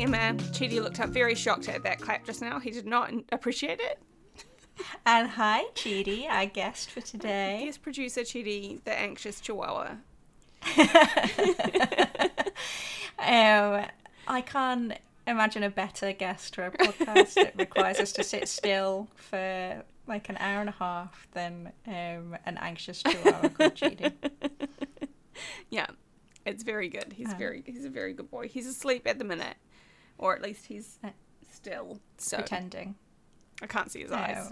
Emma. 0.00 0.34
Chidi 0.52 0.82
looked 0.82 1.00
up 1.00 1.10
very 1.10 1.34
shocked 1.34 1.68
at 1.68 1.82
that 1.82 2.00
clap 2.00 2.24
just 2.24 2.40
now. 2.40 2.58
He 2.58 2.70
did 2.70 2.86
not 2.86 3.12
appreciate 3.32 3.80
it. 3.80 3.98
And 5.04 5.28
hi, 5.28 5.64
Chidi, 5.74 6.26
our 6.28 6.46
guest 6.46 6.90
for 6.90 7.00
today. 7.02 7.62
Yes, 7.66 7.76
producer 7.76 8.22
Chidi, 8.22 8.82
the 8.84 8.98
anxious 8.98 9.40
chihuahua. 9.40 9.96
Um, 13.18 13.84
I 14.26 14.40
can't 14.40 14.94
imagine 15.26 15.62
a 15.62 15.68
better 15.68 16.12
guest 16.14 16.54
for 16.54 16.64
a 16.64 16.70
podcast 16.70 17.34
that 17.34 17.52
requires 17.58 18.00
us 18.00 18.12
to 18.12 18.24
sit 18.24 18.48
still 18.48 19.08
for 19.14 19.82
like 20.06 20.30
an 20.30 20.38
hour 20.38 20.60
and 20.60 20.70
a 20.70 20.72
half 20.72 21.28
than 21.32 21.70
um, 21.86 22.36
an 22.46 22.56
anxious 22.58 23.02
chihuahua 23.02 23.48
called 23.50 23.74
Chidi. 23.74 24.12
Yeah, 25.70 25.86
it's 26.46 26.62
very 26.62 26.88
good. 26.88 27.12
He's 27.14 27.32
Oh. 27.32 27.36
very 27.36 27.62
he's 27.66 27.84
a 27.84 27.90
very 27.90 28.12
good 28.14 28.30
boy. 28.30 28.48
He's 28.48 28.66
asleep 28.66 29.06
at 29.06 29.18
the 29.18 29.24
minute, 29.24 29.56
or 30.20 30.34
at 30.36 30.42
least 30.42 30.66
he's 30.66 30.98
Uh, 31.02 31.08
still. 31.50 31.98
So 32.18 32.36
Pretending. 32.38 32.94
I 33.62 33.66
can't 33.66 33.90
see 33.90 34.00
his 34.02 34.12
eyes. 34.12 34.50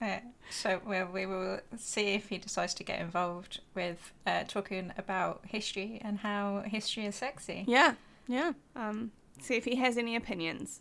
Uh, 0.00 0.18
so 0.50 0.80
we, 0.86 1.02
we 1.04 1.26
will 1.26 1.60
see 1.76 2.08
if 2.14 2.28
he 2.28 2.38
decides 2.38 2.74
to 2.74 2.84
get 2.84 3.00
involved 3.00 3.60
with 3.74 4.12
uh, 4.26 4.44
talking 4.46 4.92
about 4.98 5.40
history 5.46 6.00
and 6.04 6.18
how 6.18 6.62
history 6.66 7.06
is 7.06 7.14
sexy. 7.16 7.64
Yeah, 7.66 7.94
yeah. 8.26 8.52
Um, 8.76 9.10
see 9.40 9.56
if 9.56 9.64
he 9.64 9.76
has 9.76 9.96
any 9.96 10.14
opinions. 10.16 10.80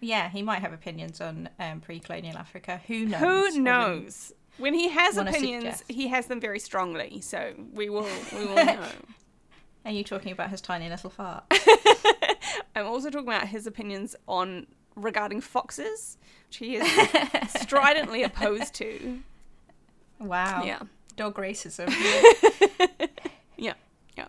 Yeah, 0.00 0.28
he 0.28 0.42
might 0.42 0.60
have 0.60 0.72
opinions 0.72 1.20
on 1.20 1.48
um, 1.58 1.80
pre-colonial 1.80 2.36
Africa. 2.36 2.80
Who 2.86 3.06
knows? 3.06 3.54
Who 3.54 3.60
knows? 3.60 4.32
When 4.58 4.74
he 4.74 4.88
has 4.88 5.16
opinions, 5.16 5.64
suggest. 5.64 5.84
he 5.88 6.08
has 6.08 6.26
them 6.26 6.40
very 6.40 6.60
strongly. 6.60 7.20
So 7.20 7.54
we 7.72 7.88
will 7.90 8.06
we 8.38 8.44
will 8.46 8.54
know. 8.56 8.86
Are 9.84 9.90
you 9.90 10.04
talking 10.04 10.32
about 10.32 10.50
his 10.50 10.60
tiny 10.60 10.88
little 10.88 11.10
fart? 11.10 11.44
I'm 12.76 12.86
also 12.86 13.10
talking 13.10 13.28
about 13.28 13.48
his 13.48 13.66
opinions 13.66 14.16
on 14.28 14.66
regarding 14.96 15.40
foxes, 15.40 16.18
which 16.48 16.58
he 16.58 16.76
is 16.76 16.88
stridently 17.60 18.22
opposed 18.22 18.74
to. 18.74 19.20
Wow. 20.20 20.62
Yeah. 20.64 20.80
Dog 21.16 21.36
racism. 21.36 21.92
Yeah. 23.56 23.74
Yeah. 24.16 24.26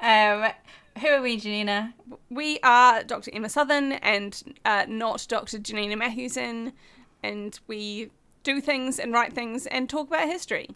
um, 0.00 0.52
who 1.00 1.08
are 1.08 1.20
we, 1.20 1.36
Janina? 1.36 1.94
We 2.30 2.60
are 2.62 3.02
Dr. 3.02 3.30
Emma 3.34 3.48
Southern 3.48 3.92
and 3.92 4.40
uh, 4.64 4.84
not 4.88 5.26
Dr. 5.28 5.58
Janina 5.58 5.96
Matthewson, 5.96 6.72
and 7.22 7.58
we 7.66 8.10
do 8.44 8.60
things 8.60 9.00
and 9.00 9.12
write 9.12 9.32
things 9.32 9.66
and 9.66 9.88
talk 9.90 10.06
about 10.06 10.28
history. 10.28 10.68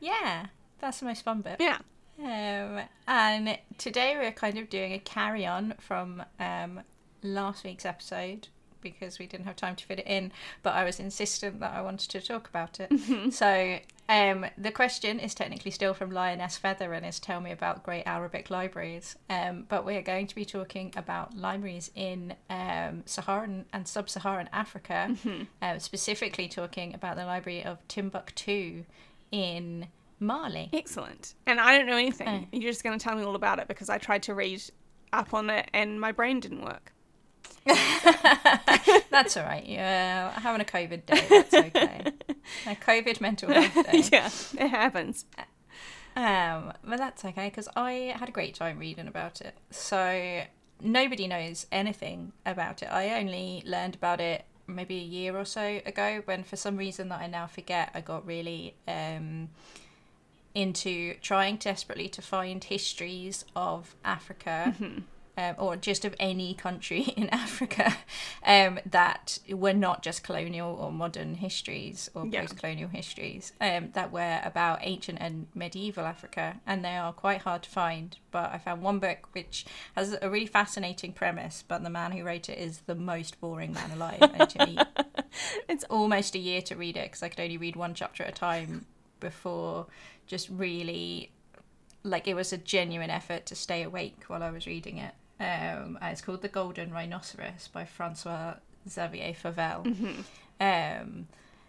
Yeah, 0.00 0.46
that's 0.80 0.98
the 0.98 1.06
most 1.06 1.22
fun 1.22 1.42
bit. 1.42 1.56
Yeah. 1.60 1.78
Um, 2.18 2.80
and 3.06 3.58
today 3.78 4.16
we're 4.16 4.32
kind 4.32 4.58
of 4.58 4.68
doing 4.68 4.92
a 4.92 4.98
carry 4.98 5.46
on 5.46 5.74
from 5.78 6.22
um, 6.40 6.80
last 7.22 7.64
week's 7.64 7.84
episode 7.84 8.48
because 8.80 9.18
we 9.18 9.26
didn't 9.26 9.46
have 9.46 9.56
time 9.56 9.76
to 9.76 9.84
fit 9.84 10.00
it 10.00 10.06
in, 10.06 10.32
but 10.62 10.74
I 10.74 10.84
was 10.84 11.00
insistent 11.00 11.60
that 11.60 11.74
I 11.74 11.80
wanted 11.80 12.10
to 12.10 12.20
talk 12.20 12.48
about 12.48 12.80
it. 12.80 12.92
So 13.32 13.78
um, 14.08 14.46
the 14.56 14.70
question 14.70 15.20
is 15.20 15.34
technically 15.34 15.70
still 15.70 15.94
from 15.94 16.10
Lioness 16.10 16.56
Feather 16.56 16.92
and 16.92 17.04
is 17.04 17.20
tell 17.20 17.40
me 17.40 17.50
about 17.52 17.82
great 17.82 18.04
Arabic 18.04 18.50
libraries. 18.50 19.16
Um, 19.28 19.66
but 19.68 19.84
we're 19.84 20.02
going 20.02 20.26
to 20.28 20.34
be 20.34 20.44
talking 20.44 20.92
about 20.96 21.36
libraries 21.36 21.90
in 21.94 22.34
um, 22.48 23.02
Saharan 23.04 23.66
and 23.72 23.86
sub-Saharan 23.86 24.48
Africa, 24.52 25.14
uh, 25.62 25.78
specifically 25.78 26.48
talking 26.48 26.94
about 26.94 27.16
the 27.16 27.26
library 27.26 27.64
of 27.64 27.86
Timbuktu 27.88 28.84
in 29.30 29.88
Mali. 30.20 30.68
Excellent. 30.72 31.34
And 31.46 31.60
I 31.60 31.76
don't 31.76 31.86
know 31.86 31.96
anything. 31.96 32.48
Oh. 32.52 32.56
You're 32.56 32.70
just 32.70 32.84
going 32.84 32.98
to 32.98 33.02
tell 33.02 33.16
me 33.16 33.22
all 33.22 33.34
about 33.34 33.58
it 33.58 33.68
because 33.68 33.88
I 33.88 33.98
tried 33.98 34.22
to 34.24 34.34
read 34.34 34.62
up 35.12 35.32
on 35.34 35.50
it 35.50 35.68
and 35.72 36.00
my 36.00 36.12
brain 36.12 36.40
didn't 36.40 36.62
work. 36.62 36.92
That's 39.10 39.36
all 39.36 39.44
right. 39.44 39.66
Yeah, 39.66 40.38
having 40.40 40.60
a 40.60 40.64
COVID 40.64 41.06
day. 41.06 41.26
That's 41.28 41.54
okay. 41.54 42.04
a 42.66 42.74
COVID 42.74 43.20
mental 43.20 43.52
health 43.52 43.74
day. 43.92 44.04
yeah, 44.12 44.30
it 44.58 44.68
happens. 44.68 45.26
Um, 46.16 46.72
but 46.82 46.98
that's 46.98 47.24
okay 47.24 47.48
because 47.48 47.68
I 47.76 48.14
had 48.16 48.28
a 48.28 48.32
great 48.32 48.54
time 48.54 48.78
reading 48.78 49.06
about 49.06 49.40
it. 49.40 49.54
So 49.70 50.42
nobody 50.80 51.28
knows 51.28 51.66
anything 51.70 52.32
about 52.44 52.82
it. 52.82 52.86
I 52.86 53.20
only 53.20 53.62
learned 53.64 53.94
about 53.94 54.20
it 54.20 54.44
maybe 54.66 54.96
a 54.96 55.02
year 55.04 55.36
or 55.36 55.44
so 55.44 55.80
ago 55.86 56.22
when, 56.24 56.42
for 56.42 56.56
some 56.56 56.76
reason 56.76 57.08
that 57.10 57.20
I 57.20 57.26
now 57.26 57.46
forget, 57.46 57.90
I 57.94 58.00
got 58.00 58.26
really 58.26 58.74
um, 58.88 59.50
into 60.58 61.14
trying 61.22 61.56
desperately 61.56 62.08
to 62.08 62.20
find 62.20 62.64
histories 62.64 63.44
of 63.54 63.94
Africa. 64.04 64.74
Um, 65.40 65.54
or 65.56 65.76
just 65.76 66.04
of 66.04 66.16
any 66.18 66.52
country 66.52 67.02
in 67.16 67.28
Africa 67.28 67.96
um, 68.44 68.80
that 68.84 69.38
were 69.48 69.72
not 69.72 70.02
just 70.02 70.24
colonial 70.24 70.74
or 70.74 70.90
modern 70.90 71.36
histories 71.36 72.10
or 72.12 72.26
Yeah. 72.26 72.40
post-colonial 72.40 72.88
histories 72.88 73.52
um, 73.60 73.90
that 73.92 74.10
were 74.10 74.40
about 74.42 74.80
ancient 74.82 75.18
and 75.20 75.46
medieval 75.54 76.04
Africa, 76.06 76.60
and 76.66 76.84
they 76.84 76.96
are 76.96 77.12
quite 77.12 77.42
hard 77.42 77.62
to 77.62 77.70
find. 77.70 78.16
But 78.32 78.50
I 78.52 78.58
found 78.58 78.82
one 78.82 78.98
book 78.98 79.28
which 79.30 79.64
has 79.94 80.16
a 80.20 80.28
really 80.28 80.46
fascinating 80.46 81.12
premise, 81.12 81.62
but 81.68 81.84
the 81.84 81.90
man 81.90 82.10
who 82.10 82.24
wrote 82.24 82.48
it 82.48 82.58
is 82.58 82.80
the 82.86 82.96
most 82.96 83.40
boring 83.40 83.72
man 83.72 83.92
alive. 83.92 84.20
And 84.20 84.42
it 84.42 84.50
took 84.50 84.66
me 84.66 84.76
it's 85.68 85.84
almost 85.84 86.34
a 86.34 86.40
year 86.40 86.62
to 86.62 86.74
read 86.74 86.96
it 86.96 87.04
because 87.04 87.22
I 87.22 87.28
could 87.28 87.38
only 87.38 87.58
read 87.58 87.76
one 87.76 87.94
chapter 87.94 88.24
at 88.24 88.30
a 88.30 88.32
time 88.32 88.86
before 89.20 89.86
just 90.28 90.48
really 90.50 91.32
like 92.04 92.28
it 92.28 92.34
was 92.34 92.52
a 92.52 92.56
genuine 92.58 93.10
effort 93.10 93.44
to 93.46 93.54
stay 93.56 93.82
awake 93.82 94.22
while 94.28 94.42
I 94.44 94.50
was 94.50 94.66
reading 94.66 94.98
it. 94.98 95.14
Um, 95.40 95.98
it's 96.02 96.20
called 96.20 96.42
The 96.42 96.48
Golden 96.48 96.92
Rhinoceros 96.92 97.68
by 97.72 97.84
Francois 97.84 98.54
Xavier 98.88 99.34
Fauvelle. 99.34 99.84
Um, 100.60 101.26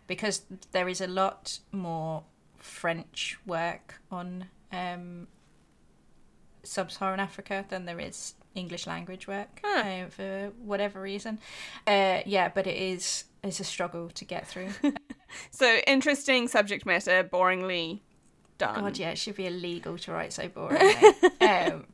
because 0.07 0.43
there 0.71 0.87
is 0.87 1.01
a 1.01 1.07
lot 1.07 1.59
more 1.71 2.23
French 2.57 3.37
work 3.45 3.95
on 4.11 4.45
um, 4.71 5.27
sub-Saharan 6.63 7.19
Africa 7.19 7.65
than 7.69 7.85
there 7.85 7.99
is 7.99 8.33
English 8.55 8.87
language 8.87 9.27
work 9.27 9.59
Huh. 9.63 9.79
uh, 9.81 10.09
for 10.09 10.51
whatever 10.63 10.99
reason. 11.01 11.39
Uh, 11.87 12.19
yeah, 12.25 12.49
but 12.49 12.65
it 12.67 12.75
is 12.77 13.25
it's 13.43 13.59
a 13.59 13.63
struggle 13.63 14.09
to 14.09 14.25
get 14.25 14.47
through. 14.47 14.69
So 15.51 15.77
interesting 15.85 16.47
subject 16.47 16.87
matter, 16.87 17.23
boringly 17.23 17.99
done. 18.59 18.81
God, 18.81 18.97
yeah, 18.97 19.09
it 19.09 19.17
should 19.17 19.35
be 19.35 19.47
illegal 19.47 19.97
to 19.97 20.11
write 20.11 20.33
so 20.33 20.47
boring. 20.47 20.79
um, 21.41 21.85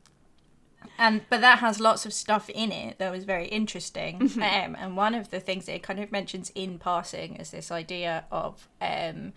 and 0.97 1.21
but 1.29 1.41
that 1.41 1.59
has 1.59 1.79
lots 1.79 2.05
of 2.05 2.13
stuff 2.13 2.49
in 2.49 2.71
it 2.71 2.97
that 2.99 3.11
was 3.11 3.23
very 3.23 3.47
interesting. 3.47 4.29
Um, 4.35 4.75
and 4.79 4.97
one 4.97 5.15
of 5.15 5.31
the 5.31 5.39
things 5.39 5.65
that 5.65 5.75
it 5.75 5.83
kind 5.83 5.99
of 5.99 6.11
mentions 6.11 6.51
in 6.55 6.77
passing 6.77 7.35
is 7.37 7.51
this 7.51 7.71
idea 7.71 8.25
of 8.31 8.67
um, 8.81 9.33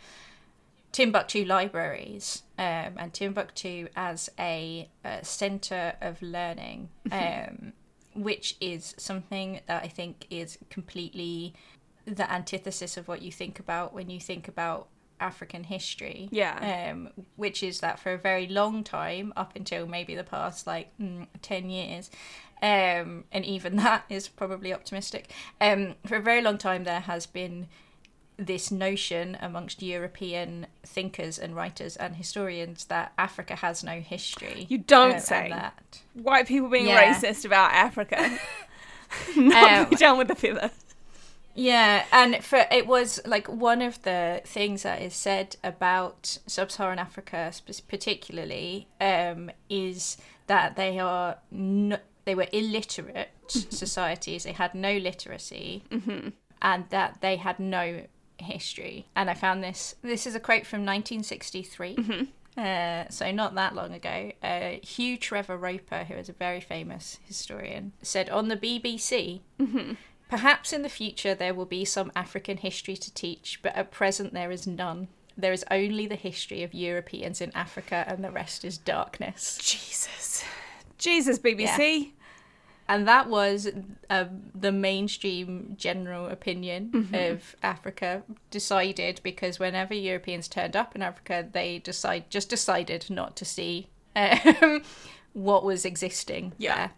Timbuktu 0.92 1.44
libraries 1.44 2.42
um, 2.58 2.94
and 2.96 3.12
Timbuktu 3.12 3.88
as 3.96 4.28
a, 4.38 4.88
uh 5.04 5.22
center 5.22 5.94
of 6.00 6.20
learning, 6.22 6.88
um, 7.12 7.72
which 8.14 8.56
is 8.60 8.94
something 8.98 9.60
that 9.66 9.82
I 9.82 9.88
think 9.88 10.26
is 10.30 10.58
completely 10.70 11.54
the 12.04 12.30
antithesis 12.30 12.96
of 12.96 13.08
what 13.08 13.22
you 13.22 13.30
think 13.30 13.58
about 13.58 13.92
when 13.92 14.08
you 14.10 14.20
think 14.20 14.48
about 14.48 14.88
African 15.20 15.64
history. 15.64 16.28
Yeah. 16.30 16.90
Um, 16.90 17.10
which 17.36 17.62
is 17.62 17.80
that 17.80 17.98
for 17.98 18.12
a 18.12 18.18
very 18.18 18.46
long 18.46 18.84
time, 18.84 19.32
up 19.36 19.54
until 19.56 19.86
maybe 19.86 20.14
the 20.14 20.24
past 20.24 20.66
like 20.66 20.90
mm, 21.00 21.26
10 21.42 21.70
years, 21.70 22.10
um, 22.62 23.24
and 23.32 23.44
even 23.44 23.76
that 23.84 24.04
is 24.08 24.28
probably 24.28 24.72
optimistic, 24.72 25.30
um, 25.60 25.94
for 26.06 26.16
a 26.16 26.20
very 26.22 26.42
long 26.42 26.58
time 26.58 26.84
there 26.84 27.00
has 27.00 27.26
been 27.26 27.68
this 28.40 28.70
notion 28.70 29.36
amongst 29.40 29.82
European 29.82 30.66
thinkers 30.84 31.40
and 31.40 31.56
writers 31.56 31.96
and 31.96 32.14
historians 32.14 32.84
that 32.84 33.12
Africa 33.18 33.56
has 33.56 33.82
no 33.82 34.00
history. 34.00 34.64
You 34.68 34.78
don't 34.78 35.14
um, 35.14 35.20
say. 35.20 35.48
that. 35.50 36.00
White 36.14 36.46
people 36.46 36.68
being 36.68 36.86
Yeah. 36.86 37.12
racist 37.14 37.44
about 37.44 37.72
Africa. 37.72 38.38
Not 39.36 39.72
Um, 39.84 39.90
be 39.90 39.96
down 39.96 40.18
with 40.18 40.28
the 40.28 40.34
feather. 40.36 40.70
Yeah, 41.58 42.04
and 42.12 42.42
for 42.44 42.64
it 42.70 42.86
was 42.86 43.20
like 43.26 43.48
one 43.48 43.82
of 43.82 44.00
the 44.02 44.42
things 44.44 44.84
that 44.84 45.02
is 45.02 45.12
said 45.12 45.56
about 45.64 46.38
sub-Saharan 46.46 47.00
Africa, 47.00 47.52
particularly, 47.88 48.86
um, 49.00 49.50
is 49.68 50.18
that 50.46 50.76
they 50.76 51.00
are 51.00 51.38
no, 51.50 51.98
they 52.26 52.36
were 52.36 52.46
illiterate 52.52 53.30
societies. 53.48 54.44
They 54.44 54.52
had 54.52 54.72
no 54.72 54.96
literacy, 54.98 55.82
and 56.62 56.84
that 56.90 57.18
they 57.22 57.34
had 57.36 57.58
no 57.58 58.02
history. 58.38 59.08
And 59.16 59.28
I 59.28 59.34
found 59.34 59.64
this. 59.64 59.96
This 60.00 60.28
is 60.28 60.36
a 60.36 60.40
quote 60.40 60.64
from 60.64 60.84
1963. 60.84 61.96
Uh, 62.56 63.08
so 63.08 63.30
not 63.32 63.56
that 63.56 63.74
long 63.74 63.92
ago, 63.94 64.30
uh, 64.44 64.70
Hugh 64.82 65.16
Trevor 65.16 65.56
Roper, 65.56 66.04
who 66.04 66.14
is 66.14 66.28
a 66.28 66.32
very 66.32 66.60
famous 66.60 67.18
historian, 67.24 67.92
said 68.02 68.30
on 68.30 68.46
the 68.46 68.56
BBC, 68.56 69.40
Perhaps 70.28 70.72
in 70.72 70.82
the 70.82 70.88
future 70.88 71.34
there 71.34 71.54
will 71.54 71.64
be 71.66 71.84
some 71.84 72.12
African 72.14 72.58
history 72.58 72.96
to 72.96 73.12
teach, 73.14 73.60
but 73.62 73.74
at 73.74 73.90
present 73.90 74.32
there 74.34 74.50
is 74.50 74.66
none. 74.66 75.08
There 75.36 75.52
is 75.52 75.64
only 75.70 76.06
the 76.06 76.16
history 76.16 76.62
of 76.62 76.74
Europeans 76.74 77.40
in 77.40 77.52
Africa, 77.54 78.04
and 78.08 78.24
the 78.24 78.30
rest 78.30 78.64
is 78.64 78.76
darkness. 78.76 79.58
Jesus. 79.62 80.44
Jesus, 80.98 81.38
BBC. 81.38 82.10
and 82.88 83.06
that 83.06 83.28
was 83.28 83.68
uh, 84.10 84.24
the 84.54 84.72
mainstream 84.72 85.74
general 85.78 86.26
opinion 86.26 86.90
Mm-hmm. 86.92 87.14
of 87.14 87.54
Africa 87.62 88.22
decided 88.50 89.20
because 89.22 89.58
whenever 89.60 89.94
Europeans 89.94 90.48
turned 90.48 90.74
up 90.74 90.96
in 90.96 91.02
Africa, 91.02 91.46
they 91.52 91.78
decide 91.78 92.28
just 92.30 92.48
decided 92.50 93.08
not 93.08 93.36
to 93.36 93.44
see 93.44 93.86
um, 94.16 94.82
what 95.34 95.64
was 95.64 95.84
existing 95.84 96.52
Yeah. 96.58 96.76
there. 96.76 96.90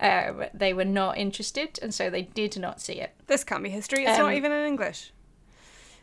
Um, 0.00 0.44
they 0.54 0.72
were 0.72 0.84
not 0.84 1.18
interested, 1.18 1.78
and 1.82 1.92
so 1.92 2.08
they 2.10 2.22
did 2.22 2.58
not 2.58 2.80
see 2.80 2.94
it. 2.94 3.12
This 3.26 3.42
can't 3.44 3.62
be 3.62 3.70
history. 3.70 4.04
It's 4.04 4.18
not 4.18 4.28
Um, 4.30 4.34
even 4.36 4.52
in 4.52 4.64
English. 4.66 5.12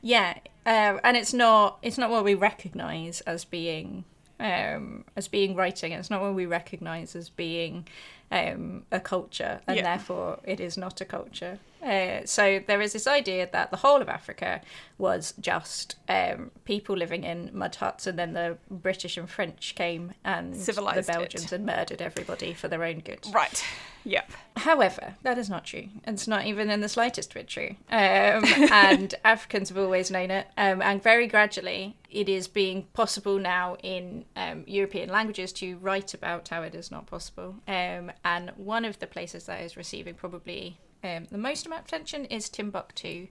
Yeah, 0.02 0.38
uh, 0.66 0.98
and 1.04 1.16
it's 1.18 1.34
not 1.34 1.78
it's 1.82 1.98
not 1.98 2.10
what 2.10 2.24
we 2.24 2.34
recognise 2.34 3.22
as 3.22 3.46
being 3.46 4.04
um, 4.40 5.04
as 5.16 5.28
being 5.28 5.56
writing. 5.56 5.92
It's 5.92 6.10
not 6.10 6.22
what 6.22 6.34
we 6.34 6.46
recognise 6.46 7.16
as 7.16 7.30
being 7.30 7.88
um, 8.32 8.86
a 8.92 9.00
culture, 9.00 9.62
and 9.68 9.78
Yeah. 9.78 9.84
therefore 9.84 10.40
it 10.46 10.60
is 10.60 10.78
not 10.78 11.02
a 11.02 11.06
culture. 11.06 11.60
Uh, 11.82 12.26
so 12.26 12.62
there 12.68 12.82
is 12.82 12.94
this 12.94 13.08
idea 13.08 13.48
that 13.52 13.72
the 13.72 13.78
whole 13.78 14.02
of 14.02 14.10
Africa 14.10 14.62
was 14.98 15.34
just 15.40 15.96
um, 16.10 16.52
people 16.66 16.96
living 16.96 17.24
in 17.24 17.50
mud 17.54 17.76
huts, 17.76 18.06
and 18.06 18.20
then 18.20 18.34
the 18.34 18.58
British 18.70 19.18
and 19.18 19.30
French 19.30 19.76
came 19.76 20.14
and 20.24 20.56
Civilised 20.56 21.08
the 21.08 21.12
it. 21.12 21.16
Belgians 21.16 21.54
and 21.54 21.66
murdered 21.66 22.02
everybody 22.02 22.54
for 22.54 22.68
their 22.68 22.84
own 22.84 23.00
good. 23.00 23.26
Right. 23.34 23.64
Yep. 24.04 24.32
However, 24.58 25.16
that 25.24 25.38
is 25.38 25.50
not 25.50 25.66
true. 25.66 25.90
It's 26.06 26.28
not 26.28 26.46
even 26.46 26.70
in 26.70 26.82
the 26.82 26.90
slightest 26.90 27.34
bit 27.34 27.48
true. 27.48 27.76
Um, 27.90 28.44
and 28.72 29.14
Africans 29.24 29.70
have 29.70 29.78
always 29.78 30.10
known 30.12 30.32
it. 30.32 30.48
Um, 30.58 30.82
and 30.82 31.02
very 31.02 31.28
gradually, 31.28 31.96
it 32.10 32.28
is 32.28 32.48
being 32.48 32.84
possible 32.94 33.38
now 33.38 33.78
in 33.84 34.26
um, 34.36 34.64
European 34.68 35.10
languages 35.10 35.54
to 35.54 35.78
write 35.78 36.14
about 36.14 36.48
how 36.50 36.62
it 36.62 36.76
is 36.76 36.92
not 36.92 37.08
possible. 37.08 37.56
Um, 37.68 38.12
and 38.26 38.52
one 38.58 38.86
of 38.86 39.00
the 39.00 39.08
places 39.08 39.46
that 39.46 39.62
is 39.62 39.78
receiving 39.78 40.16
probably 40.16 40.78
um, 41.04 41.28
the 41.32 41.38
most 41.38 41.66
amount 41.66 41.82
of 41.82 41.88
attention 41.88 42.26
is 42.26 42.50
Timbuktu. 42.50 43.28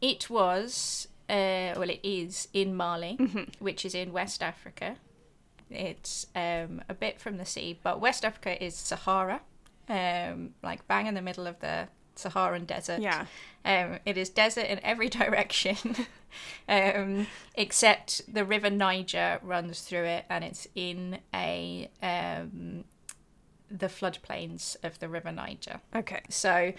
It 0.00 0.30
was, 0.30 1.08
uh, 1.28 1.74
well, 1.76 1.90
it 1.90 2.00
is 2.02 2.48
in 2.52 2.74
Mali, 2.74 3.16
which 3.58 3.84
is 3.84 3.94
in 3.94 4.12
West 4.12 4.42
Africa. 4.42 4.96
It's 5.70 6.26
um, 6.34 6.82
a 6.88 6.94
bit 6.94 7.20
from 7.20 7.36
the 7.36 7.44
sea, 7.44 7.78
but 7.82 8.00
West 8.00 8.24
Africa 8.24 8.62
is 8.62 8.74
Sahara, 8.74 9.40
um, 9.88 10.54
like 10.62 10.86
bang 10.88 11.06
in 11.06 11.14
the 11.14 11.22
middle 11.22 11.46
of 11.46 11.60
the 11.60 11.88
Saharan 12.16 12.64
desert. 12.64 13.00
Yeah. 13.00 13.26
Um, 13.64 13.98
it 14.04 14.16
is 14.16 14.28
desert 14.28 14.66
in 14.66 14.80
every 14.84 15.08
direction, 15.20 15.96
um, 16.68 17.26
except 17.54 18.32
the 18.32 18.44
River 18.44 18.70
Niger 18.70 19.40
runs 19.42 19.80
through 19.80 20.04
it, 20.04 20.24
and 20.28 20.44
it's 20.44 20.66
in 20.74 21.18
a 21.34 21.88
um, 22.02 22.84
the 23.70 23.86
floodplains 23.86 24.76
of 24.82 24.98
the 24.98 25.08
River 25.08 25.30
Niger. 25.30 25.80
Okay. 25.94 26.22
So 26.28 26.72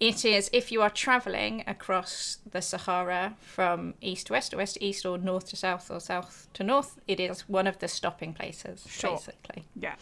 it 0.00 0.24
is 0.24 0.48
if 0.52 0.72
you 0.72 0.80
are 0.82 0.90
travelling 0.90 1.62
across 1.66 2.38
the 2.50 2.62
Sahara 2.62 3.36
from 3.40 3.94
east 4.00 4.28
to 4.28 4.32
west 4.32 4.54
or 4.54 4.56
west 4.56 4.74
to 4.76 4.84
east 4.84 5.04
or 5.04 5.18
north 5.18 5.48
to 5.50 5.56
south 5.56 5.90
or 5.90 6.00
south 6.00 6.48
to 6.54 6.64
north, 6.64 6.98
it 7.06 7.20
is 7.20 7.42
one 7.48 7.66
of 7.66 7.78
the 7.80 7.88
stopping 7.88 8.32
places, 8.32 8.86
Sure. 8.88 9.16
basically. 9.16 9.64
Yeah. 9.76 9.96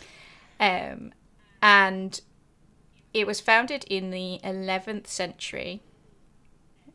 Um, 0.61 1.13
and 1.61 2.21
it 3.13 3.27
was 3.27 3.41
founded 3.41 3.85
in 3.85 4.11
the 4.11 4.39
11th 4.45 5.07
century. 5.09 5.83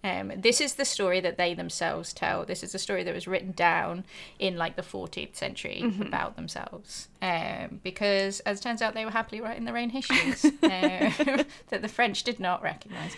Um, 0.03 0.33
this 0.35 0.59
is 0.59 0.73
the 0.73 0.83
story 0.85 1.21
that 1.21 1.37
they 1.37 1.53
themselves 1.53 2.11
tell. 2.11 2.45
This 2.45 2.61
is 2.61 2.75
a 2.75 2.79
story 2.79 3.03
that 3.03 3.13
was 3.13 3.27
written 3.27 3.51
down 3.53 4.03
in 4.37 4.57
like 4.57 4.75
the 4.75 4.81
14th 4.81 5.35
century 5.35 5.81
about 6.01 6.35
themselves. 6.35 7.07
Um, 7.21 7.79
because, 7.83 8.41
as 8.41 8.59
it 8.59 8.63
turns 8.63 8.81
out, 8.81 8.93
they 8.95 9.05
were 9.05 9.11
happily 9.11 9.39
writing 9.39 9.63
their 9.63 9.77
own 9.77 9.89
histories 9.91 10.43
um, 10.45 10.51
that 11.69 11.81
the 11.81 11.87
French 11.87 12.23
did 12.23 12.39
not 12.39 12.61
recognise. 12.61 13.15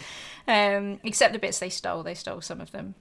Um, 0.47 0.99
except 1.03 1.33
the 1.33 1.39
bits 1.39 1.57
they 1.59 1.69
stole. 1.69 2.03
They 2.03 2.13
stole 2.13 2.41
some 2.41 2.61
of 2.61 2.71
them. 2.71 2.93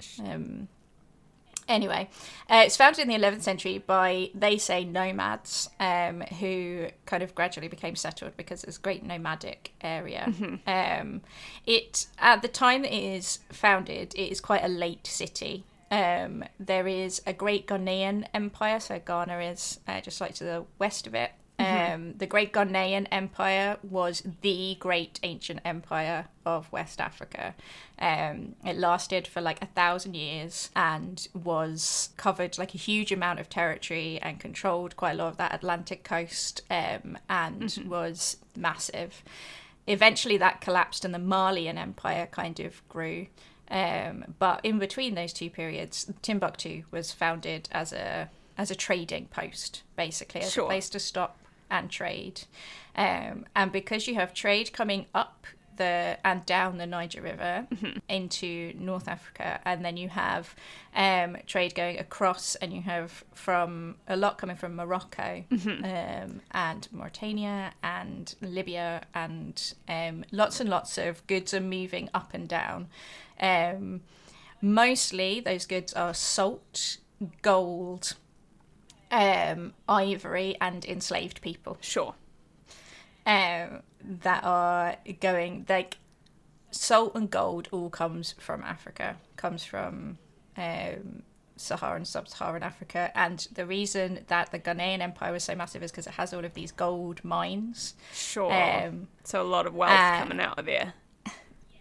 Anyway, 1.68 2.08
uh, 2.50 2.62
it's 2.64 2.76
founded 2.76 3.00
in 3.00 3.08
the 3.08 3.14
11th 3.14 3.42
century 3.42 3.78
by, 3.78 4.30
they 4.34 4.58
say, 4.58 4.84
nomads 4.84 5.68
um, 5.80 6.20
who 6.40 6.88
kind 7.06 7.22
of 7.22 7.34
gradually 7.34 7.68
became 7.68 7.96
settled 7.96 8.36
because 8.36 8.64
it's 8.64 8.76
a 8.76 8.80
great 8.80 9.04
nomadic 9.04 9.72
area. 9.80 10.32
Um, 10.66 11.22
it 11.66 12.06
At 12.18 12.42
the 12.42 12.48
time 12.48 12.82
that 12.82 12.94
it 12.94 13.02
is 13.02 13.38
founded, 13.50 14.14
it 14.14 14.30
is 14.30 14.40
quite 14.40 14.64
a 14.64 14.68
late 14.68 15.06
city. 15.06 15.64
Um, 15.90 16.44
there 16.58 16.88
is 16.88 17.22
a 17.26 17.32
great 17.32 17.66
Ghanaian 17.66 18.26
empire, 18.34 18.80
so 18.80 18.98
Ghana 18.98 19.38
is 19.38 19.80
uh, 19.86 20.00
just 20.00 20.20
like 20.20 20.34
to 20.34 20.44
the 20.44 20.64
west 20.78 21.06
of 21.06 21.14
it. 21.14 21.32
Um, 21.56 22.14
the 22.18 22.26
Great 22.26 22.52
Ghanaian 22.52 23.06
Empire 23.12 23.76
was 23.82 24.22
the 24.42 24.76
great 24.80 25.20
ancient 25.22 25.60
empire 25.64 26.26
of 26.44 26.70
West 26.72 27.00
Africa. 27.00 27.54
Um, 27.98 28.56
it 28.64 28.76
lasted 28.76 29.26
for 29.28 29.40
like 29.40 29.62
a 29.62 29.66
thousand 29.66 30.14
years 30.14 30.70
and 30.74 31.26
was 31.32 32.10
covered 32.16 32.58
like 32.58 32.74
a 32.74 32.78
huge 32.78 33.12
amount 33.12 33.38
of 33.38 33.48
territory 33.48 34.18
and 34.20 34.40
controlled 34.40 34.96
quite 34.96 35.12
a 35.12 35.16
lot 35.16 35.28
of 35.28 35.36
that 35.36 35.54
Atlantic 35.54 36.02
coast 36.02 36.62
um, 36.70 37.16
and 37.30 37.84
was 37.86 38.36
massive. 38.56 39.22
Eventually, 39.86 40.36
that 40.38 40.60
collapsed 40.60 41.04
and 41.04 41.14
the 41.14 41.18
Malian 41.18 41.78
Empire 41.78 42.26
kind 42.30 42.58
of 42.58 42.86
grew. 42.88 43.28
Um, 43.70 44.34
but 44.38 44.60
in 44.64 44.78
between 44.78 45.14
those 45.14 45.32
two 45.32 45.50
periods, 45.50 46.10
Timbuktu 46.22 46.82
was 46.90 47.12
founded 47.12 47.68
as 47.70 47.92
a 47.92 48.28
as 48.56 48.70
a 48.70 48.74
trading 48.76 49.26
post, 49.26 49.82
basically, 49.96 50.40
as 50.42 50.52
Sure. 50.52 50.64
a 50.64 50.66
place 50.68 50.88
to 50.90 51.00
stop 51.00 51.38
and 51.74 51.90
trade. 51.90 52.42
Um, 52.96 53.46
and 53.56 53.72
because 53.72 54.06
you 54.06 54.14
have 54.14 54.32
trade 54.32 54.72
coming 54.72 55.06
up 55.14 55.46
the 55.76 56.16
and 56.24 56.46
down 56.46 56.78
the 56.78 56.86
Niger 56.86 57.20
River 57.20 57.66
into 58.08 58.72
North 58.78 59.08
Africa, 59.08 59.60
and 59.64 59.84
then 59.84 59.96
you 59.96 60.08
have 60.08 60.54
um, 60.94 61.36
trade 61.46 61.74
going 61.74 61.98
across, 61.98 62.54
and 62.56 62.72
you 62.72 62.82
have 62.82 63.24
from 63.34 63.96
a 64.06 64.16
lot 64.16 64.38
coming 64.38 64.54
from 64.56 64.76
Morocco 64.76 65.44
um, 65.50 66.40
and 66.52 66.88
Mauritania 66.92 67.72
and 67.82 68.36
Libya, 68.40 69.02
and 69.14 69.74
um, 69.88 70.24
lots 70.30 70.60
and 70.60 70.70
lots 70.70 70.96
of 70.96 71.26
goods 71.26 71.52
are 71.52 71.60
moving 71.60 72.08
up 72.14 72.34
and 72.34 72.48
down. 72.48 72.86
Um, 73.40 74.02
mostly, 74.62 75.40
those 75.40 75.66
goods 75.66 75.92
are 75.94 76.14
salt, 76.14 76.98
gold, 77.42 78.14
um, 79.10 79.74
ivory, 79.88 80.56
and 80.60 80.84
enslaved 80.84 81.40
people 81.40 81.78
Sure. 81.80 82.14
um, 83.26 83.82
that 84.02 84.44
are 84.44 84.96
going 85.20 85.66
like 85.68 85.98
salt 86.70 87.14
and 87.14 87.30
gold 87.30 87.68
all 87.72 87.90
comes 87.90 88.34
from 88.38 88.62
Africa, 88.62 89.16
comes 89.36 89.64
from 89.64 90.18
um, 90.56 91.22
Saharan, 91.56 92.04
sub-Saharan 92.04 92.62
Africa, 92.62 93.12
and 93.14 93.46
the 93.54 93.64
reason 93.64 94.24
that 94.26 94.50
the 94.50 94.58
Ghanaian 94.58 95.00
Empire 95.00 95.32
was 95.32 95.44
so 95.44 95.54
massive 95.54 95.82
is 95.82 95.90
because 95.90 96.06
it 96.06 96.14
has 96.14 96.34
all 96.34 96.44
of 96.44 96.54
these 96.54 96.72
gold 96.72 97.24
mines. 97.24 97.94
Sure. 98.12 98.52
Um, 98.52 99.08
so 99.22 99.40
a 99.40 99.44
lot 99.44 99.66
of 99.66 99.74
wealth 99.74 99.92
uh, 99.92 100.18
coming 100.18 100.40
out 100.40 100.58
of 100.58 100.66
there. 100.66 100.94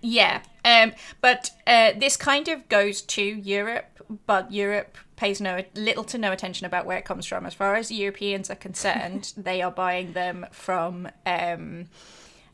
Yeah, 0.06 0.42
um, 0.66 0.92
but 1.22 1.52
uh, 1.66 1.94
this 1.98 2.18
kind 2.18 2.50
of 2.50 2.68
goes 2.68 3.02
to 3.02 3.24
Europe, 3.24 4.02
but 4.26 4.52
Europe 4.52 4.98
pays 5.24 5.40
no 5.40 5.64
little 5.74 6.04
to 6.04 6.18
no 6.18 6.34
attention 6.34 6.66
about 6.66 6.86
where 6.86 6.98
it 6.98 7.06
comes 7.06 7.26
from. 7.26 7.46
As 7.46 7.54
far 7.54 7.76
as 7.76 7.90
Europeans 7.90 8.50
are 8.50 8.56
concerned, 8.56 9.32
they 9.38 9.62
are 9.62 9.72
buying 9.72 10.12
them 10.12 10.46
from 10.52 11.08
um, 11.26 11.86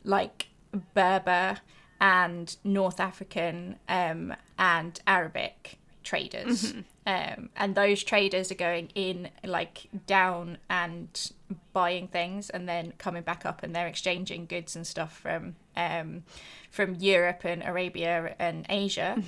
like 0.04 0.46
Berber 0.94 1.58
and 2.00 2.56
North 2.62 3.00
African 3.00 3.74
um, 3.88 4.36
and 4.56 5.00
Arabic 5.04 5.78
traders. 6.04 6.72
Um, 7.06 7.48
and 7.56 7.74
those 7.74 8.04
traders 8.04 8.52
are 8.52 8.56
going 8.56 8.90
in 8.94 9.30
like 9.44 9.88
down 10.06 10.58
and 10.68 11.32
buying 11.72 12.06
things 12.06 12.50
and 12.50 12.68
then 12.68 12.92
coming 12.98 13.22
back 13.22 13.44
up 13.44 13.64
and 13.64 13.74
they're 13.74 13.88
exchanging 13.88 14.46
goods 14.46 14.76
and 14.76 14.86
stuff 14.86 15.18
from 15.18 15.56
um, 15.76 16.22
from 16.70 16.94
Europe 16.96 17.44
and 17.44 17.64
Arabia 17.64 18.36
and 18.38 18.64
Asia. 18.68 19.20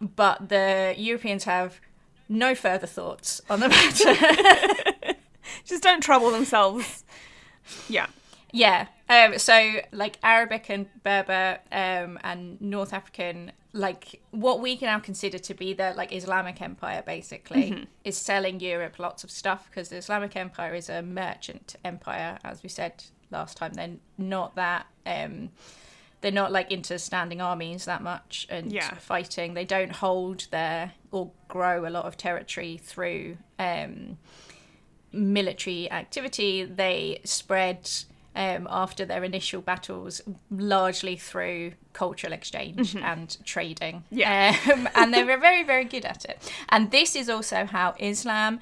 But 0.00 0.48
the 0.48 0.94
Europeans 0.96 1.44
have 1.44 1.80
no 2.28 2.54
further 2.54 2.86
thoughts 2.86 3.40
on 3.48 3.60
the 3.60 3.68
matter. 3.68 5.14
Just 5.64 5.82
don't 5.82 6.02
trouble 6.02 6.30
themselves. 6.30 7.04
Yeah. 7.88 8.06
Yeah. 8.52 8.86
Um, 9.08 9.38
so 9.38 9.80
like 9.92 10.18
Arabic 10.22 10.68
and 10.68 10.86
Berber 11.02 11.58
um, 11.70 12.18
and 12.24 12.60
North 12.60 12.92
African, 12.92 13.52
like 13.72 14.20
what 14.30 14.60
we 14.60 14.76
can 14.76 14.86
now 14.86 14.98
consider 14.98 15.38
to 15.38 15.54
be 15.54 15.74
the 15.74 15.92
like 15.96 16.12
Islamic 16.12 16.60
Empire, 16.60 17.02
basically, 17.04 17.86
is 18.04 18.16
selling 18.16 18.60
Europe 18.60 18.98
lots 18.98 19.24
of 19.24 19.30
stuff 19.30 19.68
because 19.70 19.90
the 19.90 19.96
Islamic 19.96 20.34
Empire 20.36 20.74
is 20.74 20.88
a 20.88 21.02
merchant 21.02 21.76
empire, 21.84 22.38
as 22.42 22.62
we 22.62 22.68
said 22.68 23.04
last 23.30 23.56
time. 23.56 23.74
They're 23.74 23.96
not 24.18 24.54
that. 24.56 24.86
Um, 25.04 25.50
they're 26.20 26.32
not 26.32 26.50
like 26.50 26.70
into 26.72 26.98
standing 26.98 27.40
armies 27.40 27.84
that 27.84 28.02
much 28.02 28.46
and 28.50 28.72
Yeah. 28.72 28.94
fighting. 28.94 29.54
They 29.54 29.64
don't 29.64 29.92
hold 29.92 30.46
their 30.50 30.92
or 31.12 31.30
grow 31.48 31.86
a 31.86 31.90
lot 31.90 32.04
of 32.06 32.16
territory 32.16 32.78
through 32.82 33.36
um, 33.58 34.18
military 35.12 35.90
activity. 35.90 36.64
They 36.64 37.20
spread 37.24 37.88
um, 38.34 38.66
after 38.70 39.04
their 39.06 39.24
initial 39.24 39.62
battles, 39.62 40.20
largely 40.50 41.16
through 41.16 41.72
cultural 41.92 42.32
exchange 42.34 42.94
and 42.96 43.36
trading. 43.44 44.04
Yeah. 44.10 44.54
Um, 44.72 44.88
and 44.94 45.14
they 45.14 45.24
were 45.24 45.38
very, 45.38 45.62
very 45.62 45.84
good 45.84 46.04
at 46.04 46.24
it. 46.26 46.52
And 46.68 46.90
this 46.90 47.16
is 47.16 47.30
also 47.30 47.64
how 47.64 47.94
Islam 47.98 48.60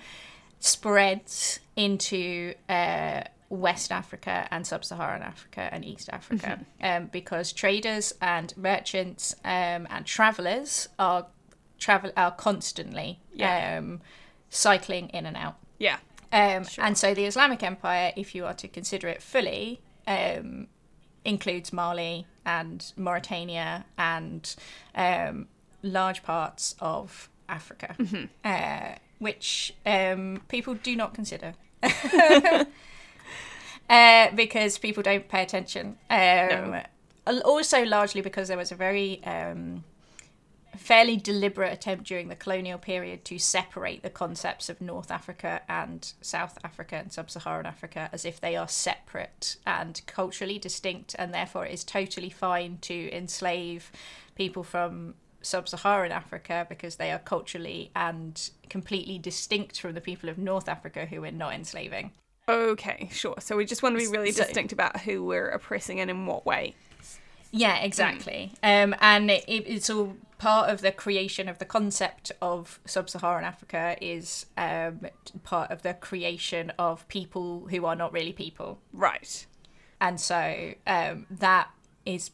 spreads 0.60 1.58
into 1.76 2.54
uh, 2.68 3.22
West 3.54 3.92
Africa 3.92 4.46
and 4.50 4.66
Sub-Saharan 4.66 5.22
Africa 5.22 5.68
and 5.72 5.84
East 5.84 6.08
Africa, 6.12 6.60
um, 6.82 7.06
because 7.12 7.52
traders 7.52 8.12
and 8.20 8.56
merchants 8.56 9.34
um, 9.44 9.86
and 9.90 10.04
travelers 10.06 10.88
are 10.98 11.26
travel 11.78 12.10
are 12.16 12.30
constantly 12.30 13.20
Yeah. 13.32 13.78
um, 13.78 14.00
cycling 14.48 15.08
in 15.10 15.26
and 15.26 15.36
out. 15.36 15.56
Yeah. 15.78 15.98
Um, 16.32 16.64
And 16.78 16.96
so 16.98 17.14
the 17.14 17.24
Islamic 17.26 17.62
Empire, 17.62 18.12
if 18.16 18.34
you 18.34 18.44
are 18.46 18.54
to 18.54 18.68
consider 18.68 19.08
it 19.08 19.22
fully, 19.22 19.80
um, 20.06 20.68
includes 21.24 21.72
Mali 21.72 22.26
and 22.44 22.92
Mauritania 22.96 23.84
and 23.98 24.54
um, 24.94 25.48
large 25.82 26.22
parts 26.22 26.74
of 26.80 27.28
Africa, 27.48 27.96
uh, 28.44 28.94
which 29.18 29.74
um, 29.86 30.42
people 30.48 30.74
do 30.74 30.96
not 30.96 31.14
consider. 31.14 31.54
uh, 33.88 34.30
because 34.34 34.78
people 34.78 35.02
don't 35.02 35.28
pay 35.28 35.42
attention. 35.42 35.96
Um, 36.10 36.80
al- 37.26 37.42
Also, 37.44 37.84
largely 37.84 38.20
because 38.20 38.48
there 38.48 38.56
was 38.56 38.72
a 38.72 38.74
very 38.74 39.22
um, 39.24 39.84
fairly 40.76 41.16
deliberate 41.16 41.72
attempt 41.72 42.04
during 42.04 42.28
the 42.28 42.36
colonial 42.36 42.78
period 42.78 43.24
to 43.24 43.38
separate 43.38 44.02
the 44.02 44.10
concepts 44.10 44.68
of 44.68 44.80
North 44.80 45.10
Africa 45.10 45.62
and 45.68 46.12
South 46.20 46.58
Africa 46.64 46.96
and 46.96 47.12
Sub 47.12 47.30
Saharan 47.30 47.66
Africa 47.66 48.08
as 48.12 48.24
if 48.24 48.40
they 48.40 48.56
are 48.56 48.68
separate 48.68 49.56
and 49.66 50.00
culturally 50.06 50.58
distinct, 50.58 51.14
and 51.18 51.32
therefore 51.32 51.66
it 51.66 51.72
is 51.72 51.84
totally 51.84 52.30
fine 52.30 52.78
to 52.82 53.10
enslave 53.14 53.92
people 54.34 54.64
from 54.64 55.14
Sub 55.42 55.68
Saharan 55.68 56.10
Africa 56.10 56.66
because 56.68 56.96
they 56.96 57.10
are 57.10 57.18
culturally 57.18 57.90
and 57.94 58.50
completely 58.68 59.18
distinct 59.18 59.78
from 59.78 59.94
the 59.94 60.00
people 60.00 60.28
of 60.28 60.38
North 60.38 60.68
Africa 60.68 61.06
who 61.06 61.20
we're 61.20 61.30
not 61.30 61.52
enslaving. 61.54 62.12
Okay, 62.48 63.08
sure. 63.12 63.36
So 63.40 63.56
we 63.56 63.64
just 63.64 63.82
want 63.82 63.94
to 63.94 63.98
be 63.98 64.06
really 64.06 64.32
So- 64.32 64.44
distinct 64.44 64.72
about 64.72 65.00
who 65.00 65.24
we're 65.24 65.48
oppressing 65.48 66.00
and 66.00 66.10
in 66.10 66.26
what 66.26 66.44
way. 66.44 66.74
Yeah, 67.50 67.76
exactly. 67.78 68.52
Um, 68.62 68.96
and 69.00 69.30
it, 69.30 69.44
it's 69.46 69.88
all 69.88 70.16
part 70.38 70.70
of 70.70 70.80
the 70.80 70.90
creation 70.90 71.48
of 71.48 71.58
the 71.58 71.64
concept 71.64 72.32
of 72.42 72.80
sub-Saharan 72.84 73.44
Africa 73.44 73.96
is 74.00 74.46
um, 74.58 75.02
part 75.44 75.70
of 75.70 75.82
the 75.82 75.94
creation 75.94 76.72
of 76.78 77.06
people 77.08 77.68
who 77.70 77.86
are 77.86 77.94
not 77.94 78.12
really 78.12 78.32
people, 78.32 78.80
Right. 78.92 79.46
and 80.00 80.20
so 80.20 80.74
um, 80.86 81.26
that 81.30 81.70
is 82.04 82.32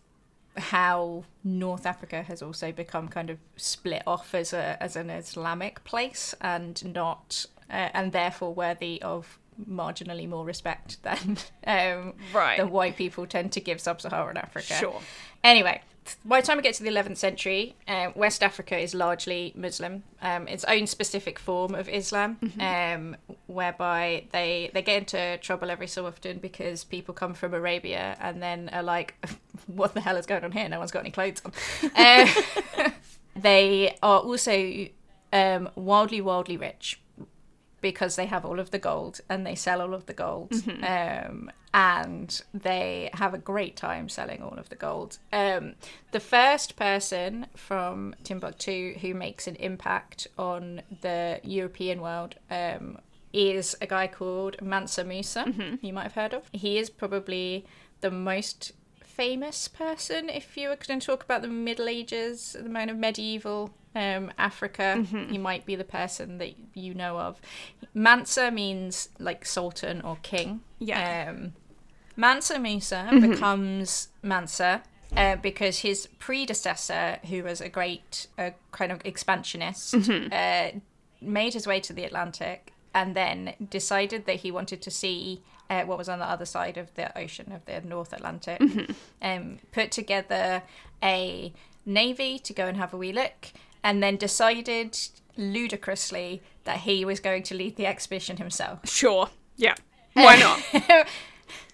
how 0.56 1.24
North 1.44 1.84
Africa 1.84 2.22
has 2.22 2.40
also 2.42 2.72
become 2.72 3.06
kind 3.06 3.28
of 3.28 3.38
split 3.56 4.02
off 4.06 4.34
as 4.34 4.52
a 4.54 4.82
as 4.82 4.96
an 4.96 5.10
Islamic 5.10 5.84
place 5.84 6.34
and 6.40 6.94
not 6.94 7.44
uh, 7.70 7.90
and 7.94 8.12
therefore 8.12 8.52
worthy 8.54 9.00
of 9.02 9.38
marginally 9.68 10.28
more 10.28 10.44
respect 10.44 11.02
than 11.02 11.38
um, 11.66 12.14
Right. 12.32 12.58
the 12.58 12.66
white 12.66 12.96
people 12.96 13.26
tend 13.26 13.52
to 13.52 13.60
give 13.60 13.80
sub-Saharan 13.80 14.36
Africa. 14.36 14.74
Sure. 14.74 15.00
Anyway, 15.42 15.80
by 16.24 16.40
the 16.40 16.46
time 16.46 16.56
we 16.56 16.62
get 16.62 16.74
to 16.74 16.82
the 16.82 16.90
11th 16.90 17.16
century, 17.18 17.76
uh, 17.86 18.10
West 18.14 18.42
Africa 18.42 18.76
is 18.76 18.94
largely 18.94 19.52
Muslim, 19.54 20.02
um, 20.22 20.48
its 20.48 20.64
own 20.64 20.86
specific 20.86 21.38
form 21.38 21.74
of 21.74 21.88
Islam, 21.88 22.38
um, 22.58 23.16
whereby 23.46 24.24
they 24.32 24.70
they 24.74 24.82
get 24.82 24.98
into 24.98 25.38
trouble 25.38 25.70
every 25.70 25.86
so 25.86 26.06
often 26.06 26.38
because 26.38 26.84
people 26.84 27.14
come 27.14 27.32
from 27.34 27.54
Arabia 27.54 28.16
and 28.20 28.42
then 28.42 28.68
are 28.72 28.82
like, 28.82 29.14
"What 29.66 29.94
the 29.94 30.00
hell 30.00 30.16
is 30.16 30.26
going 30.26 30.42
on 30.44 30.52
here? 30.52 30.68
No 30.68 30.78
one's 30.78 30.90
got 30.90 31.00
any 31.00 31.10
clothes 31.10 31.42
on." 31.44 31.52
Uh, 31.94 32.26
they 33.36 33.96
are 34.02 34.20
also 34.20 34.86
um, 35.32 35.68
wildly, 35.76 36.20
wildly 36.20 36.56
rich 36.56 37.00
because 37.80 38.16
they 38.16 38.26
have 38.26 38.44
all 38.44 38.60
of 38.60 38.70
the 38.70 38.78
gold 38.78 39.20
and 39.28 39.46
they 39.46 39.54
sell 39.54 39.80
all 39.80 39.94
of 39.94 40.06
the 40.06 40.12
gold 40.12 40.52
um, 40.82 41.50
and 41.72 42.42
they 42.52 43.10
have 43.14 43.34
a 43.34 43.38
great 43.38 43.76
time 43.76 44.08
selling 44.08 44.42
all 44.42 44.58
of 44.58 44.68
the 44.68 44.76
gold. 44.76 45.18
Um, 45.32 45.74
the 46.12 46.20
first 46.20 46.76
person 46.76 47.46
from 47.56 48.14
timbuktu 48.24 48.94
who 49.00 49.14
makes 49.14 49.46
an 49.46 49.56
impact 49.56 50.26
on 50.38 50.82
the 51.00 51.40
european 51.42 52.00
world 52.00 52.34
um, 52.50 52.98
is 53.32 53.76
a 53.80 53.86
guy 53.86 54.06
called 54.06 54.60
mansa 54.60 55.04
musa. 55.04 55.44
You 55.80 55.92
might 55.92 56.04
have 56.04 56.14
heard 56.14 56.34
of. 56.34 56.48
He 56.52 56.78
is 56.78 56.90
probably 56.90 57.64
the 58.00 58.10
most 58.10 58.72
famous 59.02 59.68
person 59.68 60.30
if 60.30 60.56
you 60.56 60.68
were 60.68 60.76
going 60.76 60.98
to 60.98 61.06
talk 61.06 61.22
about 61.22 61.42
the 61.42 61.48
middle 61.48 61.88
ages 61.88 62.56
the 62.58 62.68
moment 62.68 62.90
of 62.90 62.96
medieval 62.96 63.70
um, 63.94 64.32
africa 64.38 65.04
he 65.30 65.38
might 65.38 65.66
be 65.66 65.74
the 65.74 65.84
person 65.84 66.38
that 66.38 66.54
you 66.74 66.94
know 66.94 67.18
of. 67.18 67.40
Mansa 67.94 68.50
means 68.50 69.08
like 69.18 69.44
sultan 69.44 70.00
or 70.02 70.16
king. 70.22 70.60
Yeah. 70.78 71.30
um, 71.30 71.52
mansa 72.16 72.58
musa 72.58 73.08
becomes 73.20 74.08
mansa 74.22 74.82
uh, 75.16 75.36
because 75.36 75.78
his 75.78 76.06
predecessor 76.18 77.18
who 77.28 77.42
was 77.42 77.60
a 77.60 77.68
great 77.68 78.26
uh, 78.38 78.50
kind 78.72 78.92
of 78.92 79.00
expansionist 79.04 79.94
uh, 80.32 80.70
made 81.20 81.54
his 81.54 81.66
way 81.66 81.80
to 81.80 81.92
the 81.92 82.04
atlantic 82.04 82.72
and 82.94 83.14
then 83.14 83.54
decided 83.70 84.26
that 84.26 84.36
he 84.36 84.50
wanted 84.50 84.82
to 84.82 84.90
see 84.90 85.42
uh, 85.68 85.82
what 85.84 85.96
was 85.96 86.08
on 86.08 86.18
the 86.18 86.24
other 86.28 86.44
side 86.44 86.76
of 86.76 86.92
the 86.94 87.16
ocean 87.16 87.52
of 87.52 87.64
the 87.64 87.80
North 87.88 88.12
Atlantic. 88.12 88.60
Um, 89.22 89.60
put 89.70 89.92
together 89.92 90.62
a 91.02 91.52
navy 91.86 92.38
to 92.40 92.52
go 92.52 92.66
and 92.66 92.76
have 92.76 92.92
a 92.92 92.96
wee 92.96 93.12
look, 93.12 93.52
and 93.82 94.02
then 94.02 94.16
decided 94.16 94.98
ludicrously 95.36 96.42
that 96.64 96.78
he 96.78 97.04
was 97.04 97.20
going 97.20 97.42
to 97.44 97.54
lead 97.54 97.76
the 97.76 97.86
expedition 97.86 98.36
himself. 98.36 98.88
Sure. 98.88 99.30
Yeah. 99.56 99.74
Why 100.14 100.36
not? 100.36 101.06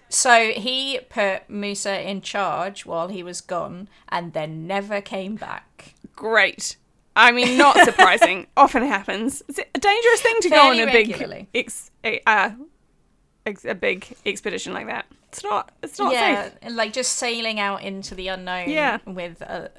So 0.09 0.51
he 0.51 0.99
put 1.09 1.49
Musa 1.49 2.09
in 2.09 2.21
charge 2.21 2.85
while 2.85 3.09
he 3.09 3.23
was 3.23 3.41
gone, 3.41 3.89
and 4.07 4.33
then 4.33 4.65
never 4.65 5.01
came 5.01 5.35
back. 5.35 5.95
Great. 6.15 6.77
I 7.15 7.31
mean, 7.31 7.57
not 7.57 7.77
surprising. 7.85 8.47
Often 8.55 8.83
happens. 8.83 9.43
It's 9.47 9.59
a 9.59 9.79
dangerous 9.79 10.21
thing 10.21 10.37
to 10.41 10.49
go 10.49 10.55
on 10.69 10.75
Fairly 10.77 10.83
a 10.83 11.35
big, 11.35 11.47
ex, 11.53 11.91
a, 12.03 12.21
uh, 12.25 12.51
ex, 13.45 13.65
a 13.65 13.75
big 13.75 14.07
expedition 14.25 14.73
like 14.73 14.87
that. 14.87 15.07
It's 15.29 15.43
not. 15.43 15.71
It's 15.83 15.99
not 15.99 16.13
yeah, 16.13 16.49
safe. 16.49 16.71
like 16.71 16.93
just 16.93 17.13
sailing 17.13 17.59
out 17.59 17.83
into 17.83 18.15
the 18.15 18.29
unknown. 18.29 18.69
Yeah. 18.69 18.99
with 19.05 19.41
a. 19.41 19.71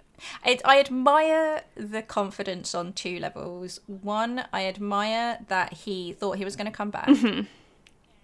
I, 0.44 0.58
I 0.64 0.80
admire 0.80 1.62
the 1.74 2.02
confidence 2.02 2.74
on 2.74 2.92
two 2.92 3.18
levels. 3.18 3.80
One, 3.86 4.44
I 4.52 4.66
admire 4.66 5.38
that 5.48 5.72
he 5.72 6.12
thought 6.12 6.38
he 6.38 6.44
was 6.44 6.56
going 6.56 6.70
to 6.70 6.76
come 6.76 6.90
back. 6.90 7.08
Mm-hmm. 7.08 7.42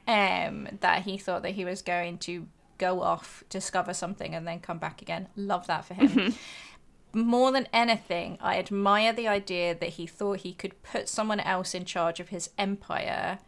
Um, 0.07 0.69
that 0.81 1.05
he 1.05 1.17
thought 1.17 1.43
that 1.43 1.53
he 1.53 1.65
was 1.65 1.81
going 1.81 2.19
to 2.19 2.47
go 2.77 3.01
off, 3.01 3.43
discover 3.49 3.95
something, 3.95 4.35
and 4.35 4.47
then 4.47 4.61
come 4.61 4.79
back 4.79 5.01
again. 5.01 5.29
Love 5.37 5.67
that 5.67 5.85
for 5.85 5.95
him. 5.95 6.09
Mm-hmm. 6.09 7.21
More 7.21 7.53
than 7.53 7.69
anything, 7.73 8.37
I 8.41 8.59
admire 8.59 9.13
the 9.13 9.29
idea 9.29 9.75
that 9.75 9.91
he 9.91 10.07
thought 10.07 10.41
he 10.41 10.53
could 10.53 10.83
put 10.83 11.09
someone 11.09 11.41
else 11.41 11.73
in 11.75 11.85
charge 11.85 12.19
of 12.19 12.31
his 12.31 12.51
empire, 12.59 13.39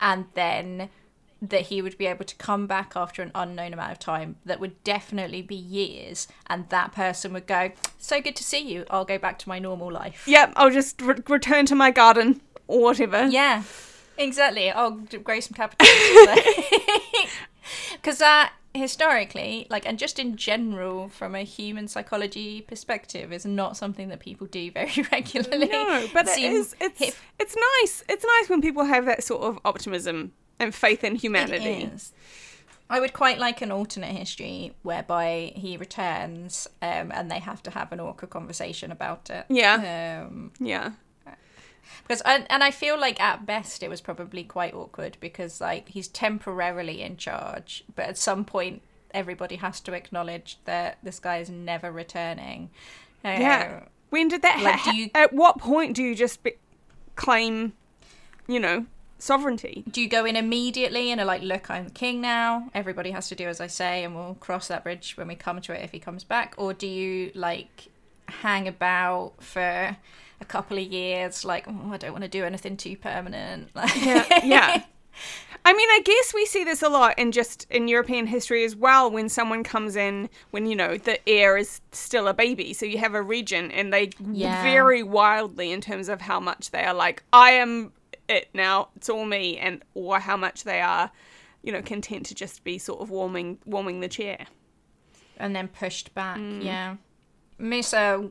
and 0.00 0.26
then 0.34 0.88
that 1.42 1.62
he 1.62 1.82
would 1.82 1.98
be 1.98 2.06
able 2.06 2.24
to 2.24 2.34
come 2.36 2.66
back 2.66 2.92
after 2.96 3.20
an 3.22 3.30
unknown 3.34 3.72
amount 3.74 3.92
of 3.92 3.98
time 3.98 4.36
that 4.44 4.58
would 4.58 4.82
definitely 4.84 5.42
be 5.42 5.54
years 5.54 6.26
and 6.46 6.68
that 6.70 6.92
person 6.92 7.32
would 7.32 7.46
go 7.46 7.70
so 7.98 8.20
good 8.22 8.34
to 8.36 8.42
see 8.44 8.58
you 8.60 8.84
i'll 8.90 9.04
go 9.04 9.18
back 9.18 9.38
to 9.38 9.48
my 9.48 9.58
normal 9.58 9.92
life 9.92 10.24
Yep. 10.26 10.54
I'll 10.56 10.70
just 10.70 11.00
re- 11.02 11.14
return 11.28 11.66
to 11.66 11.74
my 11.74 11.90
garden 11.90 12.40
or 12.68 12.80
whatever. 12.82 13.26
yeah 13.26 13.62
exactly 14.18 14.70
i'll 14.70 14.92
grow 14.92 15.38
some 15.40 15.52
capital 15.54 15.86
because 17.92 18.18
that 18.18 18.52
historically 18.74 19.66
like 19.70 19.86
and 19.86 19.98
just 19.98 20.18
in 20.18 20.36
general 20.36 21.08
from 21.08 21.34
a 21.34 21.42
human 21.42 21.88
psychology 21.88 22.60
perspective 22.60 23.32
is 23.32 23.46
not 23.46 23.76
something 23.76 24.08
that 24.08 24.20
people 24.20 24.46
do 24.46 24.70
very 24.70 24.92
regularly 25.12 25.66
No, 25.68 26.06
but 26.12 26.28
it 26.28 26.34
Seems- 26.34 26.74
It's 26.80 27.00
if- 27.00 27.22
it's 27.38 27.56
nice. 27.82 28.02
It's 28.08 28.24
nice 28.24 28.48
when 28.48 28.60
people 28.62 28.84
have 28.84 29.04
that 29.06 29.22
sort 29.24 29.42
of 29.42 29.58
optimism 29.64 30.32
and 30.58 30.74
faith 30.74 31.04
in 31.04 31.16
humanity. 31.16 31.88
I 32.88 33.00
would 33.00 33.12
quite 33.12 33.38
like 33.38 33.62
an 33.62 33.72
alternate 33.72 34.14
history 34.16 34.72
whereby 34.82 35.52
he 35.56 35.76
returns 35.76 36.68
um, 36.80 37.10
and 37.12 37.30
they 37.30 37.40
have 37.40 37.60
to 37.64 37.70
have 37.72 37.90
an 37.92 37.98
awkward 38.00 38.30
conversation 38.30 38.92
about 38.92 39.28
it. 39.30 39.44
Yeah. 39.48 40.22
Um, 40.28 40.52
Yeah. 40.60 40.92
because 42.06 42.22
I, 42.24 42.46
and 42.48 42.62
I 42.62 42.70
feel 42.70 42.98
like 42.98 43.20
at 43.20 43.44
best 43.44 43.82
it 43.82 43.88
was 43.90 44.00
probably 44.00 44.44
quite 44.44 44.72
awkward 44.74 45.16
because 45.20 45.60
like 45.60 45.88
he's 45.88 46.06
temporarily 46.06 47.02
in 47.02 47.16
charge, 47.16 47.82
but 47.96 48.06
at 48.06 48.18
some 48.18 48.44
point 48.44 48.82
everybody 49.12 49.56
has 49.56 49.80
to 49.80 49.92
acknowledge 49.92 50.58
that 50.64 50.98
this 51.02 51.18
guy 51.18 51.38
is 51.38 51.50
never 51.50 51.90
returning. 51.90 52.70
Uh, 53.24 53.36
Yeah. 53.40 53.80
When 54.10 54.28
did 54.28 54.42
that 54.42 54.60
like, 54.62 54.76
ha- 54.76 54.92
you- 54.92 55.10
At 55.12 55.32
what 55.32 55.58
point 55.58 55.96
do 55.96 56.04
you 56.04 56.14
just 56.14 56.40
be- 56.44 56.54
claim, 57.16 57.72
you 58.46 58.60
know, 58.60 58.86
sovereignty. 59.18 59.84
Do 59.90 60.00
you 60.00 60.08
go 60.08 60.24
in 60.24 60.36
immediately 60.36 61.10
and 61.10 61.20
are 61.20 61.24
like, 61.24 61.42
look, 61.42 61.70
I'm 61.70 61.84
the 61.84 61.90
king 61.90 62.20
now. 62.20 62.68
Everybody 62.74 63.10
has 63.12 63.28
to 63.28 63.34
do 63.34 63.46
as 63.48 63.60
I 63.60 63.66
say, 63.66 64.04
and 64.04 64.14
we'll 64.14 64.34
cross 64.34 64.68
that 64.68 64.84
bridge 64.84 65.16
when 65.16 65.28
we 65.28 65.34
come 65.34 65.60
to 65.62 65.72
it 65.72 65.82
if 65.82 65.92
he 65.92 65.98
comes 65.98 66.24
back? 66.24 66.54
Or 66.56 66.72
do 66.74 66.86
you 66.86 67.30
like 67.34 67.88
hang 68.28 68.66
about 68.68 69.32
for 69.40 69.96
a 70.40 70.44
couple 70.46 70.76
of 70.76 70.84
years, 70.84 71.44
like, 71.44 71.66
oh, 71.68 71.90
I 71.92 71.96
don't 71.96 72.12
want 72.12 72.24
to 72.24 72.28
do 72.28 72.44
anything 72.44 72.76
too 72.76 72.96
permanent? 72.96 73.70
Yeah, 73.96 74.24
yeah. 74.44 74.82
I 75.64 75.72
mean, 75.72 75.88
I 75.90 76.00
guess 76.04 76.34
we 76.34 76.44
see 76.44 76.62
this 76.62 76.82
a 76.82 76.88
lot 76.90 77.18
in 77.18 77.32
just 77.32 77.66
in 77.70 77.88
European 77.88 78.26
history 78.26 78.64
as 78.64 78.76
well 78.76 79.10
when 79.10 79.28
someone 79.30 79.64
comes 79.64 79.96
in 79.96 80.28
when, 80.50 80.66
you 80.66 80.76
know, 80.76 80.96
the 80.98 81.18
heir 81.28 81.56
is 81.56 81.80
still 81.90 82.28
a 82.28 82.34
baby. 82.34 82.72
So 82.74 82.84
you 82.86 82.98
have 82.98 83.14
a 83.14 83.22
regent 83.22 83.72
and 83.74 83.92
they 83.92 84.10
Yeah. 84.30 84.62
vary 84.62 85.02
wildly 85.02 85.72
in 85.72 85.80
terms 85.80 86.08
of 86.10 86.20
how 86.20 86.38
much 86.38 86.70
they 86.70 86.84
are 86.84 86.94
like, 86.94 87.24
I 87.32 87.52
am 87.52 87.92
it 88.28 88.48
now, 88.54 88.88
it's 88.96 89.08
all 89.08 89.24
me, 89.24 89.58
and 89.58 89.82
or 89.94 90.20
how 90.20 90.36
much 90.36 90.64
they 90.64 90.80
are, 90.80 91.10
you 91.62 91.72
know, 91.72 91.82
content 91.82 92.26
to 92.26 92.34
just 92.34 92.64
be 92.64 92.78
sort 92.78 93.00
of 93.00 93.10
warming 93.10 93.58
warming 93.64 94.00
the 94.00 94.08
chair. 94.08 94.46
and 95.38 95.54
then 95.54 95.68
pushed 95.68 96.14
back. 96.14 96.38
Yeah, 96.60 96.96
Musa 97.58 98.30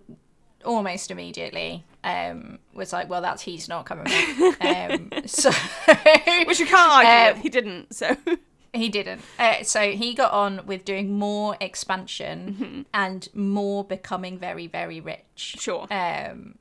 almost 0.64 1.12
immediately 1.12 1.84
um, 2.04 2.60
was 2.74 2.92
like, 2.94 3.10
"Well, 3.10 3.22
that's 3.22 3.44
he's 3.44 3.68
not 3.70 3.86
coming 3.86 4.06
back." 4.06 4.62
um, 4.92 5.10
so 5.26 5.52
Which 6.46 6.60
you 6.60 6.66
can't 6.66 6.92
argue 6.92 7.10
Um, 7.12 7.34
with. 7.36 7.44
He 7.44 7.50
didn't, 7.50 7.94
so 7.96 8.18
he 8.74 8.90
didn't. 8.90 9.22
Uh, 9.40 9.64
so 9.64 9.92
he 9.92 10.14
got 10.14 10.32
on 10.32 10.66
with 10.66 10.84
doing 10.86 11.14
more 11.18 11.56
expansion 11.62 12.86
and 12.94 13.28
more 13.34 13.84
becoming 13.84 14.38
very, 14.38 14.68
very 14.68 15.00
rich. 15.00 15.24
sure. 15.60 15.88
Um, 15.92 16.56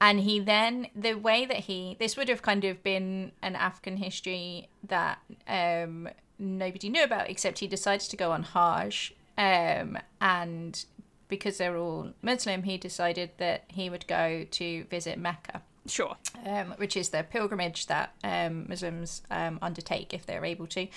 and 0.00 0.20
he 0.20 0.38
then 0.40 0.88
the 0.94 1.14
way 1.14 1.46
that 1.46 1.58
he 1.58 1.96
this 1.98 2.16
would 2.16 2.28
have 2.28 2.42
kind 2.42 2.64
of 2.64 2.82
been 2.82 3.32
an 3.42 3.56
African 3.56 3.96
history 3.96 4.68
that 4.86 5.18
um, 5.48 6.08
nobody 6.38 6.88
knew 6.88 7.04
about 7.04 7.30
except 7.30 7.58
he 7.58 7.66
decided 7.66 8.08
to 8.10 8.16
go 8.16 8.32
on 8.32 8.42
Hajj 8.42 9.14
um, 9.38 9.98
and 10.20 10.84
because 11.28 11.58
they're 11.58 11.76
all 11.76 12.12
Muslim 12.22 12.62
he 12.64 12.76
decided 12.76 13.30
that 13.38 13.64
he 13.68 13.90
would 13.90 14.06
go 14.06 14.46
to 14.50 14.84
visit 14.84 15.18
Mecca 15.18 15.62
Sure. 15.88 16.16
um, 16.44 16.74
which 16.76 16.96
is 16.96 17.10
the 17.10 17.22
pilgrimage 17.22 17.86
that 17.86 18.12
um, 18.24 18.66
Muslims 18.68 19.22
um, 19.30 19.58
undertake 19.62 20.12
if 20.12 20.26
they're 20.26 20.44
able 20.44 20.66
to. 20.68 20.88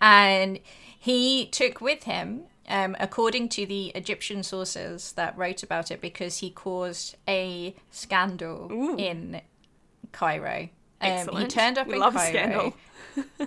And 0.00 0.60
he 0.98 1.46
took 1.46 1.80
with 1.80 2.04
him, 2.04 2.42
um, 2.68 2.96
according 3.00 3.48
to 3.50 3.66
the 3.66 3.88
Egyptian 3.88 4.42
sources 4.42 5.12
that 5.12 5.36
wrote 5.36 5.62
about 5.62 5.90
it, 5.90 6.00
because 6.00 6.38
he 6.38 6.50
caused 6.50 7.16
a 7.28 7.74
scandal 7.90 8.68
Ooh. 8.72 8.96
in 8.96 9.40
Cairo. 10.12 10.68
Um, 11.00 11.28
he 11.36 11.46
turned 11.46 11.78
up 11.78 11.86
We 11.86 11.94
in 11.94 12.00
love 12.00 12.14
Cairo. 12.14 12.30
scandal. 12.30 12.74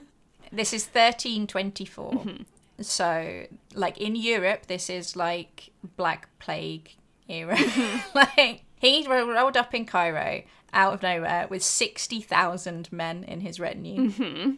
This 0.51 0.73
is 0.73 0.83
1324. 0.85 2.11
Mm-hmm. 2.11 2.43
So, 2.81 3.45
like 3.75 3.97
in 3.99 4.15
Europe, 4.15 4.65
this 4.67 4.89
is 4.89 5.15
like 5.15 5.69
Black 5.95 6.27
Plague 6.39 6.95
era. 7.27 7.55
Mm-hmm. 7.55 8.17
like 8.39 8.63
he 8.75 9.05
ro- 9.07 9.31
rolled 9.31 9.57
up 9.57 9.75
in 9.75 9.85
Cairo 9.85 10.43
out 10.73 10.93
of 10.93 11.03
nowhere 11.03 11.47
with 11.49 11.61
60,000 11.63 12.91
men 12.91 13.23
in 13.25 13.41
his 13.41 13.59
retinue. 13.59 14.09
Mm-hmm. 14.09 14.51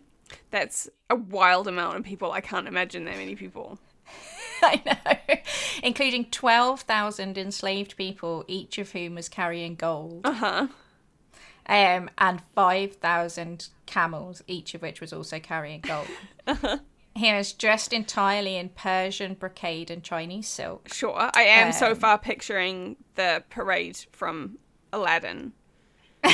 That's 0.50 0.90
a 1.10 1.16
wild 1.16 1.68
amount 1.68 1.98
of 1.98 2.04
people. 2.04 2.32
I 2.32 2.42
can't 2.42 2.68
imagine 2.68 3.06
that 3.06 3.18
many 3.18 3.36
people. 3.36 3.80
I 4.64 4.82
know. 4.86 5.36
Including 5.84 6.26
12,000 6.26 7.38
enslaved 7.38 7.96
people, 7.98 8.44
each 8.48 8.78
of 8.78 8.92
whom 8.92 9.16
was 9.16 9.30
carrying 9.30 9.76
gold. 9.76 10.22
Uh 10.26 10.32
huh. 10.34 10.68
Um, 11.68 12.10
and 12.18 12.42
5,000 12.56 13.68
camels, 13.86 14.44
each 14.48 14.74
of 14.74 14.82
which 14.82 15.00
was 15.02 15.14
also 15.14 15.40
carrying 15.40 15.82
gold. 15.82 16.08
He 17.14 17.34
was 17.34 17.52
dressed 17.52 17.92
entirely 17.92 18.56
in 18.56 18.70
Persian 18.70 19.34
brocade 19.34 19.92
and 19.92 20.02
Chinese 20.02 20.48
silk. 20.48 20.94
Sure. 20.94 21.30
I 21.36 21.42
am 21.42 21.74
so 21.74 21.92
Um, 21.92 21.98
far 21.98 22.18
picturing 22.18 22.96
the 23.16 23.44
parade 23.50 23.98
from 24.14 24.58
Aladdin. 24.94 25.52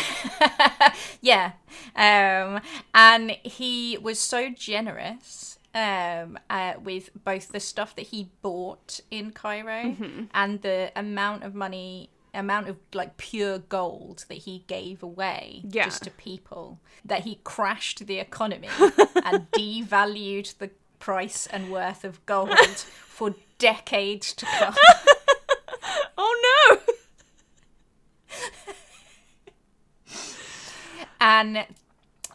Yeah. 1.22 1.54
Um, 1.96 2.62
and 2.94 3.32
he 3.44 3.98
was 4.00 4.20
so 4.20 4.50
generous 4.52 5.57
um, 5.78 6.40
uh, 6.50 6.74
with 6.84 7.12
both 7.24 7.50
the 7.50 7.60
stuff 7.60 7.96
that 7.96 8.08
he 8.08 8.30
bought 8.42 9.00
in 9.12 9.32
Cairo 9.32 9.96
and 10.34 10.62
the 10.64 10.92
amount 10.96 11.44
of 11.44 11.54
money, 11.54 12.10
amount 12.34 12.68
of 12.68 12.78
like 12.94 13.18
pure 13.18 13.60
gold 13.60 14.26
that 14.30 14.40
he 14.40 14.64
gave 14.68 15.04
away 15.04 15.62
Yeah. 15.70 15.86
just 15.86 16.04
to 16.04 16.10
people, 16.12 16.80
that 17.06 17.22
he 17.26 17.40
crashed 17.44 18.08
the 18.08 18.18
economy 18.20 18.70
and 19.24 19.52
devalued 19.52 20.58
the 20.58 20.72
price 21.00 21.46
and 21.48 21.72
worth 21.72 22.04
of 22.04 22.26
gold 22.26 22.58
for 23.08 23.36
decades 23.60 24.34
to 24.34 24.46
come. 24.46 24.76
Oh 26.20 26.80
no! 26.80 26.94
And 31.20 31.66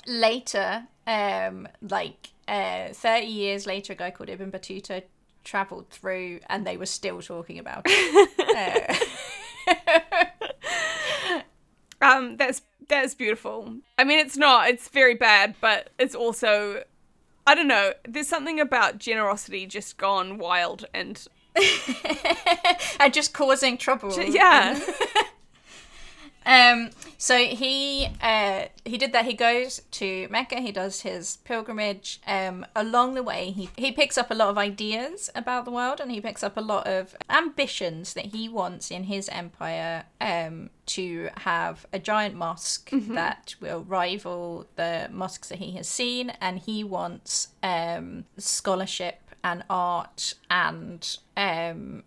later, 0.07 0.85
um, 1.07 1.69
like 1.81 2.31
uh, 2.49 2.89
30 2.93 3.27
years 3.27 3.67
later, 3.67 3.93
a 3.93 3.97
guy 3.97 4.11
called 4.11 4.29
Ibn 4.29 4.51
Battuta 4.51 5.03
traveled 5.45 5.89
through 5.91 6.41
and 6.49 6.67
they 6.67 6.77
were 6.77 6.87
still 6.87 7.21
talking 7.21 7.59
about 7.59 7.83
it. 7.87 8.29
Uh, 9.67 10.25
Um, 12.03 12.37
that's 12.37 12.63
that's 12.89 13.15
beautiful. 13.15 13.77
I 13.97 14.05
mean, 14.05 14.19
it's 14.19 14.37
not. 14.37 14.69
It's 14.69 14.89
very 14.89 15.15
bad, 15.15 15.55
but 15.61 15.91
it's 16.01 16.17
also, 16.17 16.83
I 17.47 17.55
don't 17.55 17.69
know. 17.69 17.93
There's 18.07 18.27
something 18.27 18.59
about 18.59 18.99
generosity 18.99 19.67
just 19.67 19.97
gone 19.99 20.39
wild, 20.39 20.85
and 20.93 21.25
and 23.01 23.15
just 23.15 23.33
causing 23.33 23.79
trouble. 23.79 24.21
yeah, 24.21 24.79
Um, 26.45 26.91
so 27.19 27.39
he 27.39 28.09
uh, 28.21 28.67
he 28.85 28.99
did 28.99 29.13
that. 29.13 29.25
He 29.25 29.35
goes 29.35 29.83
to 29.93 30.29
Mecca. 30.31 30.61
He 30.61 30.73
does 30.73 31.03
his 31.03 31.37
pilgrimage. 31.45 32.21
Um, 32.27 32.67
along 32.75 33.15
the 33.15 33.23
way, 33.23 33.51
he 33.51 33.71
he 33.77 33.93
picks 33.93 34.19
up 34.19 34.31
a 34.31 34.35
lot 34.35 34.49
of 34.49 34.59
ideas 34.59 35.31
about 35.35 35.65
the 35.65 35.71
world, 35.71 36.01
and 36.01 36.11
he 36.11 36.21
picks 36.21 36.43
up 36.43 36.57
a 36.57 36.61
lot 36.61 36.87
of 36.87 37.17
ambitions 37.31 38.15
that 38.15 38.27
he 38.27 38.49
wants 38.49 38.91
in 38.91 39.05
his 39.05 39.29
empire. 39.29 40.05
Um, 40.21 40.71
to 40.85 41.29
have 41.39 41.87
a 41.93 41.99
giant 41.99 42.35
mosque 42.35 42.91
that 42.91 43.55
will 43.61 43.85
rival 43.85 44.67
the 44.75 45.09
mosques 45.13 45.49
that 45.49 45.59
he 45.59 45.73
has 45.73 45.87
seen, 45.87 46.31
and 46.41 46.59
he 46.59 46.83
wants 46.83 47.49
um, 47.63 48.25
scholarship 48.37 49.21
and 49.45 49.65
art 49.71 50.35
and 50.51 51.19
um, 51.37 52.05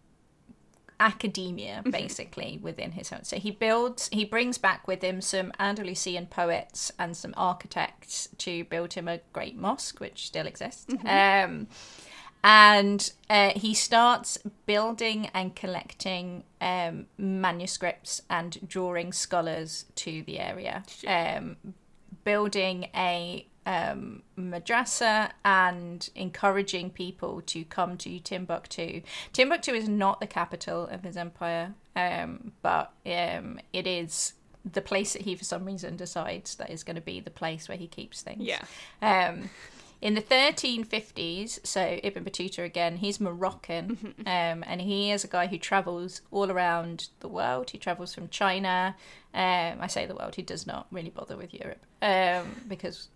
academia 1.00 1.84
basically 1.90 2.60
within 2.62 2.92
his 2.92 3.12
own 3.12 3.24
so 3.24 3.38
he 3.38 3.52
builds 3.52 4.10
he 4.12 4.24
brings 4.24 4.58
back 4.58 4.88
with 4.88 5.02
him 5.02 5.22
some 5.22 5.52
andalusian 5.60 6.26
poets 6.26 6.92
and 6.98 7.18
some 7.18 7.34
architects 7.36 8.30
to 8.38 8.64
build 8.66 8.94
him 8.94 9.08
a 9.08 9.20
great 9.34 9.58
mosque 9.58 10.00
which 10.00 10.28
still 10.28 10.48
exists. 10.48 10.86
Um 11.06 11.68
and 12.48 13.12
uh, 13.28 13.54
he 13.56 13.74
starts 13.74 14.38
building 14.68 15.32
and 15.34 15.56
collecting 15.56 16.44
um, 16.62 17.08
manuscripts 17.18 18.22
and 18.30 18.60
drawing 18.68 19.14
scholars 19.14 19.86
to 19.96 20.22
the 20.22 20.38
area. 20.40 20.84
Um, 21.08 21.58
building 22.24 22.90
a 22.96 23.48
um, 23.66 24.22
madrasa 24.38 25.32
and 25.44 26.10
encouraging 26.16 26.90
people 26.90 27.42
to 27.48 27.64
come 27.66 27.98
to 27.98 28.20
Timbuktu. 28.20 29.02
Timbuktu 29.34 29.74
is 29.74 29.90
not 29.90 30.20
the 30.20 30.28
capital 30.28 30.88
of 30.88 31.04
his 31.04 31.18
empire, 31.18 31.74
um, 31.96 32.52
but 32.62 32.94
um, 33.06 33.60
it 33.74 33.88
is 33.88 34.34
the 34.72 34.82
place 34.82 35.14
that 35.14 35.24
he, 35.24 35.36
for 35.36 35.46
some 35.46 35.66
reason, 35.66 35.96
decides 35.96 36.56
that 36.56 36.70
is 36.70 36.84
going 36.84 36.96
to 36.96 37.02
be 37.02 37.20
the 37.20 37.32
place 37.32 37.68
where 37.70 37.78
he 37.78 37.88
keeps 37.88 38.22
things. 38.22 38.42
yeah. 38.42 38.64
Um, 39.02 39.50
in 40.02 40.14
the 40.14 40.22
1350s, 40.22 41.66
so 41.66 42.00
Ibn 42.04 42.24
Battuta 42.24 42.64
again, 42.64 42.98
he's 42.98 43.20
Moroccan, 43.20 44.14
um, 44.26 44.64
and 44.68 44.82
he 44.82 45.12
is 45.12 45.24
a 45.24 45.28
guy 45.28 45.48
who 45.48 45.58
travels 45.58 46.22
all 46.32 46.52
around 46.52 47.10
the 47.22 47.28
world. 47.28 47.72
He 47.72 47.78
travels 47.78 48.14
from 48.14 48.30
China. 48.30 48.96
Um, 49.34 49.80
I 49.82 49.88
say 49.88 50.06
the 50.06 50.16
world, 50.16 50.36
he 50.36 50.42
does 50.42 50.68
not 50.68 50.88
really 50.92 51.10
bother 51.10 51.36
with 51.36 51.54
Europe 51.54 51.84
um, 52.02 52.56
because 52.68 53.08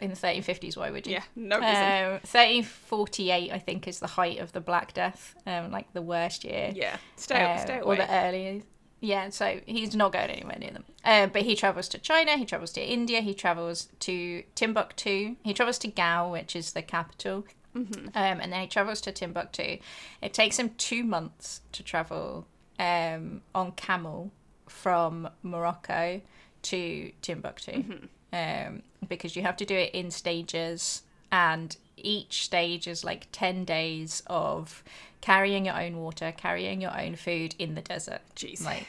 in 0.00 0.10
the 0.10 0.16
1350s, 0.16 0.76
why 0.76 0.90
would 0.90 1.06
you? 1.06 1.14
Yeah, 1.14 1.22
no 1.34 1.56
reason. 1.58 1.74
Um, 1.74 2.20
1348, 2.22 3.52
I 3.52 3.58
think, 3.58 3.86
is 3.88 3.98
the 4.00 4.06
height 4.06 4.38
of 4.38 4.52
the 4.52 4.60
Black 4.60 4.94
Death, 4.94 5.34
um, 5.46 5.70
like 5.70 5.92
the 5.92 6.02
worst 6.02 6.44
year. 6.44 6.72
yeah, 6.74 6.96
stay 7.16 7.42
Uh, 7.44 7.58
stay 7.58 7.76
Or 7.78 7.82
away. 7.94 7.96
the 7.98 8.10
early. 8.14 8.62
Yeah, 9.00 9.28
so 9.28 9.60
he's 9.66 9.94
not 9.94 10.12
going 10.12 10.30
anywhere 10.30 10.56
near 10.58 10.70
them. 10.70 10.84
Uh, 11.04 11.26
but 11.26 11.42
he 11.42 11.54
travels 11.54 11.88
to 11.90 11.98
China, 11.98 12.36
he 12.38 12.44
travels 12.46 12.72
to 12.72 12.80
India, 12.82 13.20
he 13.20 13.34
travels 13.34 13.88
to 14.00 14.42
Timbuktu, 14.54 15.36
he 15.44 15.52
travels 15.54 15.78
to 15.80 15.88
Gao, 15.88 16.32
which 16.32 16.56
is 16.56 16.72
the 16.72 16.82
capital, 16.82 17.44
Mm-hmm. 17.74 18.06
um, 18.14 18.40
and 18.40 18.50
then 18.50 18.62
he 18.62 18.66
travels 18.66 19.02
to 19.02 19.12
Timbuktu. 19.12 19.76
It 20.22 20.32
takes 20.32 20.58
him 20.58 20.70
two 20.78 21.04
months 21.04 21.60
to 21.72 21.82
travel 21.82 22.46
um, 22.78 23.42
on 23.54 23.72
camel 23.72 24.32
from 24.66 25.28
Morocco 25.42 26.22
to 26.62 27.12
Timbuktu. 27.20 27.72
Mm-hmm. 27.72 28.06
Um, 28.36 28.82
because 29.08 29.36
you 29.36 29.42
have 29.42 29.56
to 29.56 29.64
do 29.64 29.74
it 29.74 29.94
in 29.94 30.10
stages, 30.10 31.02
and 31.32 31.76
each 31.96 32.44
stage 32.44 32.86
is 32.86 33.04
like 33.04 33.28
10 33.32 33.64
days 33.64 34.22
of 34.26 34.84
carrying 35.20 35.66
your 35.66 35.80
own 35.80 35.96
water, 35.96 36.32
carrying 36.36 36.80
your 36.80 36.98
own 36.98 37.16
food 37.16 37.54
in 37.58 37.74
the 37.74 37.80
desert. 37.80 38.20
Jeez. 38.34 38.64
Like, 38.64 38.86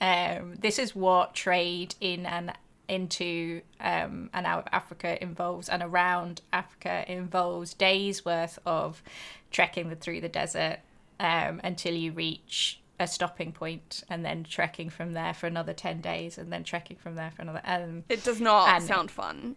um, 0.00 0.56
this 0.56 0.78
is 0.78 0.94
what 0.94 1.34
trade 1.34 1.94
in 2.00 2.26
and 2.26 2.52
into 2.88 3.62
um, 3.80 4.30
and 4.32 4.46
out 4.46 4.60
of 4.60 4.68
Africa 4.72 5.20
involves, 5.22 5.68
and 5.68 5.82
around 5.82 6.40
Africa 6.52 7.04
involves 7.08 7.74
days 7.74 8.24
worth 8.24 8.58
of 8.66 9.02
trekking 9.50 9.94
through 9.96 10.20
the 10.20 10.28
desert 10.28 10.78
um, 11.18 11.60
until 11.64 11.94
you 11.94 12.12
reach 12.12 12.80
a 12.98 13.06
stopping 13.06 13.52
point, 13.52 14.02
and 14.08 14.24
then 14.24 14.44
trekking 14.44 14.90
from 14.90 15.12
there 15.12 15.34
for 15.34 15.46
another 15.46 15.72
ten 15.72 16.00
days, 16.00 16.38
and 16.38 16.52
then 16.52 16.64
trekking 16.64 16.96
from 16.96 17.14
there 17.14 17.30
for 17.30 17.42
another. 17.42 17.62
Um, 17.64 18.04
It 18.08 18.24
does 18.24 18.40
not 18.40 18.82
sound 18.82 19.10
fun. 19.10 19.56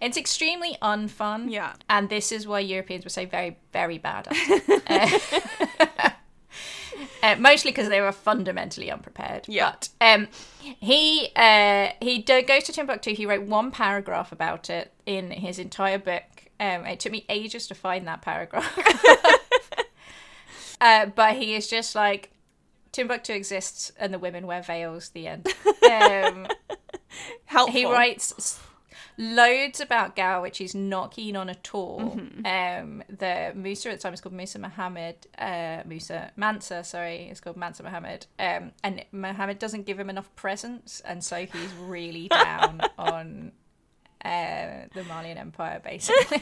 it's 0.00 0.16
extremely 0.16 0.76
unfun. 0.82 1.50
Yeah. 1.50 1.74
And 1.88 2.08
this 2.08 2.32
is 2.32 2.46
why 2.46 2.60
Europeans 2.60 3.04
were 3.04 3.10
so 3.10 3.26
very, 3.26 3.58
very 3.72 3.98
bad 3.98 4.28
at 4.28 4.36
it. 4.36 4.82
Uh, 6.00 6.10
uh, 7.22 7.36
mostly 7.38 7.70
because 7.70 7.88
they 7.88 8.00
were 8.00 8.12
fundamentally 8.12 8.90
unprepared. 8.90 9.44
Yeah. 9.48 9.72
But 9.72 9.88
um, 10.00 10.28
he 10.60 11.30
uh, 11.36 11.88
he 12.00 12.22
goes 12.22 12.64
to 12.64 12.72
Timbuktu. 12.72 13.14
He 13.14 13.26
wrote 13.26 13.42
one 13.42 13.70
paragraph 13.70 14.32
about 14.32 14.70
it 14.70 14.92
in 15.06 15.30
his 15.30 15.58
entire 15.58 15.98
book. 15.98 16.22
Um, 16.60 16.86
it 16.86 17.00
took 17.00 17.12
me 17.12 17.24
ages 17.28 17.66
to 17.68 17.74
find 17.74 18.06
that 18.08 18.22
paragraph. 18.22 18.78
uh, 20.80 21.06
but 21.06 21.36
he 21.36 21.54
is 21.54 21.68
just 21.68 21.94
like 21.94 22.30
Timbuktu 22.92 23.32
exists 23.32 23.92
and 23.98 24.12
the 24.12 24.18
women 24.18 24.46
wear 24.46 24.62
veils. 24.62 25.10
The 25.10 25.26
end. 25.28 25.48
Um, 25.88 26.46
Helpful. 27.46 27.72
he 27.72 27.86
writes 27.86 28.60
loads 29.16 29.80
about 29.80 30.14
Gao, 30.14 30.42
which 30.42 30.58
he's 30.58 30.74
not 30.74 31.12
keen 31.12 31.34
on 31.34 31.48
at 31.48 31.70
all. 31.74 32.00
Mm-hmm. 32.14 32.44
Um, 32.46 33.02
the 33.08 33.52
Musa 33.54 33.90
at 33.90 33.96
the 33.96 34.02
time 34.02 34.12
is 34.12 34.20
called 34.20 34.34
Musa 34.34 34.58
Muhammad. 34.58 35.26
Uh, 35.38 35.82
Musa 35.86 36.30
Mansa, 36.36 36.84
sorry, 36.84 37.22
is 37.30 37.40
called 37.40 37.56
Mansa 37.56 37.82
Muhammad. 37.82 38.26
Um, 38.38 38.72
and 38.84 39.02
Muhammad 39.12 39.58
doesn't 39.58 39.86
give 39.86 39.98
him 39.98 40.10
enough 40.10 40.28
presents, 40.36 41.00
and 41.00 41.24
so 41.24 41.46
he's 41.46 41.72
really 41.80 42.28
down 42.44 42.82
on 42.98 43.52
uh, 44.22 44.84
the 44.94 45.04
Malian 45.08 45.38
Empire, 45.38 45.80
basically. 45.82 46.38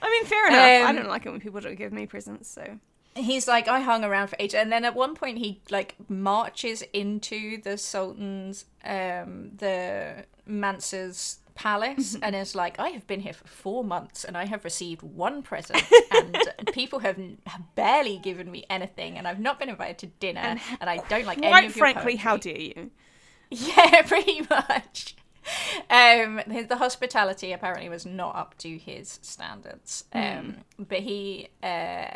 I 0.00 0.10
mean, 0.10 0.24
fair 0.26 0.46
enough. 0.46 0.60
I 0.60 0.84
Um, 0.90 0.96
don't 0.96 1.08
like 1.08 1.26
it 1.26 1.30
when 1.30 1.40
people 1.40 1.60
don't 1.60 1.74
give 1.76 1.92
me 1.92 2.06
presents, 2.06 2.48
so. 2.48 2.78
He's 3.16 3.48
like 3.48 3.66
i 3.68 3.80
hung 3.80 4.04
around 4.04 4.28
for 4.28 4.36
ages 4.38 4.54
and 4.54 4.70
then 4.70 4.84
at 4.84 4.94
one 4.94 5.14
point 5.14 5.38
he 5.38 5.60
like 5.70 5.94
marches 6.08 6.82
into 6.92 7.60
the 7.62 7.76
sultan's 7.78 8.64
um 8.84 9.50
the 9.56 10.24
mansa's 10.46 11.38
palace 11.54 12.14
and 12.22 12.36
is 12.36 12.54
like 12.54 12.78
i 12.78 12.90
have 12.90 13.06
been 13.06 13.20
here 13.20 13.32
for 13.32 13.48
four 13.48 13.82
months 13.82 14.24
and 14.24 14.36
i 14.36 14.44
have 14.44 14.62
received 14.64 15.00
one 15.02 15.42
present 15.42 15.82
and 16.10 16.36
people 16.72 16.98
have 16.98 17.18
n- 17.18 17.38
have 17.46 17.62
barely 17.74 18.18
given 18.18 18.50
me 18.50 18.64
anything 18.68 19.16
and 19.16 19.26
i've 19.26 19.40
not 19.40 19.58
been 19.58 19.70
invited 19.70 19.96
to 19.96 20.06
dinner 20.20 20.40
and, 20.80 20.90
i 20.90 20.98
don't 21.08 21.24
like 21.24 21.38
any 21.38 21.48
Quite 21.48 21.64
of 21.66 21.76
your 21.76 21.82
frankly, 21.86 22.16
how 22.16 22.32
poetry." 22.32 22.52
dare 22.52 22.60
you? 22.84 22.90
Yeah, 23.48 24.02
pretty 24.02 24.40
much. 24.50 25.14
Um, 25.88 26.40
the 26.68 26.76
hospitality 26.76 27.52
apparently 27.52 27.88
was 27.88 28.04
not 28.04 28.34
up 28.34 28.58
to 28.58 28.76
his 28.76 29.20
standards. 29.22 30.02
Um, 30.12 30.56
but 30.76 30.98
he, 30.98 31.48
uh, 31.62 32.08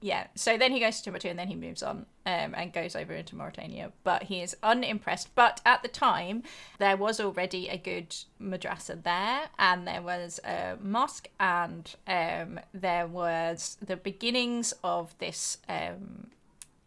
yeah. 0.00 0.28
So 0.34 0.56
then 0.56 0.72
he 0.72 0.80
goes 0.80 0.98
to 0.98 1.04
Timbuktu 1.04 1.28
and 1.28 1.38
then 1.38 1.48
he 1.48 1.56
moves 1.56 1.82
on 1.82 2.06
um, 2.24 2.54
and 2.54 2.72
goes 2.72 2.94
over 2.94 3.12
into 3.12 3.34
Mauritania. 3.34 3.92
But 4.04 4.24
he 4.24 4.40
is 4.42 4.56
unimpressed. 4.62 5.34
But 5.34 5.60
at 5.66 5.82
the 5.82 5.88
time, 5.88 6.44
there 6.78 6.96
was 6.96 7.18
already 7.20 7.68
a 7.68 7.76
good 7.76 8.14
madrasa 8.40 9.02
there, 9.02 9.48
and 9.58 9.88
there 9.88 10.02
was 10.02 10.38
a 10.44 10.76
mosque, 10.80 11.28
and 11.40 11.92
um, 12.06 12.60
there 12.72 13.06
was 13.06 13.76
the 13.84 13.96
beginnings 13.96 14.72
of 14.84 15.14
this 15.18 15.58
um, 15.68 16.28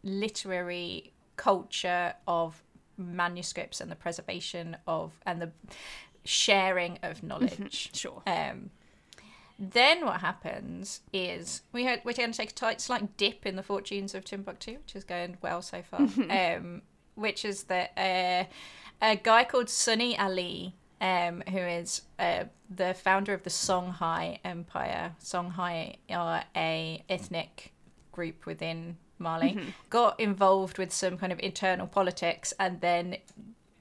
literary 0.03 1.11
culture 1.35 2.13
of 2.27 2.63
manuscripts 2.97 3.81
and 3.81 3.91
the 3.91 3.95
preservation 3.95 4.77
of 4.87 5.11
and 5.25 5.41
the 5.41 5.51
sharing 6.23 6.97
of 7.03 7.23
knowledge. 7.23 7.89
Sure. 7.93 8.21
Um, 8.25 8.69
then 9.61 10.03
what 10.03 10.21
happens 10.21 11.01
is 11.13 11.61
we 11.71 11.83
had, 11.83 12.01
we're 12.03 12.13
going 12.13 12.31
to 12.31 12.37
take 12.37 12.49
a 12.49 12.53
tight, 12.53 12.81
slight 12.81 13.15
dip 13.15 13.45
in 13.45 13.55
the 13.55 13.61
fortunes 13.61 14.15
of 14.15 14.25
Timbuktu, 14.25 14.77
which 14.79 14.95
is 14.95 15.03
going 15.03 15.37
well 15.43 15.61
so 15.61 15.83
far. 15.83 15.99
um, 16.29 16.81
which 17.13 17.45
is 17.45 17.63
that 17.65 17.91
uh, 17.95 18.45
a 19.05 19.15
guy 19.17 19.43
called 19.43 19.69
Sunni 19.69 20.17
Ali, 20.17 20.73
um, 20.99 21.43
who 21.47 21.59
is 21.59 22.01
uh, 22.17 22.45
the 22.75 22.95
founder 22.95 23.35
of 23.35 23.43
the 23.43 23.51
Songhai 23.51 24.39
Empire. 24.43 25.15
Songhai 25.23 25.97
are 26.09 26.43
a 26.55 27.03
ethnic 27.07 27.71
group 28.11 28.47
within 28.47 28.97
Mali. 29.19 29.59
Got 29.91 30.19
involved 30.19 30.79
with 30.79 30.91
some 30.91 31.19
kind 31.19 31.31
of 31.31 31.39
internal 31.39 31.85
politics, 31.85 32.51
and 32.59 32.81
then 32.81 33.17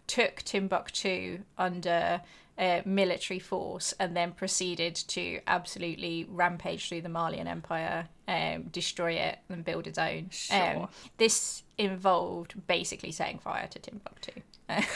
took 0.07 0.43
Timbuktu 0.43 1.41
under 1.57 2.21
uh, 2.61 2.83
military 2.85 3.41
force 3.41 3.95
and 3.99 4.15
then 4.15 4.33
proceeded 4.33 4.95
to 4.95 5.41
absolutely 5.47 6.27
rampage 6.29 6.89
through 6.89 7.01
the 7.01 7.09
Malian 7.09 7.49
Empire, 7.49 8.07
um, 8.29 8.65
destroy 8.65 9.13
it, 9.13 9.39
and 9.49 9.65
build 9.65 9.87
its 9.87 9.99
own. 9.99 10.29
Sure. 10.31 10.77
Um, 10.77 10.89
this 11.17 11.63
involved 11.79 12.55
basically 12.67 13.13
setting 13.13 13.39
fire 13.39 13.67
to 13.69 13.79
Timbuktu. 13.79 14.43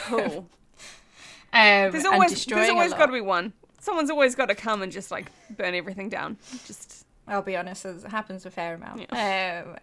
Cool. 0.07 0.47
Um, 1.57 1.93
There's 1.93 2.05
and 2.05 2.15
always 2.15 2.45
there's 2.47 2.69
always 2.69 2.93
got 2.95 3.07
to 3.07 3.13
be 3.13 3.21
one. 3.21 3.53
Someone's 3.79 4.11
always 4.11 4.35
got 4.35 4.47
to 4.47 4.57
come 4.57 4.83
and 4.83 4.91
just 4.91 5.13
like 5.13 5.31
burn 5.57 5.77
everything 5.77 6.09
down. 6.09 6.37
Just 6.67 7.07
I'll 7.29 7.43
be 7.43 7.57
honest, 7.57 7.85
it 7.85 8.03
happens 8.09 8.45
a 8.45 8.51
fair 8.51 8.75
amount. 8.75 9.03
Um, 9.13 9.77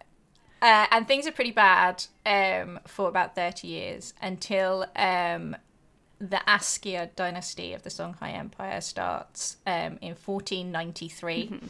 uh, 0.60 0.86
and 0.90 1.08
things 1.08 1.26
are 1.26 1.32
pretty 1.32 1.50
bad 1.50 2.04
um, 2.26 2.78
for 2.86 3.08
about 3.08 3.34
30 3.34 3.66
years 3.68 4.12
until 4.20 4.84
um, 4.96 5.56
the 6.22 6.40
Askia 6.46 7.10
dynasty 7.16 7.72
of 7.72 7.82
the 7.82 7.90
Songhai 7.90 8.32
Empire 8.32 8.80
starts 8.80 9.56
um, 9.66 9.98
in 10.00 10.14
1493. 10.14 11.60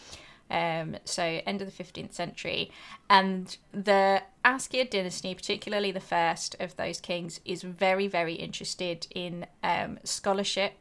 Um, 0.51 0.97
so 1.07 1.23
end 1.23 1.63
of 1.63 1.75
the 1.75 1.83
15th 1.83 2.13
century. 2.13 2.71
And 3.09 3.57
the 3.73 4.23
Askia 4.45 4.85
dynasty, 4.85 5.35
particularly 5.35 5.91
the 5.91 6.01
first 6.01 6.55
of 6.61 6.77
those 6.77 7.01
kings, 7.01 7.41
is 7.47 7.63
very, 7.63 8.07
very 8.07 8.35
interested 8.35 9.07
in 9.15 9.47
um, 9.65 9.99
scholarship 10.05 10.75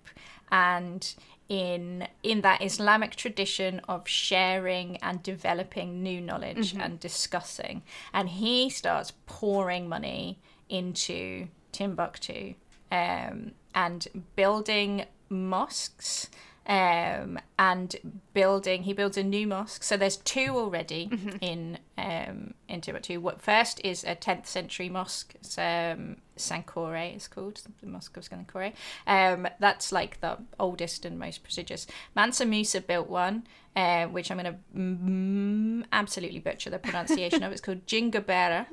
and 0.51 1.15
in 1.47 2.07
in 2.23 2.41
that 2.41 2.61
Islamic 2.61 3.15
tradition 3.15 3.79
of 3.87 4.07
sharing 4.07 4.97
and 4.97 5.23
developing 5.23 6.03
new 6.03 6.19
knowledge 6.19 6.75
and 6.77 6.99
discussing. 6.99 7.83
And 8.13 8.27
he 8.27 8.69
starts 8.69 9.13
pouring 9.25 9.87
money 9.87 10.39
into 10.67 11.47
Timbuktu 11.71 12.55
um, 12.91 13.53
and 13.73 14.07
building 14.35 15.05
mosques 15.29 16.29
um, 16.67 17.39
and 17.57 17.95
building. 18.33 18.83
He 18.83 18.93
builds 18.93 19.17
a 19.17 19.23
new 19.23 19.47
mosque. 19.47 19.83
So 19.83 19.97
there's 19.97 20.17
two 20.17 20.51
already 20.55 21.09
in 21.41 21.79
um, 21.97 22.53
in 22.67 22.81
Timbuktu. 22.81 23.19
What 23.19 23.41
first 23.41 23.81
is 23.83 24.03
a 24.03 24.15
10th 24.15 24.47
century 24.47 24.89
mosque. 24.89 25.33
It's, 25.35 25.57
um, 25.57 26.17
Sankore 26.37 27.15
is 27.15 27.27
called 27.27 27.61
the 27.81 27.87
Mosque 27.87 28.17
of 28.17 28.23
Sankore. 28.27 28.73
Um, 29.05 29.47
that's 29.59 29.91
like 29.91 30.21
the 30.21 30.37
oldest 30.59 31.05
and 31.05 31.19
most 31.19 31.43
prestigious. 31.43 31.87
Mansa 32.15 32.45
Musa 32.45 32.81
built 32.81 33.09
one, 33.09 33.45
uh, 33.75 34.05
which 34.05 34.31
I'm 34.31 34.37
going 34.37 34.53
to 34.53 34.79
mm, 34.79 35.85
absolutely 35.91 36.39
butcher 36.39 36.69
the 36.69 36.79
pronunciation 36.79 37.43
of. 37.43 37.51
It's 37.51 37.61
called 37.61 37.85
Jingabera. 37.85 38.65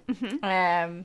Um, 0.42 1.04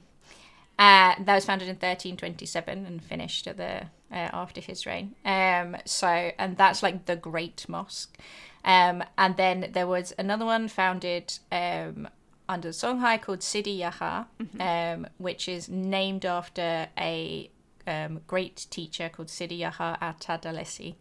uh, 0.80 1.16
that 1.20 1.36
was 1.36 1.46
founded 1.46 1.68
in 1.68 1.76
1327 1.76 2.86
and 2.86 3.04
finished 3.04 3.48
at 3.48 3.58
the 3.58 3.88
uh, 4.12 4.30
after 4.34 4.62
his 4.62 4.86
reign. 4.86 5.16
Um, 5.26 5.78
so, 5.86 6.08
and 6.08 6.58
that's 6.58 6.84
like 6.84 7.06
the 7.06 7.16
Great 7.16 7.68
Mosque. 7.68 8.18
Um, 8.66 9.04
and 9.18 9.36
then 9.38 9.70
there 9.74 9.88
was 9.88 10.14
another 10.18 10.46
one 10.46 10.68
founded 10.68 11.38
um, 11.52 12.08
under 12.48 12.70
Songhai 12.70 13.22
called 13.22 13.44
Sidi 13.44 13.72
Yahya, 13.72 14.28
um, 14.60 15.08
which 15.18 15.48
is 15.48 15.70
named 15.70 16.26
after 16.26 16.88
a 16.98 17.50
um, 17.86 18.22
great 18.28 18.68
teacher 18.70 19.10
called 19.10 19.30
Sidi 19.30 19.56
Yahya 19.56 19.98
at-Tadalisi, 20.00 20.96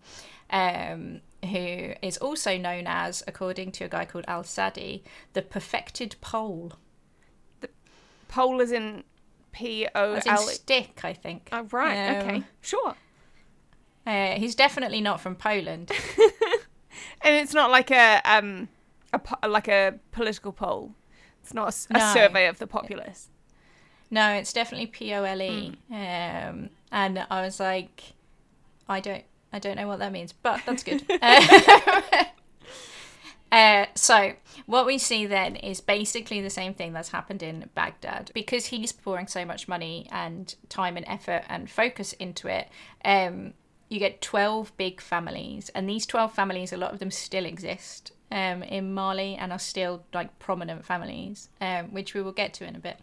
um, 0.51 1.21
who 1.45 1.95
is 2.03 2.19
also 2.19 2.59
known 2.59 2.85
as, 2.87 3.23
according 3.27 3.73
to 3.73 3.85
a 3.85 3.89
guy 3.89 4.05
called 4.05 4.25
Al 4.27 4.45
Sadi, 4.45 5.05
the 5.33 5.43
perfected 5.43 6.17
pole. 6.21 6.73
The 7.61 7.69
pole 8.29 8.61
is 8.61 8.73
in 8.73 9.05
P 9.53 9.87
O 9.95 10.19
L. 10.27 10.39
stick, 10.39 11.01
I 11.05 11.13
think. 11.13 11.49
Oh, 11.53 11.67
right. 11.71 12.17
Okay. 12.23 12.43
Sure. 12.61 12.95
Uh, 14.07 14.33
he's 14.33 14.55
definitely 14.55 15.01
not 15.01 15.21
from 15.21 15.37
Poland. 15.37 15.91
And 17.25 17.37
it's 17.37 17.55
not 17.55 17.71
like 17.71 17.91
a 17.91 18.21
um 18.25 18.69
a 19.13 19.19
po- 19.19 19.49
like 19.49 19.67
a 19.69 19.95
political 20.11 20.53
poll. 20.53 20.93
It's 21.41 21.55
not 21.55 21.75
a 21.91 21.99
No. 21.99 22.13
survey 22.13 22.47
of 22.49 22.59
the 22.59 22.67
populace. 22.67 23.29
No, 24.11 24.29
it's 24.35 24.53
definitely 24.53 24.87
P 24.89 25.15
O 25.15 25.23
L 25.25 25.41
E. 25.41 25.73
Hmm. 25.89 25.95
Um, 25.95 26.71
and 26.91 27.27
I 27.31 27.43
was 27.43 27.59
like, 27.61 28.03
I 28.89 29.01
don't 29.01 29.25
I 29.53 29.59
don't 29.59 29.77
know 29.77 29.87
what 29.87 30.01
that 30.01 30.13
means, 30.13 30.33
but 30.33 30.61
that's 30.67 30.83
good. 30.83 31.03
uh, 33.53 33.85
so 33.95 34.33
what 34.65 34.87
we 34.87 34.97
see 34.97 35.27
then 35.27 35.57
is 35.57 35.83
basically 35.83 36.41
the 36.41 36.51
same 36.51 36.73
thing 36.73 36.95
that's 36.95 37.11
happened 37.11 37.43
in 37.43 37.69
Baghdad 37.75 38.31
because 38.33 38.67
he's 38.67 38.93
pouring 38.93 39.27
so 39.27 39.45
much 39.45 39.69
money 39.69 40.09
and 40.11 40.55
time 40.71 40.97
and 40.97 41.07
effort 41.07 41.45
and 41.51 41.71
focus 41.71 42.15
into 42.15 42.49
it. 42.49 42.69
Um, 43.05 43.53
you 43.91 43.99
get 43.99 44.23
12 44.23 44.75
big 44.79 45.03
families 45.03 45.69
and 45.75 45.87
these 45.87 46.07
12 46.07 46.35
families 46.35 46.73
a 46.73 46.79
lot 46.79 46.95
of 46.95 46.99
them 46.99 47.11
still 47.11 47.45
exist 47.45 48.13
um, 48.31 48.63
in 48.63 48.95
mali 48.95 49.35
and 49.35 49.53
are 49.53 49.59
still 49.59 50.03
like 50.15 50.39
prominent 50.39 50.83
families 50.83 51.51
um, 51.61 51.93
which 51.93 52.15
we 52.15 52.23
will 52.23 52.33
get 52.33 52.55
to 52.55 52.65
in 52.65 52.75
a 52.75 52.79
bit 52.79 52.99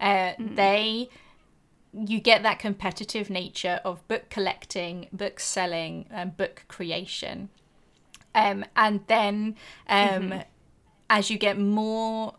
uh, 0.00 0.32
mm. 0.32 0.56
they 0.56 1.08
you 1.92 2.18
get 2.18 2.42
that 2.42 2.58
competitive 2.58 3.30
nature 3.30 3.80
of 3.84 4.06
book 4.08 4.30
collecting 4.30 5.06
book 5.12 5.38
selling 5.38 6.06
and 6.10 6.36
book 6.36 6.64
creation 6.66 7.48
um, 8.34 8.64
and 8.76 9.00
then 9.06 9.56
um, 9.88 10.08
mm-hmm. 10.08 10.40
as 11.10 11.30
you 11.30 11.38
get 11.38 11.58
more 11.58 12.34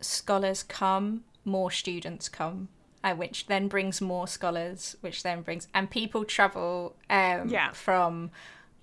scholars 0.00 0.62
come 0.62 1.24
more 1.44 1.70
students 1.70 2.28
come 2.28 2.68
uh, 3.04 3.14
which 3.14 3.46
then 3.46 3.68
brings 3.68 4.00
more 4.00 4.26
scholars, 4.26 4.96
which 5.00 5.22
then 5.22 5.42
brings 5.42 5.68
and 5.74 5.90
people 5.90 6.24
travel 6.24 6.94
um, 7.10 7.48
yeah. 7.48 7.72
from 7.72 8.30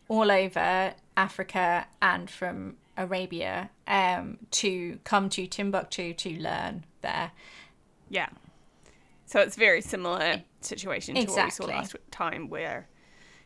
all 0.08 0.32
over 0.32 0.94
Africa 1.16 1.88
and 2.02 2.30
from 2.30 2.76
Arabia 2.98 3.70
um, 3.88 4.38
to 4.52 5.00
come 5.04 5.30
to 5.30 5.48
Timbuktu 5.48 6.14
to 6.14 6.30
learn 6.38 6.86
there. 7.02 7.32
Yeah. 8.10 8.30
So 9.26 9.40
it's 9.40 9.56
very 9.56 9.82
similar 9.82 10.44
situation 10.62 11.16
to 11.16 11.22
exactly. 11.22 11.68
what 11.68 11.70
we 11.70 11.86
saw 11.86 11.98
last 11.98 12.12
time, 12.12 12.50
where 12.50 12.88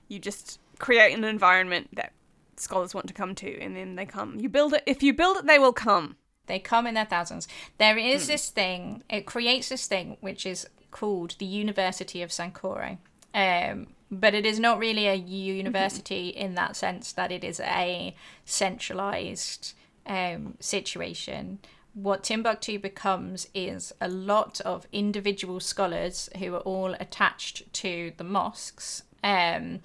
you 0.08 0.18
just 0.18 0.60
create 0.80 1.16
an 1.16 1.24
environment 1.24 1.90
that 1.94 2.14
scholars 2.60 2.94
want 2.94 3.08
to 3.08 3.14
come 3.14 3.36
to, 3.36 3.60
and 3.60 3.76
then 3.76 3.96
they 3.96 4.06
come. 4.06 4.40
You 4.40 4.50
build 4.50 4.74
it. 4.74 4.84
If 4.86 5.04
you 5.04 5.14
build 5.14 5.38
it, 5.38 5.46
they 5.46 5.60
will 5.60 5.74
come. 5.74 6.18
They 6.48 6.60
come 6.60 6.88
in 6.88 6.94
their 6.94 7.06
thousands. 7.06 7.48
There 7.78 7.98
is 7.98 8.26
mm. 8.26 8.28
this 8.28 8.50
thing, 8.50 9.04
it 9.10 9.26
creates 9.26 9.70
this 9.70 9.88
thing 9.88 10.18
which 10.20 10.46
is 10.46 10.68
called 10.92 11.36
the 11.40 11.46
University 11.46 12.22
of 12.22 12.30
Sankore. 12.30 12.98
Um, 13.34 13.88
but 14.12 14.34
it 14.34 14.46
is 14.46 14.60
not 14.60 14.78
really 14.78 15.08
a 15.08 15.16
university 15.16 16.32
mm-hmm. 16.32 16.42
in 16.46 16.56
that 16.56 16.76
sense 16.76 17.12
that 17.14 17.32
it 17.32 17.44
is 17.44 17.60
a 17.60 18.16
centralized 18.46 19.74
um, 20.06 20.56
situation. 20.60 21.60
What 21.94 22.24
Timbuktu 22.24 22.80
becomes 22.80 23.48
is 23.54 23.94
a 24.02 24.08
lot 24.08 24.60
of 24.62 24.88
individual 24.92 25.60
scholars 25.60 26.30
who 26.40 26.56
are 26.56 26.60
all 26.62 26.96
attached 27.00 27.72
to 27.74 28.14
the 28.18 28.24
mosques. 28.24 29.04
Um, 29.24 29.82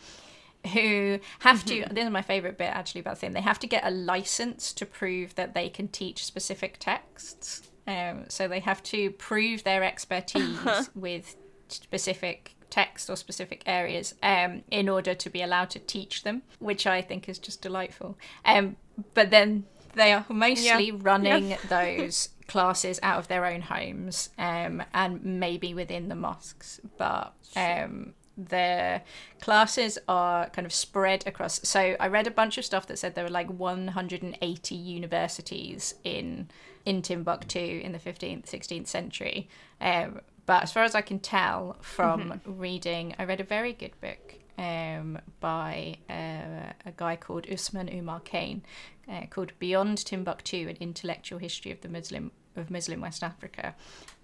who 0.73 1.19
have 1.41 1.65
to 1.65 1.81
mm-hmm. 1.81 1.95
this 1.95 2.05
is 2.05 2.11
my 2.11 2.23
favorite 2.23 2.59
bit 2.59 2.71
actually 2.71 3.01
about 3.01 3.15
the 3.15 3.21
thing 3.21 3.33
they 3.33 3.41
have 3.41 3.59
to 3.59 3.67
get 3.67 3.87
a 3.87 3.91
license 3.91 4.73
to 4.73 4.85
prove 4.85 5.35
that 5.37 5.55
they 5.55 5.69
can 5.69 5.89
teach 5.89 6.25
specific 6.25 6.79
texts 6.79 7.63
um, 7.87 8.25
so 8.29 8.49
they 8.49 8.61
have 8.61 8.83
to 8.85 9.11
prove 9.13 9.65
their 9.65 9.83
expertise 9.83 10.91
with 10.95 11.37
specific 11.69 12.55
text 12.71 13.09
or 13.09 13.17
specific 13.17 13.63
areas 13.67 14.15
um, 14.23 14.63
in 14.71 14.89
order 14.89 15.15
to 15.15 15.31
be 15.31 15.43
allowed 15.43 15.71
to 15.71 15.79
teach 15.79 16.23
them, 16.23 16.43
which 16.59 16.87
I 16.87 17.01
think 17.03 17.29
is 17.29 17.39
just 17.39 17.63
delightful. 17.63 18.19
Um, 18.45 18.77
but 19.15 19.31
then 19.31 19.65
they 19.95 20.13
are 20.13 20.27
mostly 20.29 20.89
yeah. 20.89 20.99
running 21.01 21.51
yeah. 21.51 21.57
those 21.69 22.31
classes 22.47 22.99
out 23.03 23.19
of 23.19 23.29
their 23.29 23.45
own 23.45 23.63
homes 23.63 24.31
um, 24.39 24.83
and 24.95 25.25
maybe 25.25 25.75
within 25.75 26.09
the 26.09 26.15
mosques. 26.15 26.81
But 26.97 27.35
um, 27.57 28.15
the 28.39 29.03
classes 29.41 29.99
are 30.09 30.49
kind 30.51 30.65
of 30.65 30.73
spread 30.73 31.27
across. 31.27 31.61
So 31.69 31.97
I 31.99 32.07
read 32.07 32.27
a 32.27 32.31
bunch 32.31 32.57
of 32.57 32.65
stuff 32.65 32.87
that 32.87 32.99
said 32.99 33.15
there 33.15 33.25
were 33.25 33.31
like 33.31 33.51
180 33.51 34.75
universities 34.75 35.95
in 36.05 36.49
in 36.87 37.03
Timbuktu 37.03 37.81
in 37.85 37.93
the 37.93 37.99
15th, 37.99 38.47
16th 38.47 38.87
century. 38.87 39.49
Um, 39.81 40.21
but 40.47 40.63
as 40.63 40.73
far 40.73 40.85
as 40.85 40.95
I 40.95 41.03
can 41.03 41.19
tell 41.19 41.77
from 41.83 42.31
mm-hmm. 42.31 42.59
reading, 42.59 43.15
I 43.19 43.25
read 43.25 43.41
a 43.41 43.45
very 43.45 43.75
good 43.75 44.01
book 44.01 44.37
um, 44.57 45.19
by 45.41 45.97
uh, 46.09 46.73
a 46.87 46.93
guy 46.97 47.17
called 47.17 47.47
Usman 47.51 47.91
Umar 47.93 48.21
Kane 48.21 48.63
uh, 49.07 49.27
called 49.29 49.53
Beyond 49.59 49.99
Timbuktu: 49.99 50.69
An 50.69 50.77
Intellectual 50.81 51.39
History 51.39 51.71
of 51.71 51.83
the 51.83 51.89
Muslim 51.89 52.31
of 52.59 52.71
Muslim 52.71 53.01
West 53.01 53.23
Africa, 53.23 53.75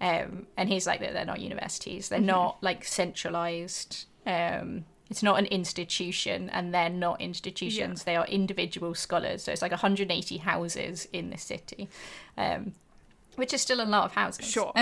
um, 0.01 0.47
and 0.57 0.69
he's 0.69 0.85
like 0.85 0.99
they're 0.99 1.25
not 1.25 1.39
universities, 1.39 2.09
they're 2.09 2.19
mm-hmm. 2.19 2.27
not 2.27 2.57
like 2.61 2.85
centralized. 2.85 4.05
Um, 4.25 4.85
it's 5.09 5.21
not 5.21 5.37
an 5.37 5.45
institution, 5.45 6.49
and 6.49 6.73
they're 6.73 6.89
not 6.89 7.21
institutions. 7.21 8.01
Yeah. 8.01 8.05
They 8.05 8.15
are 8.15 8.25
individual 8.25 8.95
scholars. 8.95 9.43
So 9.43 9.51
it's 9.51 9.61
like 9.61 9.71
180 9.71 10.37
houses 10.37 11.07
in 11.13 11.29
the 11.29 11.37
city, 11.37 11.89
um, 12.37 12.73
which 13.35 13.53
is 13.53 13.61
still 13.61 13.81
a 13.81 13.85
lot 13.85 14.05
of 14.05 14.13
houses. 14.13 14.47
Sure. 14.47 14.73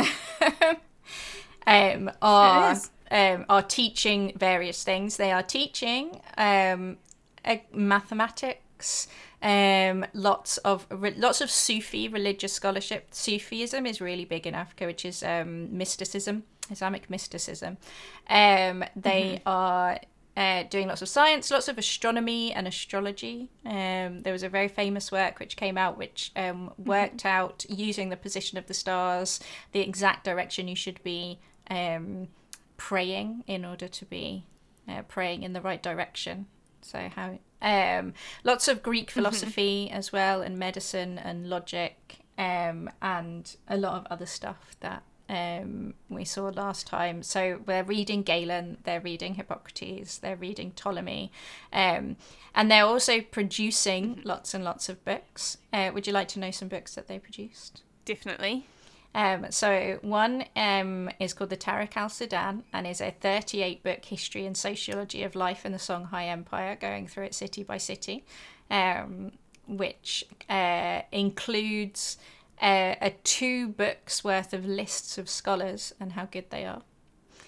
um, 1.67 2.09
are 2.21 2.77
um, 3.11 3.45
are 3.49 3.61
teaching 3.61 4.33
various 4.37 4.83
things. 4.83 5.17
They 5.17 5.31
are 5.31 5.43
teaching 5.43 6.21
um, 6.37 6.97
mathematics, 7.73 9.07
um, 9.43 10.05
lots 10.13 10.57
of 10.59 10.87
re- 10.89 11.15
lots 11.17 11.41
of 11.41 11.51
Sufi 11.51 12.07
religious 12.07 12.53
scholarship. 12.53 13.09
Sufism 13.11 13.85
is 13.85 13.99
really 13.99 14.25
big 14.25 14.47
in 14.47 14.55
Africa, 14.55 14.85
which 14.85 15.03
is 15.03 15.21
um, 15.21 15.77
mysticism, 15.77 16.43
Islamic 16.71 17.09
mysticism. 17.09 17.77
Um, 18.29 18.85
they 18.95 19.41
mm-hmm. 19.41 19.49
are 19.49 19.99
uh, 20.37 20.63
doing 20.63 20.87
lots 20.87 21.01
of 21.01 21.09
science, 21.09 21.51
lots 21.51 21.67
of 21.67 21.77
astronomy 21.77 22.53
and 22.53 22.67
astrology. 22.67 23.49
Um, 23.65 24.21
there 24.21 24.31
was 24.31 24.43
a 24.43 24.49
very 24.49 24.69
famous 24.69 25.11
work 25.11 25.39
which 25.39 25.57
came 25.57 25.77
out 25.77 25.97
which 25.97 26.31
um, 26.37 26.69
mm-hmm. 26.69 26.83
worked 26.83 27.17
mm-hmm. 27.17 27.27
out 27.27 27.65
using 27.67 28.09
the 28.09 28.17
position 28.17 28.57
of 28.57 28.67
the 28.67 28.73
stars, 28.73 29.41
the 29.73 29.81
exact 29.81 30.23
direction 30.23 30.69
you 30.69 30.75
should 30.75 31.03
be 31.03 31.39
um, 31.69 32.29
praying 32.77 33.43
in 33.45 33.65
order 33.65 33.89
to 33.89 34.05
be 34.05 34.45
uh, 34.87 35.01
praying 35.03 35.43
in 35.43 35.51
the 35.51 35.61
right 35.61 35.83
direction. 35.83 36.45
So 36.81 37.09
how 37.13 37.39
um, 37.63 38.13
lots 38.43 38.67
of 38.67 38.83
Greek 38.83 39.07
mm-hmm. 39.07 39.19
philosophy 39.19 39.87
mm-hmm. 39.87 39.97
as 39.97 40.11
well, 40.11 40.41
and 40.41 40.59
medicine 40.59 41.17
and 41.17 41.49
logic, 41.49 42.19
um, 42.37 42.89
and 43.01 43.55
a 43.67 43.77
lot 43.77 43.95
of 43.95 44.07
other 44.11 44.25
stuff 44.27 44.75
that 44.81 45.03
um, 45.29 45.93
we 46.09 46.25
saw 46.25 46.49
last 46.49 46.85
time. 46.85 47.23
So 47.23 47.59
they're 47.65 47.83
reading 47.83 48.21
Galen, 48.23 48.77
they're 48.83 49.01
reading 49.01 49.35
Hippocrates, 49.35 50.17
they're 50.17 50.35
reading 50.35 50.71
Ptolemy, 50.71 51.31
um, 51.71 52.17
and 52.53 52.69
they're 52.69 52.85
also 52.85 53.21
producing 53.21 54.15
mm-hmm. 54.15 54.27
lots 54.27 54.53
and 54.53 54.63
lots 54.63 54.89
of 54.89 55.03
books. 55.05 55.57
Uh, 55.71 55.89
would 55.93 56.05
you 56.05 56.13
like 56.13 56.27
to 56.29 56.39
know 56.39 56.51
some 56.51 56.67
books 56.67 56.93
that 56.95 57.07
they 57.07 57.17
produced? 57.17 57.81
Definitely. 58.05 58.67
Um, 59.15 59.47
so 59.51 59.99
one 60.01 60.45
um, 60.55 61.09
is 61.19 61.33
called 61.33 61.51
the 61.51 61.57
Tarikh 61.57 61.95
al 61.95 62.09
Sudan 62.09 62.63
and 62.73 62.87
is 62.87 62.99
a 62.99 63.11
38 63.11 63.83
book 63.83 64.03
history 64.05 64.45
and 64.45 64.57
sociology 64.57 65.23
of 65.23 65.35
life 65.35 65.65
in 65.65 65.71
the 65.71 65.77
Songhai 65.77 66.29
Empire, 66.29 66.75
going 66.75 67.07
through 67.07 67.25
it 67.25 67.35
city 67.35 67.63
by 67.63 67.77
city, 67.77 68.25
um, 68.71 69.31
which 69.67 70.25
uh, 70.49 71.01
includes 71.11 72.17
uh, 72.61 72.95
a 73.01 73.11
two 73.23 73.67
books 73.67 74.23
worth 74.23 74.53
of 74.53 74.65
lists 74.65 75.17
of 75.17 75.29
scholars 75.29 75.93
and 75.99 76.13
how 76.13 76.25
good 76.25 76.49
they 76.49 76.65
are. 76.65 76.81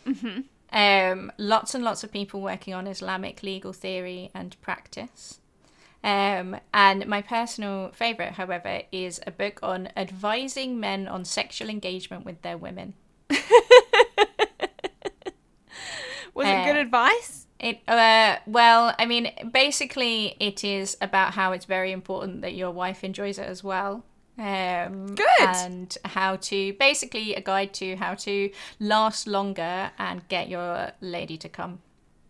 Mm-hmm. 0.05 0.41
Um, 0.71 1.31
lots 1.37 1.73
and 1.73 1.83
lots 1.83 2.03
of 2.03 2.11
people 2.11 2.41
working 2.41 2.73
on 2.73 2.85
Islamic 2.85 3.41
legal 3.41 3.73
theory 3.73 4.29
and 4.33 4.59
practice. 4.61 5.39
Um, 6.05 6.57
and 6.71 7.07
my 7.07 7.23
personal 7.23 7.89
favourite, 7.91 8.33
however, 8.33 8.83
is 8.91 9.19
a 9.25 9.31
book 9.31 9.59
on 9.63 9.89
advising 9.97 10.79
men 10.79 11.07
on 11.07 11.25
sexual 11.25 11.67
engagement 11.67 12.23
with 12.23 12.43
their 12.43 12.59
women. 12.59 12.93
Was 16.35 16.47
it 16.47 16.65
good 16.65 16.77
uh, 16.77 16.81
advice? 16.81 17.47
It 17.59 17.81
uh, 17.87 18.37
well, 18.45 18.93
I 18.99 19.07
mean, 19.07 19.31
basically, 19.51 20.35
it 20.39 20.63
is 20.63 20.95
about 21.01 21.33
how 21.33 21.53
it's 21.53 21.65
very 21.65 21.91
important 21.91 22.43
that 22.43 22.53
your 22.53 22.69
wife 22.69 23.03
enjoys 23.03 23.39
it 23.39 23.47
as 23.47 23.63
well. 23.63 24.03
Um, 24.37 25.15
Good. 25.15 25.25
And 25.39 25.97
how 26.05 26.35
to 26.35 26.73
basically 26.73 27.33
a 27.33 27.41
guide 27.41 27.73
to 27.75 27.95
how 27.95 28.13
to 28.15 28.51
last 28.79 29.25
longer 29.25 29.91
and 29.97 30.27
get 30.27 30.49
your 30.49 30.91
lady 31.01 31.37
to 31.37 31.49
come. 31.49 31.79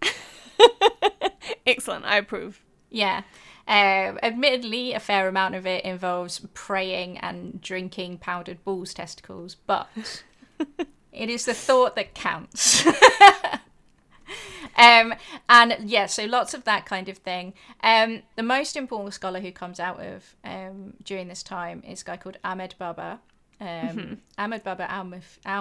Excellent. 1.67 2.05
I 2.05 2.17
approve. 2.17 2.61
Yeah. 2.89 3.23
Uh, 3.67 4.13
admittedly, 4.21 4.93
a 4.93 4.99
fair 4.99 5.27
amount 5.27 5.55
of 5.55 5.65
it 5.65 5.83
involves 5.83 6.45
praying 6.53 7.17
and 7.17 7.59
drinking 7.61 8.19
powdered 8.19 8.63
bull's 8.63 8.93
testicles, 8.93 9.55
but 9.55 9.87
it 11.11 11.29
is 11.29 11.45
the 11.45 11.53
thought 11.53 11.95
that 11.95 12.13
counts. 12.13 12.85
um, 14.77 15.15
and 15.49 15.77
yeah, 15.83 16.05
so 16.05 16.25
lots 16.25 16.53
of 16.53 16.63
that 16.65 16.85
kind 16.85 17.09
of 17.09 17.17
thing. 17.17 17.53
Um, 17.81 18.21
the 18.35 18.43
most 18.43 18.75
important 18.75 19.15
scholar 19.15 19.39
who 19.39 19.51
comes 19.51 19.79
out 19.79 19.99
of 19.99 20.35
um, 20.43 20.93
during 21.03 21.27
this 21.27 21.41
time 21.41 21.81
is 21.87 22.03
a 22.03 22.05
guy 22.05 22.17
called 22.17 22.37
Ahmed 22.43 22.75
Baba. 22.77 23.19
Um, 23.59 23.67
mm-hmm. 23.67 24.13
Ahmed 24.37 24.63
Baba 24.63 24.91
al 24.91 25.05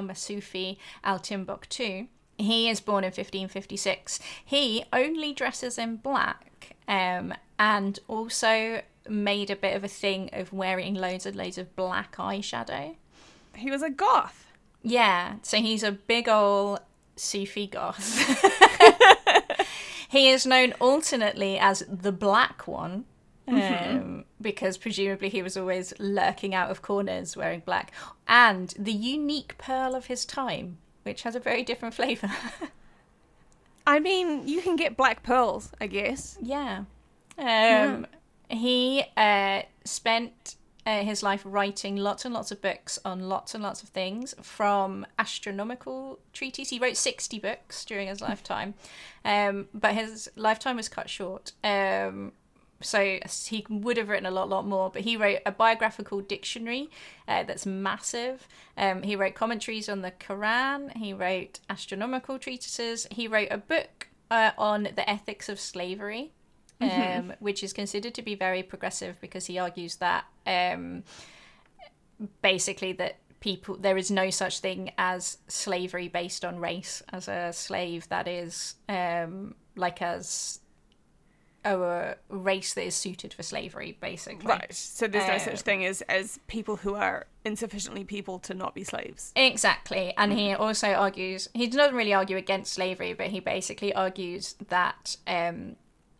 Masufi 0.02 0.76
al 1.04 1.20
Timbuktu. 1.20 2.08
he 2.36 2.68
is 2.68 2.80
born 2.80 3.04
in 3.04 3.08
1556. 3.08 4.18
He 4.44 4.84
only 4.92 5.32
dresses 5.32 5.78
in 5.78 5.96
black 5.96 6.50
um, 6.88 7.34
and 7.58 7.98
also 8.08 8.82
made 9.08 9.50
a 9.50 9.56
bit 9.56 9.76
of 9.76 9.84
a 9.84 9.88
thing 9.88 10.30
of 10.32 10.52
wearing 10.52 10.94
loads 10.94 11.26
and 11.26 11.36
loads 11.36 11.58
of 11.58 11.74
black 11.76 12.16
eyeshadow. 12.16 12.96
He 13.54 13.70
was 13.70 13.82
a 13.82 13.90
goth. 13.90 14.46
Yeah, 14.82 15.36
so 15.42 15.58
he's 15.58 15.82
a 15.82 15.92
big 15.92 16.28
old 16.28 16.80
Sufi 17.16 17.66
goth. 17.66 18.18
he 20.08 20.28
is 20.28 20.46
known 20.46 20.72
alternately 20.80 21.58
as 21.58 21.84
the 21.88 22.12
Black 22.12 22.66
One. 22.66 23.04
Mm-hmm. 23.48 23.98
Um, 23.98 24.24
because 24.40 24.78
presumably 24.78 25.28
he 25.28 25.42
was 25.42 25.54
always 25.54 25.92
lurking 25.98 26.54
out 26.54 26.70
of 26.70 26.80
corners 26.80 27.36
wearing 27.36 27.60
black, 27.60 27.92
and 28.26 28.72
the 28.78 28.92
unique 28.92 29.58
pearl 29.58 29.94
of 29.94 30.06
his 30.06 30.24
time, 30.24 30.78
which 31.02 31.24
has 31.24 31.34
a 31.34 31.40
very 31.40 31.62
different 31.62 31.94
flavour. 31.94 32.30
I 33.86 34.00
mean, 34.00 34.48
you 34.48 34.62
can 34.62 34.76
get 34.76 34.96
black 34.96 35.22
pearls, 35.22 35.70
I 35.80 35.86
guess. 35.86 36.38
Yeah. 36.40 36.84
Um, 37.38 37.46
yeah. 37.46 38.04
He 38.48 39.04
uh, 39.16 39.62
spent 39.84 40.56
uh, 40.86 41.02
his 41.02 41.22
life 41.22 41.42
writing 41.44 41.96
lots 41.96 42.24
and 42.24 42.34
lots 42.34 42.50
of 42.50 42.60
books 42.60 42.98
on 43.04 43.28
lots 43.28 43.54
and 43.54 43.62
lots 43.62 43.82
of 43.82 43.88
things, 43.90 44.34
from 44.42 45.06
astronomical 45.18 46.18
treatises. 46.32 46.70
He 46.70 46.78
wrote 46.78 46.96
60 46.96 47.38
books 47.38 47.84
during 47.84 48.08
his 48.08 48.20
lifetime, 48.28 48.74
um, 49.24 49.68
but 49.74 49.94
his 49.94 50.30
lifetime 50.36 50.76
was 50.76 50.88
cut 50.88 51.08
short. 51.08 51.52
Um, 51.62 52.32
so 52.84 53.18
he 53.46 53.66
would 53.68 53.96
have 53.96 54.08
written 54.08 54.26
a 54.26 54.30
lot, 54.30 54.48
lot 54.48 54.66
more. 54.66 54.90
But 54.90 55.02
he 55.02 55.16
wrote 55.16 55.40
a 55.46 55.52
biographical 55.52 56.20
dictionary 56.20 56.90
uh, 57.26 57.44
that's 57.44 57.66
massive. 57.66 58.46
Um, 58.76 59.02
he 59.02 59.16
wrote 59.16 59.34
commentaries 59.34 59.88
on 59.88 60.02
the 60.02 60.10
Quran. 60.12 60.96
He 60.96 61.12
wrote 61.12 61.60
astronomical 61.68 62.38
treatises. 62.38 63.06
He 63.10 63.26
wrote 63.28 63.48
a 63.50 63.58
book 63.58 64.08
uh, 64.30 64.50
on 64.58 64.84
the 64.94 65.08
ethics 65.08 65.48
of 65.48 65.60
slavery, 65.60 66.32
um, 66.80 66.88
mm-hmm. 66.88 67.30
which 67.38 67.62
is 67.62 67.72
considered 67.72 68.14
to 68.14 68.22
be 68.22 68.34
very 68.34 68.62
progressive 68.62 69.20
because 69.20 69.46
he 69.46 69.58
argues 69.58 69.96
that 69.96 70.24
um, 70.46 71.04
basically 72.42 72.92
that 72.92 73.18
people 73.40 73.76
there 73.76 73.98
is 73.98 74.10
no 74.10 74.30
such 74.30 74.60
thing 74.60 74.90
as 74.96 75.36
slavery 75.48 76.08
based 76.08 76.46
on 76.46 76.58
race 76.58 77.02
as 77.12 77.28
a 77.28 77.52
slave 77.52 78.08
that 78.08 78.26
is 78.26 78.76
um, 78.88 79.54
like 79.76 80.00
as 80.00 80.60
a 81.64 82.16
race 82.28 82.74
that 82.74 82.84
is 82.84 82.94
suited 82.94 83.32
for 83.32 83.42
slavery, 83.42 83.96
basically. 84.00 84.46
Right. 84.46 84.72
So 84.74 85.06
there's 85.06 85.28
no 85.28 85.38
such 85.38 85.60
um, 85.60 85.64
thing 85.64 85.84
as 85.84 86.02
as 86.02 86.38
people 86.46 86.76
who 86.76 86.94
are 86.94 87.26
insufficiently 87.44 88.04
people 88.04 88.38
to 88.40 88.54
not 88.54 88.74
be 88.74 88.84
slaves. 88.84 89.32
Exactly. 89.36 90.14
And 90.16 90.32
he 90.32 90.52
also 90.52 90.92
argues 90.92 91.48
he 91.54 91.66
doesn't 91.66 91.94
really 91.94 92.14
argue 92.14 92.36
against 92.36 92.72
slavery, 92.72 93.12
but 93.14 93.28
he 93.28 93.40
basically 93.40 93.94
argues 93.94 94.54
that 94.68 95.16
um, 95.26 95.76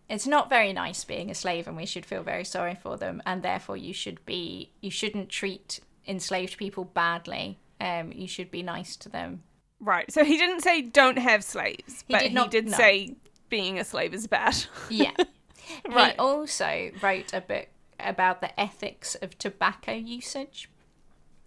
it's 0.09 0.27
not 0.27 0.49
very 0.49 0.73
nice 0.73 1.05
being 1.05 1.31
a 1.31 1.35
slave, 1.35 1.67
and 1.67 1.77
we 1.77 1.87
should 1.87 2.07
feel 2.07 2.23
very 2.23 2.45
sorry 2.45 2.75
for 2.75 2.97
them, 2.97 3.23
and 3.27 3.43
therefore 3.43 3.77
you 3.77 3.93
should 3.93 4.25
be 4.27 4.71
you 4.81 4.91
shouldn't 4.91 5.29
treat 5.29 5.81
enslaved 6.07 6.57
people 6.57 6.85
badly. 6.85 7.59
Um, 7.81 8.13
you 8.13 8.29
should 8.29 8.51
be 8.51 8.63
nice 8.63 8.97
to 8.97 9.09
them. 9.09 9.43
Right. 9.81 10.11
So 10.11 10.25
he 10.25 10.39
didn't 10.39 10.61
say 10.61 10.81
don't 10.81 11.19
have 11.19 11.45
slaves, 11.45 12.05
he 12.07 12.15
but 12.15 12.23
did 12.23 12.33
not, 12.33 12.53
he 12.53 12.61
did 12.61 12.71
no. 12.71 12.77
say 12.77 13.17
being 13.55 13.79
a 13.79 13.85
slave 13.85 14.13
is 14.13 14.27
bad. 14.27 14.57
yeah. 14.91 15.13
right. 15.89 16.15
He 16.15 16.19
also 16.19 16.91
wrote 17.01 17.33
a 17.33 17.41
book 17.41 17.69
about 18.01 18.41
the 18.41 18.59
ethics 18.59 19.15
of 19.15 19.39
tobacco 19.39 19.93
usage. 19.93 20.69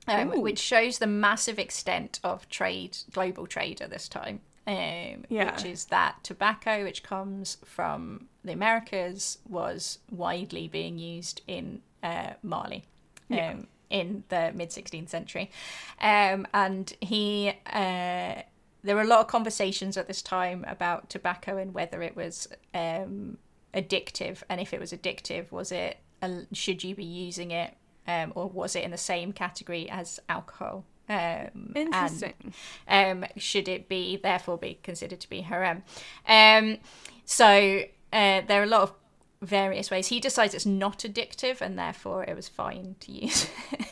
Um, 0.10 0.42
which 0.42 0.58
shows 0.58 1.00
the 1.00 1.08
massive 1.08 1.60
extent 1.60 2.22
of 2.24 2.48
trade, 2.48 2.98
global 3.12 3.46
trade 3.46 3.82
at 3.82 3.90
this 3.90 4.08
time. 4.08 4.40
Um, 4.66 5.26
yeah. 5.28 5.52
Which 5.52 5.66
is 5.66 5.86
that 5.86 6.24
tobacco, 6.24 6.86
which 6.86 7.04
comes 7.04 7.58
from 7.66 8.30
the 8.42 8.54
Americas, 8.54 9.40
was 9.50 10.00
widely 10.10 10.70
being 10.70 10.98
used 10.98 11.42
in 11.46 11.82
uh, 12.02 12.36
Mali. 12.42 12.86
Yeah. 13.28 13.52
Um, 13.52 13.68
in 13.90 14.24
the 14.30 14.54
mid 14.56 14.70
16th 14.70 15.10
century. 15.10 15.52
Um, 16.00 16.48
and 16.54 16.94
he 17.02 17.52
uh, 17.66 18.44
there 18.84 18.96
were 18.96 19.02
a 19.02 19.08
lot 19.08 19.20
of 19.20 19.28
conversations 19.28 19.98
at 19.98 20.08
this 20.08 20.22
time 20.22 20.66
about 20.68 21.10
tobacco 21.10 21.58
and 21.58 21.74
whether 21.74 22.02
it 22.02 22.16
was 22.16 22.48
um, 22.74 23.38
addictive, 23.74 24.44
and 24.50 24.62
if 24.62 24.74
it 24.74 24.80
was 24.80 24.92
addictive, 24.92 25.52
was 25.52 25.72
it 25.72 25.98
should 26.54 26.84
you 26.84 26.96
be 26.96 27.04
using 27.04 27.52
it, 27.52 27.76
um, 28.08 28.34
or 28.36 28.48
was 28.48 28.76
it 28.76 28.84
in 28.84 28.92
the 28.92 28.98
same 28.98 29.32
category 29.32 29.90
as 29.90 30.20
alcohol? 30.30 30.86
Um, 31.10 31.74
Interesting. 31.76 32.34
And, 32.88 33.24
um, 33.24 33.30
should 33.38 33.68
it 33.68 33.88
be 33.88 34.18
therefore 34.18 34.58
be 34.58 34.80
considered 34.84 35.20
to 35.22 35.30
be 35.30 35.42
haram? 35.42 35.84
Um, 36.28 36.80
so 37.26 37.84
uh, 38.12 38.42
there 38.42 38.62
are 38.62 38.64
a 38.64 38.68
lot 38.68 38.82
of 38.82 38.94
various 39.42 39.92
ways. 39.92 40.08
He 40.08 40.20
decides 40.20 40.54
it's 40.54 40.66
not 40.66 41.00
addictive, 41.00 41.62
and 41.62 41.78
therefore 41.78 42.24
it 42.24 42.36
was 42.36 42.48
fine 42.48 42.96
to 43.02 43.12
use. 43.12 43.48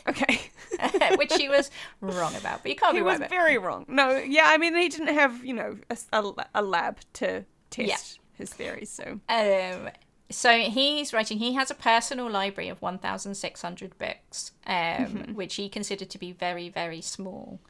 okay. 0.08 0.50
Which 1.16 1.34
he 1.34 1.48
was 1.48 1.70
wrong 2.00 2.34
about, 2.36 2.62
but 2.62 2.70
you 2.70 2.76
can't 2.76 2.94
he 2.94 3.00
be 3.00 3.04
was 3.04 3.20
very 3.28 3.58
wrong. 3.58 3.84
No, 3.88 4.16
yeah, 4.16 4.44
I 4.46 4.58
mean 4.58 4.74
he 4.74 4.88
didn't 4.88 5.14
have 5.14 5.44
you 5.44 5.54
know 5.54 5.78
a, 5.90 5.96
a, 6.12 6.32
a 6.56 6.62
lab 6.62 6.98
to 7.14 7.44
test 7.70 7.88
yeah. 7.88 7.96
his 8.38 8.52
theories, 8.52 8.90
so. 8.90 9.20
Um, 9.28 9.90
so 10.28 10.58
he's 10.58 11.12
writing. 11.12 11.38
He 11.38 11.54
has 11.54 11.70
a 11.70 11.74
personal 11.74 12.28
library 12.28 12.68
of 12.68 12.82
one 12.82 12.98
thousand 12.98 13.36
six 13.36 13.62
hundred 13.62 13.96
books, 13.98 14.52
um, 14.66 14.74
mm-hmm. 14.74 15.34
which 15.34 15.54
he 15.54 15.68
considered 15.68 16.10
to 16.10 16.18
be 16.18 16.32
very 16.32 16.68
very 16.68 17.00
small. 17.00 17.60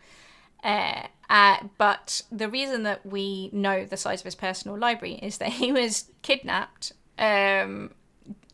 Uh, 0.64 1.07
uh, 1.29 1.59
but 1.79 2.23
the 2.33 2.49
reason 2.49 2.83
that 2.85 3.05
we 3.05 3.51
know 3.53 3.85
the 3.85 3.97
size 3.97 4.21
of 4.21 4.25
his 4.25 4.35
personal 4.35 4.79
library 4.79 5.14
is 5.14 5.38
that 5.38 5.51
he 5.51 5.71
was 5.71 6.11
kidnapped 6.23 6.92
um, 7.19 7.90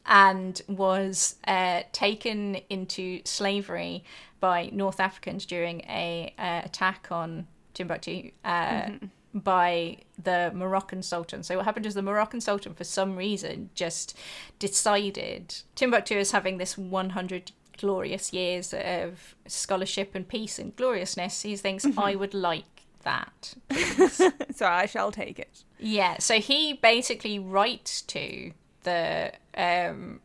and 0.05 0.63
was 0.69 1.37
uh, 1.47 1.83
taken 1.93 2.57
into 2.69 3.21
slavery 3.25 4.05
by 4.43 4.69
North 4.73 4.99
Africans 4.99 5.47
during 5.47 5.83
a 5.83 6.35
uh, 6.37 6.63
attack 6.65 7.07
on 7.13 7.47
Timbuktu 7.75 8.33
uh, 8.45 8.51
mm-hmm. 8.51 9.07
by 9.39 9.99
the 10.21 10.51
Moroccan 10.53 11.01
Sultan. 11.05 11.45
So 11.45 11.57
what 11.57 11.65
happened 11.65 11.87
is 11.87 11.95
the 11.95 12.03
Moroccan 12.03 12.41
Sultan, 12.41 12.75
for 12.75 12.83
some 12.83 13.15
reason, 13.17 13.71
just 13.77 14.19
decided 14.59 15.55
Timbuktu 15.77 16.17
is 16.17 16.33
having 16.33 16.59
this 16.59 16.77
100 16.77 17.53
glorious 17.79 18.33
years 18.33 18.75
of 18.75 19.37
scholarship 19.47 20.11
and 20.17 20.27
peace 20.27 20.59
and 20.59 20.75
gloriousness. 20.75 21.43
He 21.43 21.57
thinks, 21.57 21.85
mm-hmm. 21.85 22.01
I 22.01 22.17
would 22.17 22.35
like 22.35 22.83
that. 23.05 23.55
so 24.53 24.67
I 24.67 24.87
shall 24.87 25.13
take 25.13 25.39
it. 25.39 25.63
Yeah, 25.79 26.19
so 26.19 26.41
he 26.41 26.73
basically 26.73 27.39
writes 27.39 28.03
to 28.03 28.51
the 28.83 29.33
um 29.57 30.19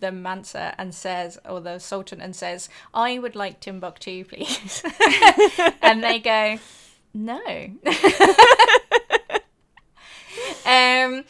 the 0.00 0.12
Mansa 0.12 0.74
and 0.78 0.94
says, 0.94 1.38
or 1.48 1.60
the 1.60 1.78
Sultan 1.78 2.20
and 2.20 2.34
says, 2.34 2.68
I 2.94 3.18
would 3.18 3.34
like 3.34 3.60
Timbuktu, 3.60 4.24
please. 4.24 4.82
and 5.82 6.02
they 6.02 6.18
go, 6.20 6.58
no. 7.14 7.40
um, 10.66 11.24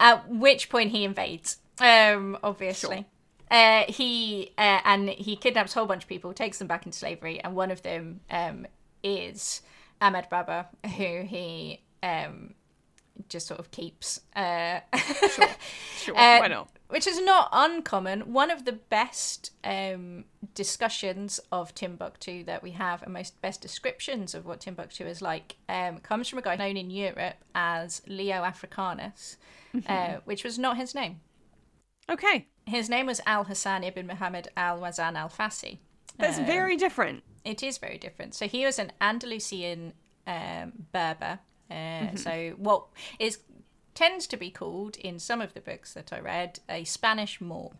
at 0.00 0.28
which 0.28 0.68
point 0.68 0.90
he 0.90 1.04
invades, 1.04 1.58
um, 1.80 2.36
obviously. 2.42 2.96
Sure. 2.96 3.04
Uh, 3.50 3.84
he 3.88 4.52
uh, 4.58 4.80
and 4.84 5.08
he 5.08 5.34
kidnaps 5.34 5.74
a 5.74 5.78
whole 5.78 5.86
bunch 5.86 6.02
of 6.02 6.08
people, 6.08 6.34
takes 6.34 6.58
them 6.58 6.68
back 6.68 6.84
into 6.84 6.98
slavery, 6.98 7.40
and 7.40 7.56
one 7.56 7.70
of 7.70 7.80
them 7.82 8.20
um, 8.30 8.66
is 9.02 9.62
Ahmed 10.02 10.28
Baba, 10.28 10.68
who 10.84 11.22
he 11.22 11.80
um, 12.02 12.52
just 13.28 13.46
sort 13.46 13.58
of 13.58 13.70
keeps. 13.70 14.20
Uh, 14.36 14.80
sure, 14.96 15.48
sure. 15.96 16.14
Uh, 16.14 16.40
why 16.40 16.48
not? 16.48 16.68
Which 16.88 17.06
is 17.06 17.20
not 17.20 17.50
uncommon. 17.52 18.32
One 18.32 18.50
of 18.50 18.64
the 18.64 18.72
best 18.72 19.52
um, 19.62 20.24
discussions 20.54 21.38
of 21.52 21.74
Timbuktu 21.74 22.44
that 22.44 22.62
we 22.62 22.70
have, 22.72 23.02
and 23.02 23.12
most 23.12 23.40
best 23.42 23.60
descriptions 23.60 24.34
of 24.34 24.46
what 24.46 24.60
Timbuktu 24.60 25.04
is 25.04 25.20
like, 25.20 25.56
um, 25.68 25.98
comes 25.98 26.28
from 26.28 26.38
a 26.38 26.42
guy 26.42 26.56
known 26.56 26.78
in 26.78 26.88
Europe 26.88 27.36
as 27.54 28.00
Leo 28.06 28.36
Africanus, 28.36 29.36
uh, 29.74 29.78
mm-hmm. 29.78 30.16
uh, 30.16 30.20
which 30.24 30.44
was 30.44 30.58
not 30.58 30.78
his 30.78 30.94
name. 30.94 31.20
Okay. 32.08 32.46
His 32.64 32.88
name 32.88 33.06
was 33.06 33.20
Al 33.26 33.44
Hassan 33.44 33.84
ibn 33.84 34.06
Muhammad 34.06 34.48
al 34.56 34.80
Wazan 34.80 35.14
al 35.14 35.28
Fassi. 35.28 35.78
That's 36.16 36.38
um, 36.38 36.46
very 36.46 36.76
different. 36.76 37.22
It 37.44 37.62
is 37.62 37.76
very 37.76 37.98
different. 37.98 38.34
So 38.34 38.48
he 38.48 38.64
was 38.64 38.78
an 38.78 38.92
Andalusian 39.00 39.92
um, 40.26 40.72
Berber 40.92 41.40
uh, 41.70 41.74
mm-hmm. 41.74 42.16
So 42.16 42.54
what 42.56 42.86
is 43.18 43.38
tends 43.98 44.28
to 44.28 44.36
be 44.36 44.48
called 44.48 44.96
in 44.98 45.18
some 45.18 45.40
of 45.40 45.54
the 45.54 45.60
books 45.60 45.92
that 45.92 46.12
I 46.12 46.20
read 46.20 46.60
a 46.68 46.84
Spanish 46.84 47.40
Moor. 47.40 47.72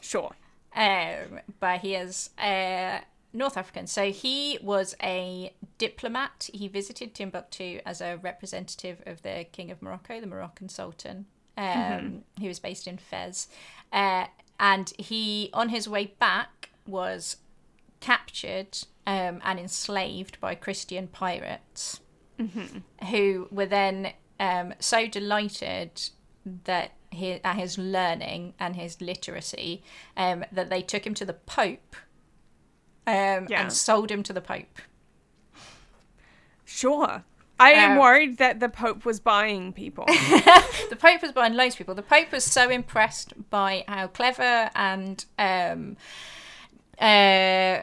Sure. 0.00 0.32
Um, 0.74 1.38
but 1.60 1.82
he 1.82 1.94
is 1.94 2.30
uh, 2.36 2.98
North 3.32 3.56
African. 3.56 3.86
So 3.86 4.10
he 4.10 4.58
was 4.60 4.96
a 5.00 5.54
diplomat. 5.78 6.50
He 6.52 6.66
visited 6.66 7.14
Timbuktu 7.14 7.78
as 7.86 8.00
a 8.00 8.16
representative 8.16 9.04
of 9.06 9.22
the 9.22 9.46
King 9.52 9.70
of 9.70 9.80
Morocco, 9.80 10.20
the 10.20 10.26
Moroccan 10.26 10.68
Sultan. 10.68 11.26
Um, 11.56 11.64
mm-hmm. 11.64 12.16
He 12.40 12.48
was 12.48 12.58
based 12.58 12.88
in 12.88 12.98
Fez. 12.98 13.46
Uh, 13.92 14.26
and 14.58 14.92
he, 14.98 15.48
on 15.52 15.68
his 15.68 15.88
way 15.88 16.06
back, 16.18 16.70
was 16.88 17.36
captured 18.00 18.78
um, 19.06 19.40
and 19.44 19.60
enslaved 19.60 20.40
by 20.40 20.56
Christian 20.56 21.06
pirates. 21.06 22.00
mm-hmm. 22.42 23.06
who 23.06 23.48
were 23.50 23.66
then 23.66 24.12
um, 24.42 24.74
so 24.80 25.06
delighted 25.06 26.10
that 26.64 26.90
he, 27.10 27.34
at 27.44 27.56
his 27.56 27.78
learning 27.78 28.54
and 28.58 28.74
his 28.74 29.00
literacy 29.00 29.84
um, 30.16 30.44
that 30.50 30.68
they 30.68 30.82
took 30.82 31.06
him 31.06 31.14
to 31.14 31.24
the 31.24 31.32
Pope 31.32 31.94
um, 33.06 33.46
yeah. 33.48 33.62
and 33.62 33.72
sold 33.72 34.10
him 34.10 34.24
to 34.24 34.32
the 34.32 34.40
Pope. 34.40 34.80
Sure. 36.64 37.22
I 37.60 37.70
am 37.70 37.92
um, 37.92 37.98
worried 37.98 38.38
that 38.38 38.58
the 38.58 38.68
Pope 38.68 39.04
was 39.04 39.20
buying 39.20 39.72
people. 39.72 40.06
the 40.08 40.98
Pope 40.98 41.22
was 41.22 41.30
buying 41.30 41.54
loads 41.54 41.74
of 41.74 41.78
people. 41.78 41.94
The 41.94 42.02
Pope 42.02 42.32
was 42.32 42.42
so 42.42 42.68
impressed 42.68 43.34
by 43.48 43.84
how 43.86 44.08
clever 44.08 44.70
and 44.74 45.24
um, 45.38 45.96
uh, 46.98 47.82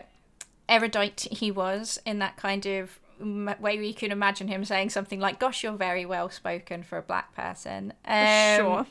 erudite 0.68 1.28
he 1.32 1.52
was 1.52 2.00
in 2.06 2.20
that 2.20 2.36
kind 2.36 2.66
of 2.66 3.00
way 3.20 3.78
we 3.78 3.94
can 3.94 4.12
imagine 4.12 4.48
him 4.48 4.66
saying 4.66 4.90
something 4.90 5.20
like, 5.20 5.40
"Gosh, 5.40 5.64
you're 5.64 5.74
very 5.74 6.06
well 6.06 6.30
spoken 6.30 6.84
for 6.84 6.98
a 6.98 7.02
black 7.02 7.36
person." 7.36 7.94
Um, 8.06 8.58
sure. 8.58 8.86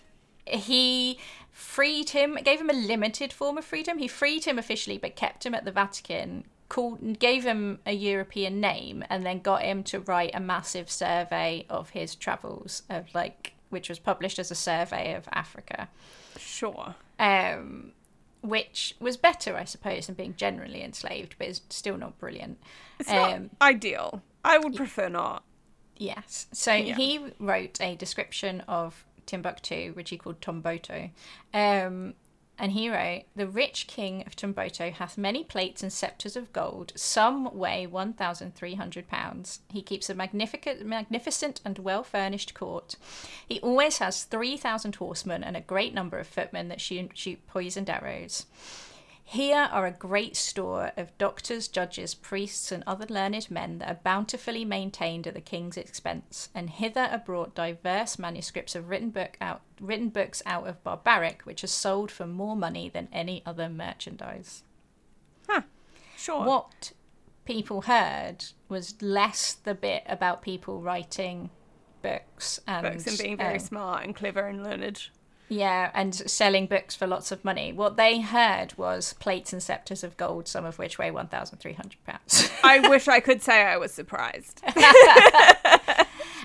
He 0.47 1.18
freed 1.51 2.11
him, 2.11 2.39
gave 2.43 2.61
him 2.61 2.70
a 2.70 2.74
limited 2.74 3.33
form 3.33 3.59
of 3.59 3.64
freedom. 3.64 3.99
He 3.99 4.09
freed 4.09 4.45
him 4.45 4.59
officially, 4.59 4.97
but 4.97 5.16
kept 5.16 5.45
him 5.45 5.55
at 5.55 5.64
the 5.64 5.72
Vatican. 5.72 6.45
Called, 6.68 7.18
gave 7.18 7.45
him 7.45 7.79
a 7.87 7.93
European 7.93 8.61
name, 8.61 9.03
and 9.09 9.24
then 9.24 9.41
got 9.41 9.62
him 9.62 9.83
to 9.85 10.01
write 10.01 10.33
a 10.35 10.41
massive 10.41 10.91
survey 10.91 11.64
of 11.70 11.91
his 11.91 12.14
travels, 12.14 12.83
of 12.91 13.14
like 13.14 13.55
which 13.70 13.89
was 13.89 13.99
published 13.99 14.39
as 14.39 14.51
a 14.51 14.55
survey 14.55 15.14
of 15.14 15.29
Africa. 15.33 15.89
Sure. 16.39 16.95
Um, 17.18 17.93
which 18.43 18.95
was 19.01 19.16
better, 19.16 19.57
I 19.57 19.64
suppose, 19.64 20.07
than 20.07 20.14
being 20.14 20.35
generally 20.37 20.83
enslaved, 20.83 21.37
but 21.39 21.49
is 21.49 21.62
still 21.68 21.97
not 21.97 22.18
brilliant. 22.18 22.59
It's 22.99 23.11
um, 23.11 23.17
not 23.17 23.41
ideal. 23.63 24.23
I 24.45 24.59
would 24.59 24.77
prefer 24.77 25.09
not. 25.09 25.45
Yes. 25.97 26.47
So 26.53 26.73
yeah. 26.73 26.95
he 26.95 27.21
wrote 27.39 27.81
a 27.81 27.97
description 27.97 28.61
of 28.63 29.05
Timbuktu, 29.27 29.93
which 29.95 30.11
he 30.11 30.17
called 30.17 30.41
Tomboto. 30.41 31.11
Um, 31.53 32.15
and 32.59 32.73
he 32.73 32.91
wrote, 32.91 33.23
The 33.37 33.47
rich 33.47 33.87
king 33.87 34.25
of 34.27 34.35
Tomboto 34.35 34.93
hath 34.93 35.17
many 35.17 35.45
plates 35.45 35.83
and 35.83 35.93
sceptres 35.93 36.35
of 36.35 36.53
gold, 36.53 36.93
some 36.97 37.57
weigh 37.57 37.87
1,300 37.87 39.09
pounds. 39.09 39.61
He 39.71 39.81
keeps 39.81 40.11
a 40.11 40.15
magnificent, 40.15 40.85
magnificent 40.85 41.61
and 41.65 41.79
well 41.79 42.03
furnished 42.03 42.55
court. 42.55 42.97
He 43.47 43.61
always 43.61 43.99
has 43.99 44.25
3,000 44.25 44.97
horsemen 44.97 45.45
and 45.45 45.57
a 45.57 45.61
great 45.61 45.95
number 45.95 46.19
of 46.19 46.27
footmen 46.27 46.69
that 46.69 46.81
shoot, 46.81 47.13
shoot 47.15 47.47
poisoned 47.47 47.89
arrows. 47.89 48.47
Here 49.31 49.68
are 49.70 49.85
a 49.85 49.91
great 49.91 50.37
store 50.37 50.93
of 50.97 51.16
doctors, 51.18 51.68
judges, 51.68 52.14
priests, 52.14 52.72
and 52.72 52.83
other 52.87 53.05
learned 53.11 53.51
men 53.51 53.79
that 53.79 53.91
are 53.91 54.01
bountifully 54.03 54.64
maintained 54.64 55.26
at 55.26 55.35
the 55.35 55.43
king's 55.43 55.76
expense, 55.76 56.49
and 56.55 56.70
hither 56.70 57.11
are 57.12 57.18
brought 57.18 57.55
diverse 57.55 58.18
manuscripts 58.18 58.74
of 58.74 58.89
written 58.89 59.11
book 59.11 59.37
out 59.39 59.61
written 59.83 60.09
books 60.09 60.43
out 60.47 60.66
of 60.66 60.83
Barbary, 60.83 61.37
which 61.45 61.62
are 61.62 61.66
sold 61.66 62.11
for 62.11 62.26
more 62.26 62.57
money 62.57 62.89
than 62.89 63.07
any 63.12 63.43
other 63.45 63.68
merchandise. 63.68 64.62
Huh. 65.47 65.61
Sure. 66.16 66.47
What 66.47 66.93
people 67.45 67.83
heard 67.83 68.47
was 68.70 69.03
less 69.03 69.53
the 69.53 69.74
bit 69.74 70.05
about 70.07 70.41
people 70.41 70.81
writing 70.81 71.51
books 72.01 72.61
and 72.66 72.83
books 72.83 73.07
and 73.07 73.18
being 73.18 73.37
very 73.37 73.59
um, 73.59 73.61
smart 73.61 74.05
and 74.05 74.16
clever 74.16 74.47
and 74.47 74.64
learned. 74.64 75.11
Yeah, 75.49 75.91
and 75.95 76.15
selling 76.15 76.67
books 76.67 76.95
for 76.95 77.07
lots 77.07 77.33
of 77.33 77.45
money. 77.45 77.73
What 77.73 77.97
they 77.97 78.21
heard 78.21 78.77
was 78.77 79.15
plates 79.15 79.53
and 79.53 79.63
scepters 79.63 80.05
of 80.05 80.17
gold, 80.17 80.47
some 80.47 80.65
of 80.65 80.79
which 80.79 80.99
weigh 80.99 81.11
1,300 81.11 81.97
pounds. 82.05 82.51
I 82.63 82.87
wish 82.89 83.09
I 83.09 83.21
could 83.21 83.43
say 83.43 83.63
I 83.63 83.77
was 83.79 83.93
surprised. 83.93 84.63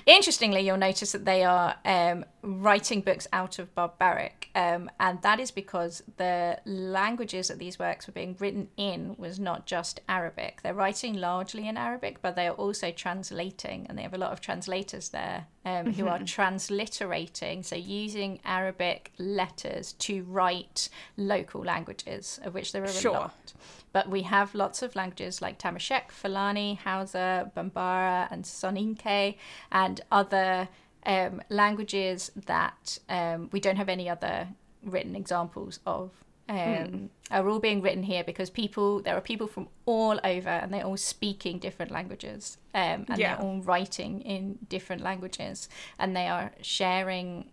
Interestingly, 0.06 0.60
you'll 0.60 0.76
notice 0.76 1.12
that 1.12 1.24
they 1.24 1.44
are 1.44 1.76
um, 1.84 2.26
writing 2.42 3.00
books 3.00 3.26
out 3.32 3.58
of 3.58 3.74
Barbary, 3.74 4.32
um, 4.54 4.90
and 5.00 5.22
that 5.22 5.40
is 5.40 5.50
because 5.50 6.02
the 6.18 6.58
languages 6.66 7.48
that 7.48 7.58
these 7.58 7.78
works 7.78 8.06
were 8.06 8.12
being 8.12 8.36
written 8.38 8.68
in 8.76 9.14
was 9.16 9.40
not 9.40 9.64
just 9.64 10.00
Arabic. 10.08 10.60
They're 10.62 10.74
writing 10.74 11.14
largely 11.14 11.66
in 11.66 11.78
Arabic, 11.78 12.20
but 12.20 12.36
they 12.36 12.46
are 12.46 12.54
also 12.54 12.90
translating, 12.90 13.86
and 13.88 13.96
they 13.96 14.02
have 14.02 14.12
a 14.12 14.18
lot 14.18 14.32
of 14.32 14.42
translators 14.42 15.08
there 15.08 15.46
um, 15.64 15.92
who 15.94 16.06
are 16.06 16.18
transliterating, 16.18 17.62
so 17.62 17.74
using 17.74 18.40
Arabic 18.44 19.12
letters 19.18 19.94
to 19.94 20.22
write 20.24 20.90
local 21.16 21.62
languages, 21.62 22.40
of 22.44 22.52
which 22.52 22.72
there 22.72 22.84
are 22.84 22.88
sure. 22.88 23.16
a 23.16 23.20
lot. 23.20 23.52
But 23.94 24.10
we 24.10 24.22
have 24.22 24.56
lots 24.56 24.82
of 24.82 24.96
languages 24.96 25.40
like 25.40 25.56
Tamashek, 25.56 26.10
Fulani, 26.10 26.74
Hausa, 26.74 27.52
Bambara, 27.56 28.26
and 28.28 28.42
Soninke, 28.44 29.36
and 29.70 30.00
other 30.10 30.68
um, 31.06 31.40
languages 31.48 32.32
that 32.46 32.98
um, 33.08 33.50
we 33.52 33.60
don't 33.60 33.76
have 33.76 33.88
any 33.88 34.08
other 34.10 34.48
written 34.82 35.14
examples 35.14 35.78
of. 35.86 36.10
Um, 36.48 36.56
mm. 36.58 37.08
Are 37.30 37.48
all 37.48 37.60
being 37.60 37.80
written 37.80 38.02
here 38.02 38.22
because 38.22 38.50
people 38.50 39.00
there 39.00 39.16
are 39.16 39.20
people 39.22 39.46
from 39.46 39.68
all 39.86 40.20
over 40.24 40.50
and 40.50 40.74
they're 40.74 40.84
all 40.84 40.98
speaking 40.98 41.58
different 41.58 41.90
languages 41.90 42.58
um, 42.74 43.06
and 43.08 43.16
yeah. 43.16 43.36
they're 43.36 43.46
all 43.46 43.62
writing 43.62 44.20
in 44.20 44.58
different 44.68 45.00
languages 45.00 45.70
and 45.98 46.14
they 46.14 46.28
are 46.28 46.52
sharing 46.60 47.46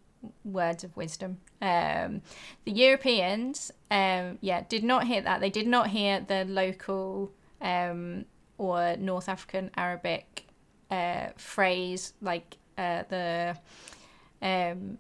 words 0.44 0.84
of 0.84 0.96
wisdom. 0.96 1.38
Um, 1.62 2.22
the 2.66 2.72
Europeans, 2.72 3.72
um, 3.90 4.38
yeah, 4.42 4.64
did 4.68 4.84
not 4.84 5.08
hear 5.08 5.22
that. 5.22 5.42
They 5.42 5.50
did 5.50 5.68
not 5.68 5.90
hear 5.90 6.20
the 6.20 6.46
local 6.46 7.32
um, 7.62 8.26
or 8.58 8.96
North 8.98 9.30
African 9.30 9.72
Arabic 9.78 10.46
uh, 10.90 11.28
phrase 11.38 12.14
like 12.22 12.58
uh, 12.78 13.04
the 13.10 13.58
um, 14.42 14.98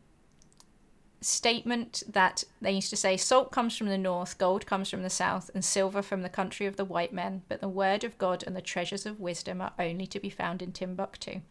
statement 1.22 2.03
that 2.07 2.43
they 2.61 2.72
used 2.72 2.89
to 2.89 2.95
say 2.95 3.17
salt 3.17 3.51
comes 3.51 3.78
from 3.78 3.88
the 3.88 3.97
north, 3.97 4.38
gold 4.38 4.65
comes 4.65 4.89
from 4.89 5.03
the 5.03 5.09
south, 5.09 5.51
and 5.53 5.63
silver 5.63 6.01
from 6.01 6.22
the 6.22 6.30
country 6.30 6.65
of 6.65 6.76
the 6.76 6.86
white 6.86 7.13
men, 7.13 7.43
but 7.47 7.61
the 7.61 7.67
word 7.69 8.03
of 8.03 8.17
God 8.17 8.43
and 8.45 8.55
the 8.55 8.61
treasures 8.61 9.05
of 9.05 9.19
wisdom 9.19 9.61
are 9.61 9.74
only 9.78 10.07
to 10.07 10.19
be 10.19 10.30
found 10.30 10.61
in 10.61 10.72
Timbuktu. 10.72 11.41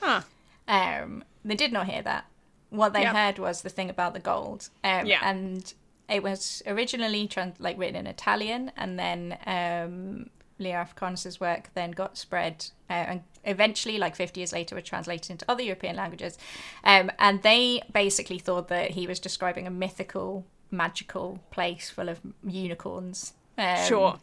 Huh. 0.00 0.22
Um, 0.68 1.24
they 1.44 1.54
did 1.54 1.72
not 1.72 1.86
hear 1.86 2.02
that 2.02 2.26
what 2.72 2.92
they 2.92 3.02
yep. 3.02 3.14
heard 3.14 3.38
was 3.38 3.62
the 3.62 3.68
thing 3.68 3.90
about 3.90 4.14
the 4.14 4.20
gold. 4.20 4.68
Um, 4.82 5.06
yeah. 5.06 5.20
And 5.22 5.72
it 6.08 6.22
was 6.22 6.62
originally 6.66 7.28
trans- 7.28 7.60
like 7.60 7.78
written 7.78 7.96
in 7.96 8.06
Italian, 8.06 8.72
and 8.76 8.98
then 8.98 9.38
um, 9.46 10.30
Leo 10.58 10.76
Africanus's 10.76 11.40
work 11.40 11.70
then 11.74 11.90
got 11.92 12.16
spread 12.16 12.66
uh, 12.90 12.92
and 12.92 13.22
eventually, 13.44 13.98
like 13.98 14.14
50 14.16 14.40
years 14.40 14.52
later, 14.52 14.74
was 14.74 14.84
translated 14.84 15.30
into 15.30 15.50
other 15.50 15.62
European 15.62 15.96
languages. 15.96 16.38
Um, 16.84 17.10
and 17.18 17.42
they 17.42 17.82
basically 17.92 18.38
thought 18.38 18.68
that 18.68 18.90
he 18.90 19.06
was 19.06 19.18
describing 19.18 19.66
a 19.66 19.70
mythical, 19.70 20.44
magical 20.70 21.40
place 21.50 21.90
full 21.90 22.08
of 22.08 22.20
unicorns. 22.46 23.32
Um, 23.56 23.78
sure. 23.86 24.18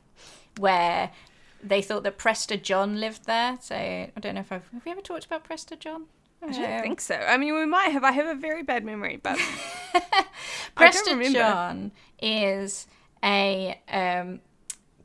Where 0.57 1.11
they 1.63 1.81
thought 1.81 2.03
that 2.03 2.17
Prester 2.17 2.57
John 2.57 2.99
lived 2.99 3.25
there. 3.25 3.57
So 3.61 3.75
I 3.75 4.11
don't 4.19 4.35
know 4.35 4.41
if 4.41 4.51
I've 4.51 4.69
have 4.71 4.85
we 4.85 4.91
ever 4.91 5.01
talked 5.01 5.25
about 5.25 5.43
Prester 5.43 5.75
John? 5.75 6.05
I 6.41 6.51
don't 6.51 6.81
think 6.81 7.01
so. 7.01 7.15
I 7.15 7.37
mean, 7.37 7.55
we 7.55 7.65
might 7.65 7.89
have. 7.89 8.03
I 8.03 8.11
have 8.11 8.27
a 8.27 8.39
very 8.39 8.63
bad 8.63 8.85
memory, 8.85 9.19
but 9.21 9.37
Prester 10.75 11.21
John 11.31 11.91
is 12.21 12.87
a 13.23 13.79
um, 13.91 14.39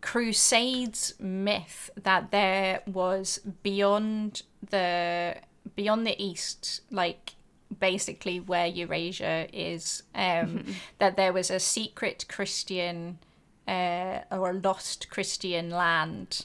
Crusades 0.01 1.14
myth 1.18 1.91
that 2.03 2.30
there 2.30 2.82
was 2.87 3.41
beyond 3.62 4.43
the 4.70 5.37
beyond 5.74 6.07
the 6.07 6.22
East, 6.22 6.82
like 6.91 7.35
basically 7.80 8.39
where 8.39 8.66
Eurasia 8.66 9.49
is, 9.53 10.05
um, 10.14 10.22
mm-hmm. 10.22 10.72
that 10.99 11.16
there 11.16 11.32
was 11.32 11.51
a 11.51 11.59
secret 11.59 12.26
Christian 12.28 13.18
uh, 13.66 14.20
or 14.30 14.51
a 14.51 14.53
lost 14.53 15.11
Christian 15.11 15.70
land, 15.70 16.45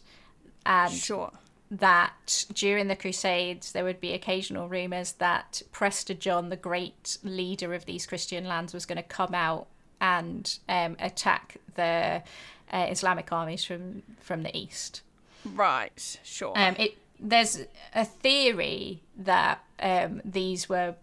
and 0.66 0.92
sure 0.92 1.32
that 1.72 2.46
during 2.54 2.88
the 2.88 2.96
Crusades 2.96 3.72
there 3.72 3.84
would 3.84 4.02
be 4.02 4.14
occasional 4.14 4.68
rumours 4.68 5.14
that 5.14 5.62
Prester 5.72 6.14
John, 6.14 6.50
the 6.50 6.56
great 6.56 7.18
leader 7.24 7.74
of 7.74 7.86
these 7.86 8.06
Christian 8.06 8.46
lands, 8.46 8.74
was 8.74 8.86
going 8.86 8.98
to 8.98 9.04
come 9.04 9.36
out 9.36 9.68
and 10.02 10.58
um, 10.68 10.96
attack 11.00 11.58
the 11.76 12.24
uh, 12.72 12.88
Islamic 12.90 13.32
armies 13.32 13.64
from 13.64 14.04
from 14.20 14.44
the 14.44 14.56
east. 14.56 15.02
Right, 15.46 16.20
sure. 16.24 16.54
Um, 16.56 16.76
it 16.78 16.98
there's 17.20 17.66
a 17.94 18.06
theory 18.06 19.02
that 19.18 19.64
um, 19.80 20.22
these 20.24 20.70
were 20.70 20.96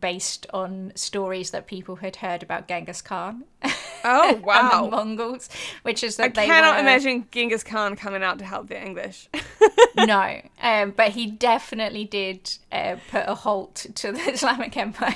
based 0.00 0.46
on 0.52 0.92
stories 0.94 1.50
that 1.50 1.66
people 1.66 1.96
had 1.96 2.16
heard 2.16 2.42
about 2.42 2.68
Genghis 2.68 3.02
Khan. 3.02 3.44
Oh 4.04 4.34
wow, 4.44 4.84
and 4.84 4.92
the 4.92 4.96
Mongols, 4.96 5.48
which 5.82 6.02
is 6.02 6.16
that 6.16 6.24
I 6.24 6.28
they 6.28 6.46
cannot 6.46 6.76
were... 6.76 6.80
imagine 6.80 7.26
Genghis 7.30 7.62
Khan 7.62 7.96
coming 7.96 8.22
out 8.22 8.38
to 8.38 8.44
help 8.44 8.68
the 8.68 8.80
English. 8.80 9.28
no, 9.96 10.40
um, 10.62 10.92
but 10.96 11.10
he 11.10 11.26
definitely 11.26 12.04
did 12.04 12.56
uh, 12.72 12.96
put 13.10 13.24
a 13.26 13.34
halt 13.34 13.86
to 13.94 14.12
the 14.12 14.32
Islamic 14.32 14.76
Empire. 14.76 15.14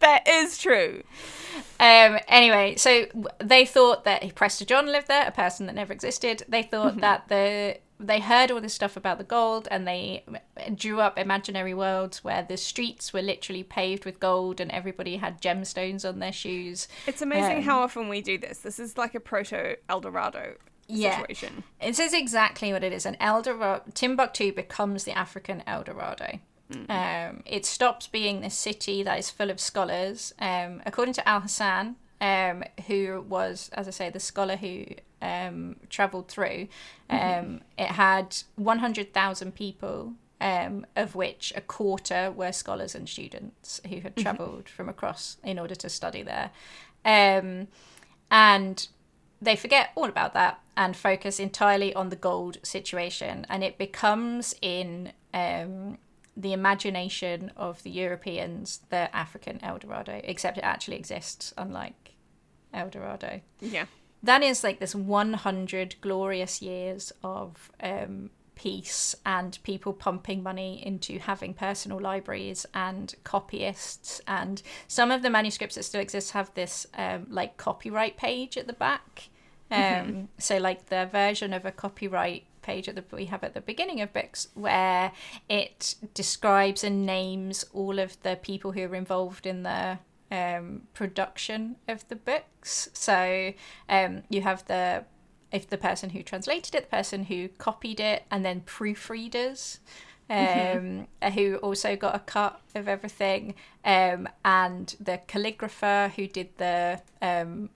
that 0.00 0.22
is 0.28 0.58
true. 0.58 1.02
Um, 1.78 2.18
anyway, 2.28 2.76
so 2.76 3.06
they 3.38 3.64
thought 3.66 4.04
that 4.04 4.34
Prester 4.34 4.64
John 4.64 4.86
lived 4.86 5.08
there, 5.08 5.26
a 5.26 5.30
person 5.30 5.66
that 5.66 5.74
never 5.74 5.92
existed. 5.92 6.44
They 6.48 6.62
thought 6.62 6.92
mm-hmm. 6.92 7.00
that 7.00 7.28
the 7.28 7.78
they 7.98 8.20
heard 8.20 8.50
all 8.50 8.60
this 8.60 8.74
stuff 8.74 8.96
about 8.96 9.18
the 9.18 9.24
gold 9.24 9.68
and 9.70 9.86
they 9.86 10.24
drew 10.74 11.00
up 11.00 11.18
imaginary 11.18 11.74
worlds 11.74 12.22
where 12.22 12.42
the 12.42 12.56
streets 12.56 13.12
were 13.12 13.22
literally 13.22 13.62
paved 13.62 14.04
with 14.04 14.20
gold 14.20 14.60
and 14.60 14.70
everybody 14.70 15.16
had 15.16 15.40
gemstones 15.40 16.06
on 16.08 16.18
their 16.18 16.32
shoes. 16.32 16.88
It's 17.06 17.22
amazing 17.22 17.58
um, 17.58 17.62
how 17.62 17.80
often 17.80 18.08
we 18.08 18.20
do 18.20 18.38
this. 18.38 18.58
This 18.58 18.78
is 18.78 18.98
like 18.98 19.14
a 19.14 19.20
proto 19.20 19.76
El 19.88 20.00
Dorado 20.00 20.54
situation. 20.88 21.64
Yeah. 21.80 21.88
It 21.88 21.96
says 21.96 22.12
exactly 22.12 22.72
what 22.72 22.84
it 22.84 22.92
is. 22.92 23.06
An 23.06 23.16
El 23.20 23.42
Dorado, 23.42 23.82
Timbuktu 23.94 24.52
becomes 24.52 25.04
the 25.04 25.12
African 25.12 25.62
El 25.66 25.82
Dorado. 25.82 26.38
Mm-hmm. 26.70 26.90
Um, 26.90 27.42
it 27.46 27.64
stops 27.64 28.06
being 28.08 28.40
this 28.40 28.54
city 28.54 29.02
that 29.02 29.18
is 29.18 29.30
full 29.30 29.50
of 29.50 29.60
scholars. 29.60 30.34
Um, 30.38 30.82
according 30.84 31.14
to 31.14 31.28
Al 31.28 31.40
Hassan, 31.40 31.96
um, 32.20 32.64
who 32.86 33.24
was, 33.28 33.70
as 33.74 33.86
I 33.88 33.90
say, 33.90 34.10
the 34.10 34.20
scholar 34.20 34.56
who 34.56 34.86
um, 35.22 35.76
travelled 35.90 36.28
through, 36.28 36.68
mm-hmm. 37.10 37.46
Um, 37.46 37.60
it 37.78 37.88
had 37.88 38.36
100,000 38.56 39.54
people, 39.54 40.12
um, 40.40 40.86
of 40.94 41.14
which 41.14 41.52
a 41.56 41.60
quarter 41.60 42.30
were 42.30 42.52
scholars 42.52 42.94
and 42.94 43.08
students 43.08 43.80
who 43.88 44.00
had 44.00 44.14
mm-hmm. 44.14 44.22
travelled 44.22 44.64
mm-hmm. 44.64 44.76
from 44.76 44.88
across 44.88 45.38
in 45.44 45.58
order 45.58 45.74
to 45.74 45.88
study 45.88 46.22
there. 46.22 46.50
Um, 47.04 47.68
and 48.30 48.88
they 49.40 49.56
forget 49.56 49.90
all 49.94 50.08
about 50.08 50.34
that 50.34 50.60
and 50.76 50.96
focus 50.96 51.38
entirely 51.38 51.94
on 51.94 52.08
the 52.10 52.16
gold 52.16 52.58
situation. 52.62 53.46
And 53.48 53.62
it 53.62 53.78
becomes 53.78 54.54
in 54.60 55.12
um, 55.32 55.98
the 56.36 56.52
imagination 56.52 57.50
of 57.56 57.82
the 57.82 57.90
Europeans 57.90 58.80
the 58.90 59.14
African 59.16 59.62
El 59.62 59.78
Dorado, 59.78 60.20
except 60.24 60.58
it 60.58 60.64
actually 60.64 60.96
exists, 60.96 61.54
unlike 61.56 62.14
El 62.74 62.90
Dorado. 62.90 63.40
Yeah. 63.60 63.86
That 64.26 64.42
is 64.42 64.62
like 64.64 64.80
this 64.80 64.94
100 64.94 65.96
glorious 66.00 66.60
years 66.60 67.12
of 67.22 67.70
um, 67.80 68.30
peace 68.56 69.14
and 69.24 69.58
people 69.62 69.92
pumping 69.92 70.42
money 70.42 70.84
into 70.84 71.18
having 71.20 71.54
personal 71.54 72.00
libraries 72.00 72.66
and 72.74 73.14
copyists. 73.22 74.20
And 74.26 74.62
some 74.88 75.12
of 75.12 75.22
the 75.22 75.30
manuscripts 75.30 75.76
that 75.76 75.84
still 75.84 76.00
exist 76.00 76.32
have 76.32 76.52
this 76.54 76.86
um, 76.94 77.26
like 77.30 77.56
copyright 77.56 78.16
page 78.16 78.56
at 78.56 78.66
the 78.66 78.72
back. 78.72 79.28
Um, 79.70 79.80
mm-hmm. 79.80 80.24
So, 80.38 80.58
like 80.58 80.86
the 80.86 81.08
version 81.10 81.52
of 81.52 81.64
a 81.64 81.72
copyright 81.72 82.44
page 82.62 82.86
that 82.86 83.12
we 83.12 83.26
have 83.26 83.44
at 83.44 83.54
the 83.54 83.60
beginning 83.60 84.00
of 84.00 84.12
books 84.12 84.48
where 84.54 85.12
it 85.48 85.94
describes 86.14 86.82
and 86.82 87.06
names 87.06 87.64
all 87.72 88.00
of 88.00 88.20
the 88.22 88.36
people 88.36 88.72
who 88.72 88.82
are 88.82 88.94
involved 88.94 89.46
in 89.46 89.62
the 89.62 89.98
um, 90.30 90.82
production 90.94 91.76
of 91.88 92.06
the 92.08 92.16
books. 92.16 92.88
So 92.92 93.52
um, 93.88 94.22
you 94.28 94.42
have 94.42 94.64
the 94.66 95.04
if 95.52 95.68
the 95.68 95.78
person 95.78 96.10
who 96.10 96.22
translated 96.22 96.74
it, 96.74 96.90
the 96.90 96.96
person 96.96 97.24
who 97.24 97.48
copied 97.48 98.00
it, 98.00 98.24
and 98.30 98.44
then 98.44 98.62
proofreaders. 98.62 99.78
Mm-hmm. 100.28 100.78
Um, 100.78 101.06
mm-hmm. 101.22 101.38
who 101.38 101.54
also 101.58 101.94
got 101.94 102.16
a 102.16 102.18
cut 102.18 102.60
of 102.74 102.88
everything, 102.88 103.54
um, 103.84 104.28
and 104.44 104.96
the 104.98 105.20
calligrapher 105.28 106.10
who 106.10 106.26
did 106.26 106.48
the 106.56 107.00
um, 107.22 107.70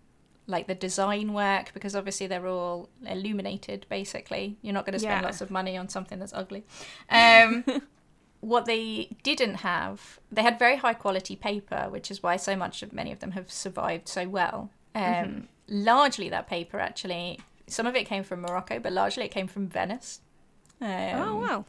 like 0.50 0.66
the 0.66 0.74
design 0.74 1.32
work 1.32 1.72
because 1.72 1.94
obviously 1.94 2.26
they're 2.26 2.46
all 2.46 2.88
illuminated 3.06 3.86
basically 3.88 4.56
you're 4.62 4.74
not 4.74 4.84
going 4.84 4.94
to 4.94 4.98
spend 4.98 5.20
yeah. 5.20 5.26
lots 5.26 5.40
of 5.40 5.50
money 5.50 5.76
on 5.76 5.88
something 5.88 6.18
that's 6.18 6.32
ugly 6.32 6.64
um, 7.10 7.64
what 8.40 8.64
they 8.64 9.08
didn't 9.22 9.56
have 9.56 10.18
they 10.32 10.42
had 10.42 10.58
very 10.58 10.76
high 10.76 10.94
quality 10.94 11.36
paper 11.36 11.86
which 11.90 12.10
is 12.10 12.22
why 12.22 12.36
so 12.36 12.56
much 12.56 12.82
of 12.82 12.92
many 12.92 13.12
of 13.12 13.20
them 13.20 13.32
have 13.32 13.50
survived 13.50 14.08
so 14.08 14.28
well. 14.28 14.70
Um, 14.94 15.02
mm-hmm. 15.02 15.40
largely 15.68 16.28
that 16.30 16.48
paper 16.48 16.80
actually 16.80 17.38
some 17.68 17.86
of 17.86 17.94
it 17.94 18.06
came 18.06 18.24
from 18.24 18.40
morocco 18.40 18.80
but 18.80 18.92
largely 18.92 19.24
it 19.24 19.30
came 19.30 19.46
from 19.46 19.68
venice. 19.68 20.20
Um, 20.80 20.88
oh 20.88 21.36
wow. 21.36 21.64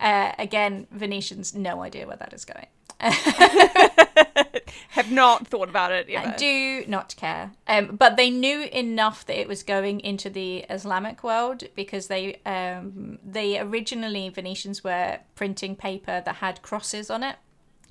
uh, 0.00 0.32
again 0.38 0.86
venetians 0.90 1.54
no 1.54 1.82
idea 1.82 2.06
where 2.06 2.16
that 2.16 2.32
is 2.32 2.44
going 2.44 2.66
Have 4.90 5.10
not 5.10 5.46
thought 5.46 5.68
about 5.68 5.92
it. 5.92 6.08
I 6.16 6.34
do 6.36 6.84
not 6.86 7.14
care. 7.16 7.52
Um, 7.66 7.96
but 7.96 8.16
they 8.16 8.30
knew 8.30 8.62
enough 8.62 9.24
that 9.26 9.38
it 9.38 9.48
was 9.48 9.62
going 9.62 10.00
into 10.00 10.30
the 10.30 10.58
Islamic 10.70 11.22
world 11.22 11.64
because 11.74 12.08
they 12.08 12.40
um, 12.46 13.18
they 13.24 13.58
originally 13.58 14.28
Venetians 14.28 14.82
were 14.82 15.18
printing 15.34 15.76
paper 15.76 16.22
that 16.24 16.36
had 16.36 16.62
crosses 16.62 17.10
on 17.10 17.22
it. 17.22 17.36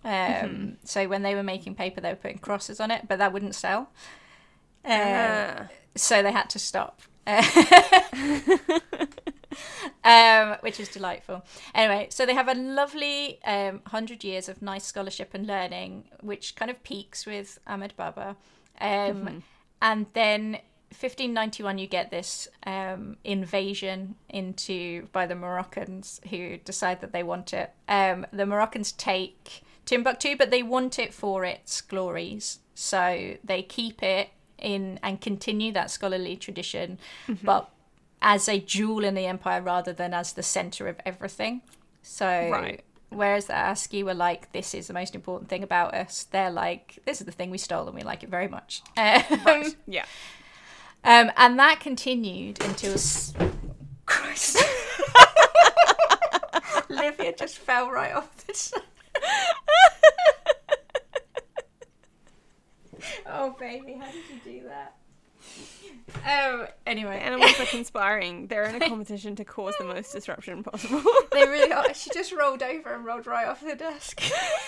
Um, 0.04 0.12
mm-hmm. 0.12 0.70
So 0.84 1.08
when 1.08 1.24
they 1.24 1.36
were 1.36 1.44
making 1.44 1.76
paper, 1.76 2.02
they 2.02 2.10
were 2.10 2.16
putting 2.16 2.40
crosses 2.40 2.80
on 2.80 2.92
it, 2.92 3.08
but 3.08 3.20
that 3.20 3.34
wouldn't 3.34 3.56
sell. 3.56 3.90
Uh, 4.86 4.88
uh. 4.88 5.68
So 5.96 6.24
they 6.24 6.32
had 6.32 6.50
to 6.52 6.60
stop. 6.60 7.02
um, 10.04 10.56
which 10.62 10.80
is 10.80 10.90
delightful. 10.90 11.44
Anyway, 11.74 12.08
so 12.10 12.26
they 12.26 12.34
have 12.34 12.48
a 12.48 12.54
lovely 12.54 13.40
um, 13.46 13.82
100 13.90 14.24
years 14.24 14.50
of 14.50 14.62
nice 14.62 14.86
scholarship 14.86 15.34
and 15.34 15.48
learning, 15.48 16.06
which 16.22 16.56
kind 16.56 16.72
of 16.72 16.84
peaks 16.84 17.26
with 17.26 17.60
Ahmed 17.68 17.94
Baba. 17.96 18.36
Um, 18.82 18.88
mm-hmm. 18.88 19.38
And 19.82 20.06
then 20.14 20.60
1591, 20.92 21.78
you 21.78 21.88
get 21.88 22.12
this 22.12 22.48
um, 22.66 23.18
invasion 23.24 24.16
into 24.30 25.08
by 25.12 25.26
the 25.26 25.36
Moroccans 25.36 26.20
who 26.30 26.58
decide 26.58 27.02
that 27.02 27.12
they 27.12 27.24
want 27.24 27.54
it. 27.54 27.72
Um, 27.88 28.26
the 28.34 28.46
Moroccans 28.46 28.92
take 28.92 29.64
Timbuktu, 29.86 30.36
but 30.36 30.52
they 30.52 30.64
want 30.64 31.00
it 31.00 31.14
for 31.14 31.46
its 31.46 31.82
glories. 31.82 32.60
So 32.76 33.36
they 33.44 33.62
keep 33.62 34.02
it 34.02 34.30
in 34.58 35.00
and 35.04 35.22
continue 35.22 35.72
that 35.74 35.92
scholarly 35.92 36.36
tradition, 36.36 36.98
mm-hmm. 37.28 37.46
but 37.46 37.70
as 38.22 38.50
a 38.50 38.60
jewel 38.60 39.04
in 39.04 39.16
the 39.16 39.26
empire 39.26 39.62
rather 39.62 39.94
than 39.94 40.14
as 40.14 40.34
the 40.34 40.44
center 40.44 40.88
of 40.88 40.98
everything. 41.06 41.62
So 42.02 42.26
right. 42.26 42.84
whereas 43.10 43.46
the 43.46 43.54
Askia 43.54 44.04
were 44.04 44.14
like, 44.14 44.52
this 44.52 44.74
is 44.74 44.88
the 44.88 44.94
most 44.94 45.16
important 45.16 45.50
thing 45.50 45.64
about 45.64 45.94
us, 45.94 46.26
they're 46.32 46.52
like, 46.52 47.00
this 47.06 47.22
is 47.22 47.26
the 47.26 47.32
thing 47.32 47.50
we 47.50 47.58
stole 47.58 47.86
and 47.86 47.96
we 47.96 48.04
like 48.04 48.24
it 48.24 48.30
very 48.30 48.48
much. 48.48 48.82
Um, 48.98 49.24
right. 49.46 49.76
Yeah. 49.88 50.06
Um, 51.04 51.32
and 51.38 51.58
that 51.60 51.80
continued 51.80 52.64
until. 52.64 52.94
S- 52.94 53.34
Christ. 54.10 54.58
Livia 56.90 57.34
just 57.38 57.60
fell 57.60 57.92
right 57.92 58.14
off 58.14 58.48
this. 58.48 58.74
oh, 63.28 63.56
baby, 63.60 63.94
how 63.94 64.08
did 64.08 64.16
you 64.16 64.40
do 64.44 64.64
that? 64.68 64.96
Oh, 66.26 66.68
anyway. 66.88 67.20
Animals 67.20 67.60
are 67.60 67.66
conspiring. 67.70 68.48
They're 68.48 68.64
in 68.64 68.76
a 68.76 68.80
competition 68.88 69.36
to 69.38 69.46
cause 69.46 69.76
the 69.78 69.86
most 69.86 70.12
disruption 70.12 70.64
possible. 70.64 71.02
they 71.32 71.48
really 71.48 71.72
are. 71.72 71.94
She 71.94 72.10
just 72.14 72.32
rolled 72.32 72.64
over 72.64 72.94
and 72.96 73.06
rolled 73.06 73.28
right 73.28 73.48
off 73.48 73.62
the 73.62 73.76
desk. 73.76 74.22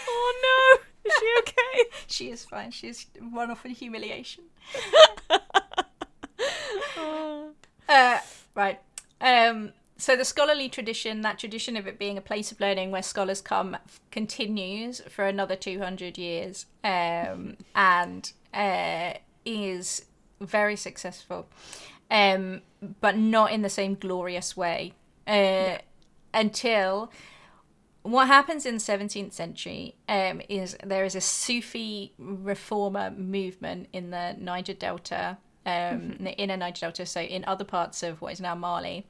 oh 0.08 0.78
no! 0.78 1.10
Is 1.10 1.14
she 1.20 1.34
okay? 1.40 1.90
she 2.08 2.30
is 2.30 2.46
fine. 2.46 2.72
She's 2.72 3.08
run 3.34 3.50
off 3.52 3.66
in 3.66 3.72
humiliation. 3.72 4.44
uh, 7.90 8.20
right. 8.56 8.80
Um, 9.20 9.72
so 9.98 10.16
the 10.16 10.26
scholarly 10.26 10.68
tradition, 10.70 11.22
that 11.22 11.38
tradition 11.38 11.78
of 11.78 11.86
it 11.88 12.00
being 12.00 12.18
a 12.18 12.22
place 12.22 12.52
of 12.52 12.60
learning 12.60 12.90
where 12.92 13.04
scholars 13.04 13.40
come, 13.42 13.78
continues 14.10 15.00
for 15.02 15.26
another 15.26 15.56
200 15.56 16.18
years 16.18 16.66
um, 16.84 17.58
and 17.76 18.32
uh, 18.54 19.14
is 19.46 20.06
very 20.42 20.76
successful, 20.76 21.48
um, 22.10 22.62
but 23.00 23.18
not 23.18 23.52
in 23.52 23.62
the 23.62 23.70
same 23.70 23.96
glorious 23.96 24.58
way. 24.58 24.94
Uh, 25.28 25.32
yeah. 25.32 25.82
Until 26.34 27.12
what 28.04 28.28
happens 28.28 28.66
in 28.66 28.76
the 28.76 28.80
17th 28.80 29.34
century 29.34 29.96
um, 30.10 30.42
is 30.50 30.76
there 30.84 31.06
is 31.06 31.16
a 31.16 31.22
Sufi 31.22 32.14
reformer 32.18 33.12
movement 33.12 33.88
in 33.94 34.10
the 34.10 34.36
Niger 34.40 34.74
Delta, 34.74 35.38
um, 35.66 35.72
mm-hmm. 35.72 36.12
in 36.14 36.24
the 36.24 36.32
inner 36.38 36.58
Niger 36.58 36.82
Delta, 36.82 37.06
so 37.06 37.22
in 37.22 37.46
other 37.46 37.66
parts 37.66 38.02
of 38.02 38.22
what 38.22 38.34
is 38.34 38.42
now 38.42 38.56
Mali, 38.56 39.06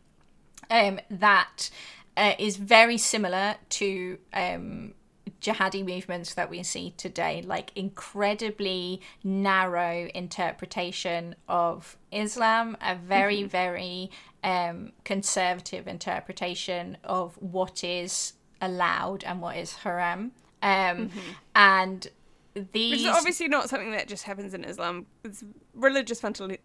um, 0.69 0.99
that 1.09 1.69
uh, 2.17 2.33
is 2.37 2.57
very 2.57 2.97
similar 2.97 3.55
to 3.69 4.17
um, 4.33 4.93
jihadi 5.41 5.85
movements 5.85 6.33
that 6.35 6.49
we 6.49 6.63
see 6.63 6.93
today, 6.97 7.41
like 7.41 7.71
incredibly 7.75 9.01
narrow 9.23 10.07
interpretation 10.13 11.35
of 11.47 11.97
Islam, 12.11 12.77
a 12.81 12.95
very, 12.95 13.39
mm-hmm. 13.39 13.47
very 13.47 14.11
um, 14.43 14.91
conservative 15.03 15.87
interpretation 15.87 16.97
of 17.03 17.35
what 17.41 17.83
is 17.83 18.33
allowed 18.61 19.23
and 19.23 19.41
what 19.41 19.57
is 19.57 19.73
haram. 19.77 20.31
Um, 20.61 21.09
mm-hmm. 21.09 21.19
And 21.55 22.07
these. 22.53 22.91
Which 22.91 23.01
is 23.01 23.15
obviously 23.15 23.47
not 23.47 23.69
something 23.69 23.91
that 23.91 24.07
just 24.07 24.23
happens 24.23 24.53
in 24.53 24.63
Islam, 24.63 25.07
it's 25.23 25.43
religious 25.73 26.21
fundamentalism. 26.21 26.59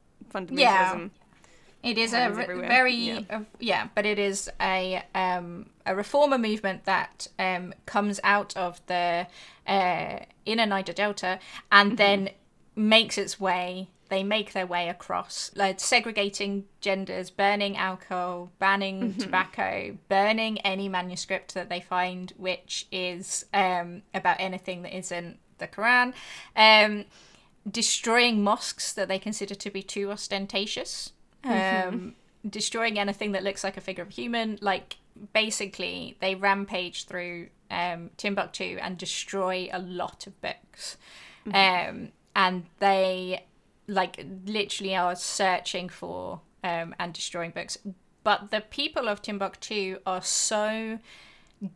Yeah. 0.50 1.08
It 1.82 1.98
is 1.98 2.12
a 2.12 2.30
re- 2.30 2.46
very 2.66 2.94
yeah. 2.94 3.20
Uh, 3.30 3.40
yeah. 3.60 3.88
but 3.94 4.04
it 4.04 4.18
is 4.18 4.50
a 4.60 5.04
um, 5.14 5.66
a 5.84 5.94
reformer 5.94 6.38
movement 6.38 6.84
that 6.84 7.28
um, 7.38 7.74
comes 7.84 8.18
out 8.24 8.56
of 8.56 8.80
the 8.86 9.26
uh, 9.66 10.18
inner 10.44 10.66
Niger 10.66 10.92
Delta 10.92 11.38
and 11.70 11.90
mm-hmm. 11.90 11.96
then 11.96 12.30
makes 12.74 13.18
its 13.18 13.38
way 13.38 13.88
they 14.08 14.22
make 14.22 14.52
their 14.52 14.66
way 14.66 14.88
across, 14.88 15.50
like 15.54 15.80
segregating 15.80 16.64
genders, 16.80 17.30
burning 17.30 17.76
alcohol, 17.76 18.50
banning 18.58 19.00
mm-hmm. 19.00 19.20
tobacco, 19.20 19.96
burning 20.08 20.60
any 20.60 20.88
manuscript 20.88 21.54
that 21.54 21.68
they 21.68 21.80
find 21.80 22.32
which 22.36 22.86
is 22.92 23.46
um, 23.52 24.02
about 24.14 24.36
anything 24.38 24.82
that 24.82 24.96
isn't 24.96 25.38
the 25.58 25.66
Quran, 25.66 26.12
um, 26.54 27.04
destroying 27.68 28.42
mosques 28.42 28.92
that 28.92 29.08
they 29.08 29.18
consider 29.18 29.54
to 29.54 29.70
be 29.70 29.82
too 29.82 30.10
ostentatious, 30.10 31.12
mm-hmm. 31.44 31.88
um, 31.88 32.14
destroying 32.48 32.98
anything 32.98 33.32
that 33.32 33.42
looks 33.42 33.64
like 33.64 33.76
a 33.76 33.80
figure 33.80 34.02
of 34.02 34.08
a 34.08 34.12
human. 34.12 34.58
Like 34.60 34.96
basically, 35.32 36.16
they 36.20 36.34
rampage 36.34 37.04
through 37.04 37.48
um, 37.70 38.10
Timbuktu 38.16 38.78
and 38.80 38.96
destroy 38.96 39.68
a 39.72 39.78
lot 39.78 40.26
of 40.26 40.40
books. 40.40 40.96
Mm-hmm. 41.46 41.90
Um, 41.90 42.12
and 42.34 42.66
they 42.80 43.46
like 43.88 44.24
literally 44.44 44.96
are 44.96 45.16
searching 45.16 45.88
for 45.88 46.40
um, 46.64 46.94
and 46.98 47.12
destroying 47.12 47.50
books. 47.50 47.78
But 48.24 48.50
the 48.50 48.60
people 48.60 49.08
of 49.08 49.22
Timbuktu 49.22 49.98
are 50.04 50.22
so 50.22 50.98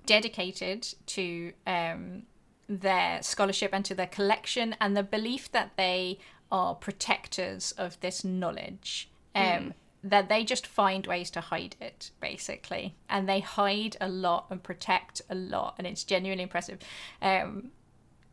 dedicated 0.07 0.95
to 1.07 1.53
um, 1.67 2.25
their 2.69 3.23
scholarship 3.23 3.71
and 3.73 3.85
to 3.85 3.95
their 3.95 4.07
collection 4.07 4.77
and 4.81 4.97
the 4.97 5.03
belief 5.03 5.51
that 5.53 5.77
they 5.77 6.19
are 6.51 6.75
protectors 6.75 7.73
of 7.73 7.99
this 8.01 8.25
knowledge. 8.25 9.10
Um, 9.35 9.45
mm. 9.45 9.73
That 10.03 10.31
they 10.31 10.45
just 10.45 10.67
find 10.67 11.07
ways 11.07 11.31
to 11.33 11.43
hide 11.43 11.77
it, 11.79 12.11
basically, 12.23 12.95
and 13.11 13.29
they 13.29 13.41
hide 13.41 13.99
a 14.01 14.09
lot 14.09 14.47
and 14.49 14.63
protect 14.63 15.21
a 15.29 15.35
lot, 15.35 15.75
and 15.77 15.87
it's 15.87 16.05
genuinely 16.05 16.43
impressive. 16.43 16.79
Um, 17.21 17.73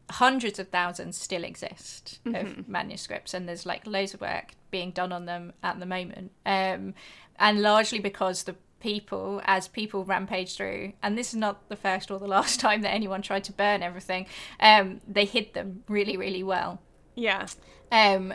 hundreds 0.09 0.57
of 0.59 0.69
thousands 0.69 1.17
still 1.17 1.43
exist 1.43 2.19
mm-hmm. 2.25 2.59
of 2.59 2.67
manuscripts 2.67 3.33
and 3.33 3.47
there's 3.47 3.65
like 3.65 3.85
loads 3.85 4.13
of 4.13 4.21
work 4.21 4.53
being 4.71 4.91
done 4.91 5.11
on 5.11 5.25
them 5.25 5.51
at 5.63 5.79
the 5.79 5.85
moment 5.85 6.31
um, 6.45 6.93
and 7.39 7.61
largely 7.61 7.99
because 7.99 8.43
the 8.43 8.55
people 8.79 9.41
as 9.45 9.67
people 9.67 10.05
rampage 10.05 10.55
through 10.55 10.93
and 11.03 11.17
this 11.17 11.29
is 11.29 11.35
not 11.35 11.67
the 11.67 11.75
first 11.75 12.09
or 12.09 12.19
the 12.19 12.27
last 12.37 12.59
time 12.59 12.81
that 12.81 12.93
anyone 12.93 13.21
tried 13.21 13.43
to 13.43 13.51
burn 13.51 13.83
everything 13.83 14.25
um, 14.61 15.01
they 15.07 15.25
hid 15.25 15.53
them 15.53 15.83
really 15.89 16.15
really 16.15 16.43
well 16.43 16.79
yeah 17.15 17.45
um, 17.91 18.33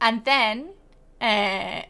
and 0.00 0.24
then 0.24 0.70
uh, 1.20 1.82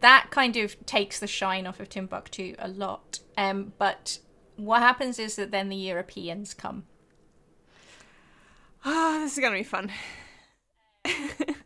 that 0.00 0.26
kind 0.30 0.56
of 0.56 0.84
takes 0.86 1.20
the 1.20 1.26
shine 1.26 1.66
off 1.66 1.80
of 1.80 1.88
timbuktu 1.88 2.54
a 2.58 2.68
lot 2.68 3.20
um, 3.36 3.72
but 3.78 4.18
what 4.56 4.80
happens 4.80 5.18
is 5.18 5.36
that 5.36 5.50
then 5.50 5.68
the 5.68 5.76
europeans 5.76 6.54
come 6.54 6.84
oh, 8.84 9.20
this 9.20 9.32
is 9.34 9.38
going 9.38 9.52
to 9.52 9.58
be 9.58 9.64
fun. 9.64 9.90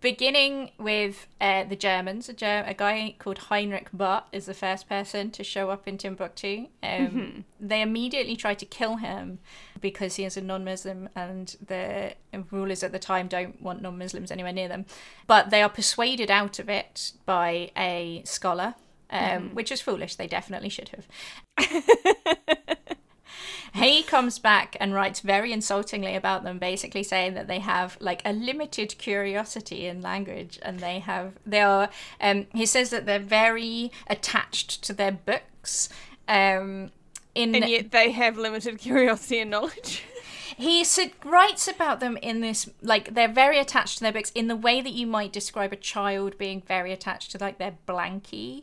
Beginning 0.00 0.70
with 0.78 1.26
uh, 1.38 1.64
the 1.64 1.76
Germans, 1.76 2.30
a, 2.30 2.32
Ger- 2.32 2.64
a, 2.66 2.72
guy 2.72 3.14
called 3.18 3.36
Heinrich 3.36 3.88
Barth 3.92 4.24
is 4.32 4.46
the 4.46 4.54
first 4.54 4.88
person 4.88 5.30
to 5.32 5.44
show 5.44 5.68
up 5.68 5.86
in 5.86 5.98
Timbuktu. 5.98 6.68
Um, 6.82 6.90
mm-hmm. 6.90 7.40
They 7.60 7.82
immediately 7.82 8.36
try 8.36 8.54
to 8.54 8.64
kill 8.64 8.96
him 8.96 9.38
because 9.78 10.16
he 10.16 10.24
is 10.24 10.38
a 10.38 10.40
non 10.40 10.64
Muslim 10.64 11.10
and 11.14 11.54
the 11.66 12.14
rulers 12.50 12.82
at 12.82 12.92
the 12.92 12.98
time 12.98 13.28
don't 13.28 13.60
want 13.60 13.82
non 13.82 13.98
Muslims 13.98 14.30
anywhere 14.30 14.52
near 14.52 14.68
them. 14.68 14.86
But 15.26 15.50
they 15.50 15.60
are 15.60 15.68
persuaded 15.68 16.30
out 16.30 16.58
of 16.58 16.70
it 16.70 17.12
by 17.26 17.70
a 17.76 18.22
scholar, 18.24 18.76
um, 19.10 19.20
mm-hmm. 19.20 19.54
which 19.54 19.70
is 19.70 19.82
foolish. 19.82 20.14
They 20.14 20.26
definitely 20.26 20.70
should 20.70 20.88
have. 20.88 22.56
he 23.76 24.02
comes 24.02 24.38
back 24.38 24.76
and 24.80 24.94
writes 24.94 25.20
very 25.20 25.52
insultingly 25.52 26.14
about 26.14 26.44
them, 26.44 26.58
basically 26.58 27.02
saying 27.02 27.34
that 27.34 27.46
they 27.46 27.60
have 27.60 27.96
like 28.00 28.22
a 28.24 28.32
limited 28.32 28.96
curiosity 28.98 29.86
in 29.86 30.00
language, 30.02 30.58
and 30.62 30.80
they 30.80 30.98
have 31.00 31.34
they 31.44 31.60
are. 31.60 31.88
Um, 32.20 32.46
he 32.54 32.66
says 32.66 32.90
that 32.90 33.06
they're 33.06 33.18
very 33.18 33.92
attached 34.08 34.82
to 34.84 34.92
their 34.92 35.12
books. 35.12 35.88
Um, 36.28 36.90
in 37.34 37.54
and 37.54 37.68
yet 37.68 37.90
they 37.90 38.10
have 38.12 38.36
limited 38.36 38.78
curiosity 38.88 39.40
and 39.40 39.50
knowledge. 39.50 40.04
he 40.56 40.84
writes 41.24 41.68
about 41.68 42.00
them 42.00 42.16
in 42.22 42.40
this 42.40 42.70
like 42.80 43.14
they're 43.14 43.28
very 43.28 43.58
attached 43.58 43.98
to 43.98 44.04
their 44.04 44.12
books 44.12 44.32
in 44.34 44.48
the 44.48 44.56
way 44.56 44.80
that 44.80 44.92
you 44.92 45.06
might 45.06 45.32
describe 45.32 45.72
a 45.72 45.76
child 45.76 46.38
being 46.38 46.62
very 46.66 46.92
attached 46.92 47.30
to 47.32 47.38
like 47.38 47.58
their 47.58 47.74
blankie 47.86 48.62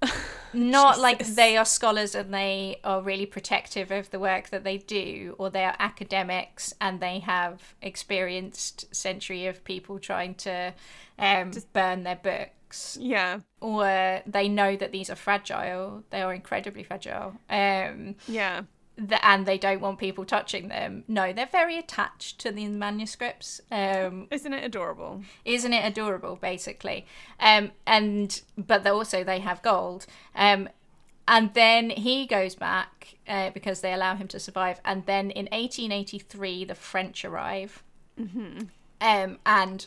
not 0.52 0.98
like 0.98 1.26
they 1.26 1.56
are 1.56 1.64
scholars 1.64 2.14
and 2.14 2.32
they 2.32 2.80
are 2.84 3.02
really 3.02 3.26
protective 3.26 3.90
of 3.90 4.10
the 4.10 4.18
work 4.18 4.50
that 4.50 4.64
they 4.64 4.78
do 4.78 5.34
or 5.38 5.50
they 5.50 5.64
are 5.64 5.76
academics 5.78 6.74
and 6.80 7.00
they 7.00 7.20
have 7.20 7.74
experienced 7.82 8.94
century 8.94 9.46
of 9.46 9.62
people 9.64 9.98
trying 9.98 10.34
to 10.34 10.72
um, 11.18 11.52
Just, 11.52 11.72
burn 11.72 12.02
their 12.02 12.16
books. 12.16 12.98
Yeah. 13.00 13.40
Or 13.60 14.22
they 14.26 14.48
know 14.48 14.76
that 14.76 14.92
these 14.92 15.10
are 15.10 15.16
fragile. 15.16 16.04
They 16.10 16.22
are 16.22 16.32
incredibly 16.32 16.82
fragile. 16.82 17.34
Um, 17.48 18.16
yeah 18.26 18.62
the, 18.96 19.24
and 19.26 19.46
they 19.46 19.58
don't 19.58 19.80
want 19.80 19.98
people 19.98 20.24
touching 20.24 20.68
them. 20.68 21.04
No, 21.08 21.32
they're 21.32 21.46
very 21.46 21.78
attached 21.78 22.38
to 22.40 22.52
the 22.52 22.66
manuscripts. 22.68 23.60
Um, 23.70 24.28
isn't 24.30 24.52
it 24.52 24.64
adorable? 24.64 25.22
Isn't 25.44 25.72
it 25.72 25.84
adorable, 25.84 26.36
basically? 26.36 27.06
Um, 27.38 27.72
and 27.86 28.40
but 28.58 28.86
also 28.86 29.24
they 29.24 29.40
have 29.40 29.62
gold. 29.62 30.06
Um, 30.34 30.68
and 31.26 31.54
then 31.54 31.90
he 31.90 32.26
goes 32.26 32.54
back 32.54 33.16
uh, 33.28 33.50
because 33.50 33.80
they 33.80 33.92
allow 33.92 34.16
him 34.16 34.28
to 34.28 34.40
survive. 34.40 34.80
And 34.84 35.06
then 35.06 35.30
in 35.30 35.46
1883, 35.46 36.64
the 36.64 36.74
French 36.74 37.24
arrive 37.24 37.84
mm-hmm. 38.20 38.62
um, 39.00 39.38
and 39.46 39.86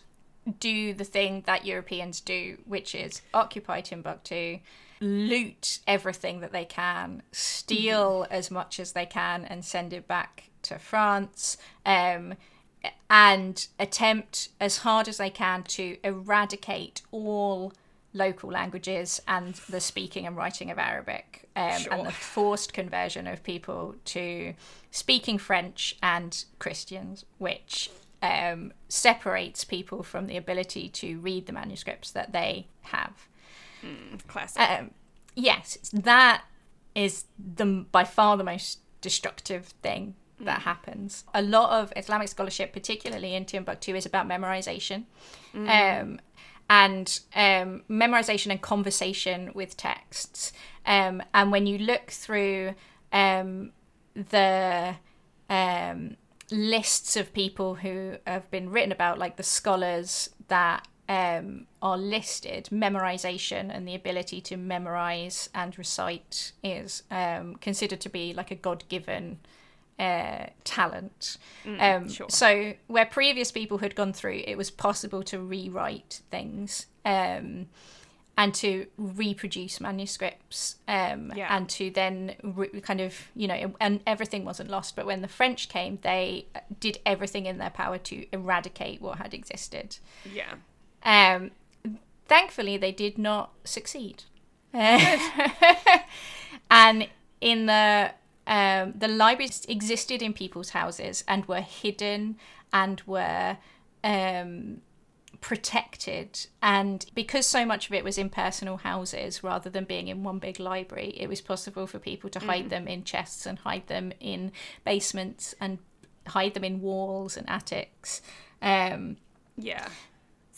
do 0.60 0.94
the 0.94 1.04
thing 1.04 1.44
that 1.46 1.66
Europeans 1.66 2.22
do, 2.22 2.58
which 2.66 2.96
is 2.96 3.22
occupy 3.34 3.82
Timbuktu 3.82 4.60
loot 5.04 5.80
everything 5.86 6.40
that 6.40 6.52
they 6.52 6.66
can, 6.66 7.22
steal 7.32 8.22
mm-hmm. 8.22 8.34
as 8.34 8.50
much 8.50 8.80
as 8.80 8.94
they 8.94 9.06
can, 9.06 9.46
and 9.46 9.64
send 9.64 9.94
it 9.94 10.08
back 10.08 10.50
to 10.64 10.80
France. 10.80 11.58
Um, 11.86 12.36
and 13.10 13.68
attempt 13.80 14.50
as 14.60 14.80
hard 14.80 15.08
as 15.08 15.18
they 15.18 15.30
can 15.30 15.64
to 15.64 15.98
eradicate 16.04 17.02
all 17.12 17.72
local 18.14 18.52
languages 18.52 19.22
and 19.28 19.56
the 19.70 19.80
speaking 19.80 20.28
and 20.28 20.36
writing 20.36 20.70
of 20.70 20.78
Arabic 20.78 21.48
um, 21.56 21.80
sure. 21.80 21.94
and 21.94 22.06
the 22.06 22.12
forced 22.12 22.74
conversion 22.74 23.28
of 23.28 23.44
people 23.44 23.96
to 24.06 24.54
speaking 24.92 25.38
French 25.38 25.96
and 26.02 26.46
Christians, 26.60 27.26
which 27.38 27.90
um, 28.22 28.74
separates 28.88 29.64
people 29.64 30.04
from 30.04 30.28
the 30.28 30.38
ability 30.38 30.90
to 30.90 31.20
read 31.20 31.46
the 31.46 31.54
manuscripts 31.54 32.12
that 32.12 32.32
they 32.32 32.68
have. 32.82 33.28
Mm, 33.84 34.26
classic. 34.28 34.62
Um, 34.62 34.92
yes, 35.36 35.78
that 35.94 36.44
is 36.96 37.26
the 37.38 37.86
by 37.92 38.04
far 38.04 38.38
the 38.38 38.44
most 38.44 38.80
destructive 39.02 39.66
thing 39.82 40.16
that 40.40 40.60
mm. 40.60 40.64
happens. 40.64 41.24
A 41.34 41.42
lot 41.42 41.72
of 41.82 41.92
Islamic 41.96 42.28
scholarship, 42.28 42.74
particularly 42.74 43.36
in 43.36 43.46
Timbuktu, 43.46 43.96
is 43.96 44.06
about 44.06 44.28
memorization. 44.28 45.04
Mm. 45.54 46.02
Um, 46.02 46.20
and 46.70 47.20
um, 47.36 47.84
memorization 47.90 48.50
and 48.50 48.62
conversation 48.62 49.52
with 49.54 49.76
texts. 49.76 50.54
Um, 50.86 51.22
and 51.34 51.52
when 51.52 51.68
you 51.68 51.78
look 51.78 52.10
through 52.10 52.74
um, 53.12 53.72
the 54.16 54.96
um, 55.50 56.18
lists 56.52 57.16
of 57.16 57.34
people 57.34 57.76
who 57.76 58.16
have 58.26 58.50
been 58.50 58.70
written 58.70 58.92
about, 58.92 59.20
like 59.20 59.38
the 59.38 59.44
scholars 59.44 60.30
that 60.48 60.88
um, 61.10 61.68
are 61.82 61.98
listed, 61.98 62.70
memorization 62.72 63.76
and 63.76 63.88
the 63.88 63.96
ability 63.96 64.42
to 64.42 64.58
memorize 64.58 65.50
and 65.54 65.78
recite 65.78 66.54
is 66.64 67.04
um, 67.12 67.56
considered 67.56 68.00
to 68.02 68.10
be 68.10 68.34
like 68.34 68.52
a 68.52 68.56
God 68.56 68.84
given 68.88 69.40
uh, 70.00 70.48
talent. 70.64 71.38
Mm, 71.66 71.82
um, 71.82 72.10
sure. 72.10 72.30
So, 72.30 72.74
where 72.88 73.06
previous 73.06 73.52
people 73.52 73.80
had 73.80 73.96
gone 73.96 74.14
through, 74.14 74.44
it 74.46 74.58
was 74.58 74.72
possible 74.72 75.24
to 75.24 75.40
rewrite 75.40 76.22
things 76.32 76.88
um, 77.06 77.68
and 78.38 78.54
to 78.56 78.88
reproduce 78.98 79.80
manuscripts 79.80 80.78
um, 80.88 81.32
yeah. 81.36 81.56
and 81.56 81.70
to 81.70 81.92
then 81.92 82.36
re- 82.42 82.82
kind 82.82 83.02
of, 83.02 83.14
you 83.36 83.48
know, 83.48 83.74
and 83.80 84.00
everything 84.08 84.46
wasn't 84.46 84.70
lost. 84.70 84.96
But 84.96 85.06
when 85.06 85.22
the 85.22 85.28
French 85.28 85.70
came, 85.70 86.00
they 86.02 86.48
did 86.80 87.00
everything 87.06 87.46
in 87.46 87.58
their 87.58 87.70
power 87.70 87.98
to 88.00 88.26
eradicate 88.32 89.02
what 89.02 89.20
had 89.20 89.34
existed. 89.34 89.98
Yeah. 90.32 90.56
Um, 91.04 91.52
thankfully, 92.26 92.78
they 92.78 92.92
did 92.92 93.18
not 93.18 93.52
succeed. 93.64 94.24
and 94.74 95.88
in 97.42 97.68
the 97.68 98.12
um, 98.46 98.94
the 98.98 99.08
libraries 99.08 99.66
existed 99.70 100.22
in 100.22 100.34
people's 100.34 100.70
houses 100.70 101.24
and 101.28 101.46
were 101.46 101.62
hidden 101.62 102.38
and 102.74 103.02
were 103.06 103.58
um, 104.04 104.82
protected. 105.40 106.48
And 106.62 107.06
because 107.16 107.46
so 107.46 107.66
much 107.66 107.88
of 107.88 107.94
it 107.94 108.04
was 108.04 108.18
in 108.18 108.30
personal 108.30 108.78
houses 108.78 109.44
rather 109.44 109.70
than 109.70 109.86
being 109.86 110.08
in 110.08 110.24
one 110.24 110.40
big 110.40 110.60
library, 110.60 111.14
it 111.18 111.30
was 111.30 111.42
possible 111.42 111.88
for 111.88 112.00
people 112.00 112.30
to 112.32 112.40
hide 112.40 112.66
mm. 112.66 112.70
them 112.70 112.88
in 112.88 113.04
chests 113.04 113.46
and 113.46 113.60
hide 113.60 113.88
them 113.88 114.12
in 114.20 114.52
basements 114.84 115.56
and 115.62 115.80
hide 116.28 116.54
them 116.54 116.64
in 116.64 116.82
walls 116.82 117.38
and 117.38 117.50
attics. 117.50 118.22
Um, 118.62 119.18
yeah. 119.58 119.88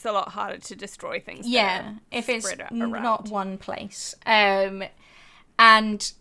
A 0.06 0.12
lot 0.12 0.30
harder 0.30 0.60
to 0.60 0.76
destroy 0.76 1.20
things. 1.20 1.48
Yeah, 1.48 1.96
if 2.12 2.30
it's 2.30 2.54
not 2.72 3.30
one 3.30 3.58
place. 3.58 4.16
Um, 4.26 4.84
and 5.58 6.12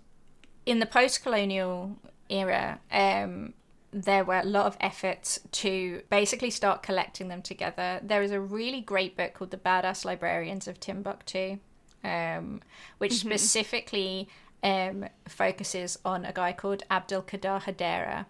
in 0.66 0.78
the 0.78 0.86
post-colonial 0.86 1.96
era, 2.30 2.80
um, 2.90 3.52
there 3.92 4.24
were 4.24 4.38
a 4.38 4.44
lot 4.44 4.66
of 4.66 4.76
efforts 4.80 5.38
to 5.52 6.02
basically 6.10 6.50
start 6.50 6.82
collecting 6.82 7.28
them 7.28 7.42
together. 7.42 8.00
There 8.02 8.22
is 8.22 8.32
a 8.32 8.40
really 8.40 8.80
great 8.80 9.16
book 9.16 9.34
called 9.34 9.52
The 9.52 9.56
Badass 9.56 10.04
Librarians 10.04 10.66
of 10.66 10.80
Timbuktu, 10.80 11.58
um, 12.02 12.60
which 12.98 13.12
mm-hmm. 13.12 13.28
specifically 13.28 14.28
um, 14.64 15.06
focuses 15.28 15.98
on 16.04 16.24
a 16.24 16.32
guy 16.32 16.52
called 16.52 16.82
Abdul 16.90 17.22
Qadir 17.22 17.62
Haidara, 17.62 18.26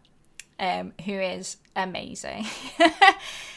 um, 0.59 0.93
who 1.05 1.13
is 1.13 1.57
amazing. 1.75 2.47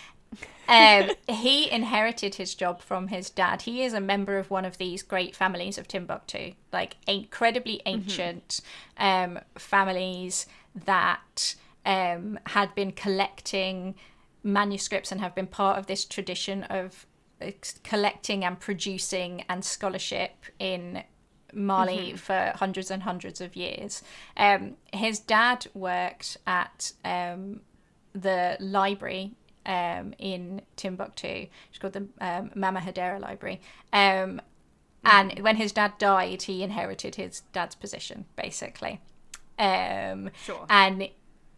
um, 0.67 1.11
he 1.27 1.69
inherited 1.71 2.35
his 2.35 2.53
job 2.53 2.81
from 2.81 3.07
his 3.07 3.29
dad. 3.29 3.63
He 3.63 3.83
is 3.83 3.93
a 3.93 4.01
member 4.01 4.37
of 4.37 4.51
one 4.51 4.65
of 4.65 4.77
these 4.77 5.01
great 5.01 5.35
families 5.35 5.77
of 5.77 5.87
Timbuktu, 5.87 6.53
like 6.73 6.97
incredibly 7.07 7.77
mm-hmm. 7.77 7.99
ancient 7.99 8.61
mm-hmm. 8.99 9.37
families 9.57 10.45
that 10.85 11.55
um, 11.85 12.37
had 12.47 12.75
been 12.75 12.91
collecting 12.91 13.95
manuscripts 14.43 15.11
and 15.11 15.21
have 15.21 15.33
been 15.33 15.47
part 15.47 15.77
of 15.77 15.87
this 15.87 16.05
tradition 16.05 16.63
of 16.63 17.05
collecting 17.83 18.43
and 18.43 18.59
producing 18.59 19.43
and 19.47 19.63
scholarship 19.63 20.45
in 20.59 21.03
Mali 21.53 22.09
mm-hmm. 22.09 22.15
for 22.17 22.53
hundreds 22.55 22.91
and 22.91 23.03
hundreds 23.03 23.39
of 23.41 23.55
years. 23.55 24.03
Um, 24.35 24.75
his 24.91 25.19
dad 25.19 25.67
worked 25.73 26.37
at 26.45 26.91
um, 27.05 27.61
the 28.13 28.57
library 28.59 29.33
um, 29.67 30.13
in 30.17 30.61
Timbuktu. 30.75 31.47
It's 31.69 31.77
called 31.79 31.93
the 31.93 32.07
um, 32.19 32.51
Mamma 32.55 32.79
Haidara 32.79 33.19
Library. 33.19 33.61
Um, 33.93 34.41
and 35.03 35.31
mm-hmm. 35.31 35.43
when 35.43 35.57
his 35.57 35.71
dad 35.71 35.93
died, 35.99 36.43
he 36.43 36.63
inherited 36.63 37.15
his 37.15 37.41
dad's 37.53 37.75
position, 37.75 38.25
basically. 38.35 39.01
Um, 39.59 40.31
sure. 40.43 40.65
And 40.69 41.09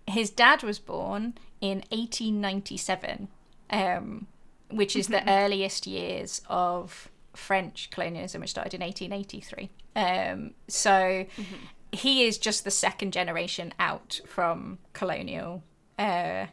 his 0.07 0.29
dad 0.29 0.63
was 0.63 0.79
born 0.79 1.35
in 1.61 1.79
1897, 1.89 3.27
um, 3.69 4.27
which 4.69 4.95
is 4.95 5.07
the 5.07 5.17
mm-hmm. 5.17 5.29
earliest 5.29 5.87
years 5.87 6.41
of 6.49 7.09
French 7.35 7.89
colonialism, 7.91 8.41
which 8.41 8.49
started 8.49 8.73
in 8.73 8.81
1883. 8.81 9.69
Um, 9.95 10.53
so 10.67 10.91
mm-hmm. 10.91 11.55
he 11.91 12.23
is 12.23 12.37
just 12.37 12.63
the 12.63 12.71
second 12.71 13.13
generation 13.13 13.73
out 13.79 14.19
from 14.25 14.79
colonial. 14.93 15.63
Uh, 15.97 16.47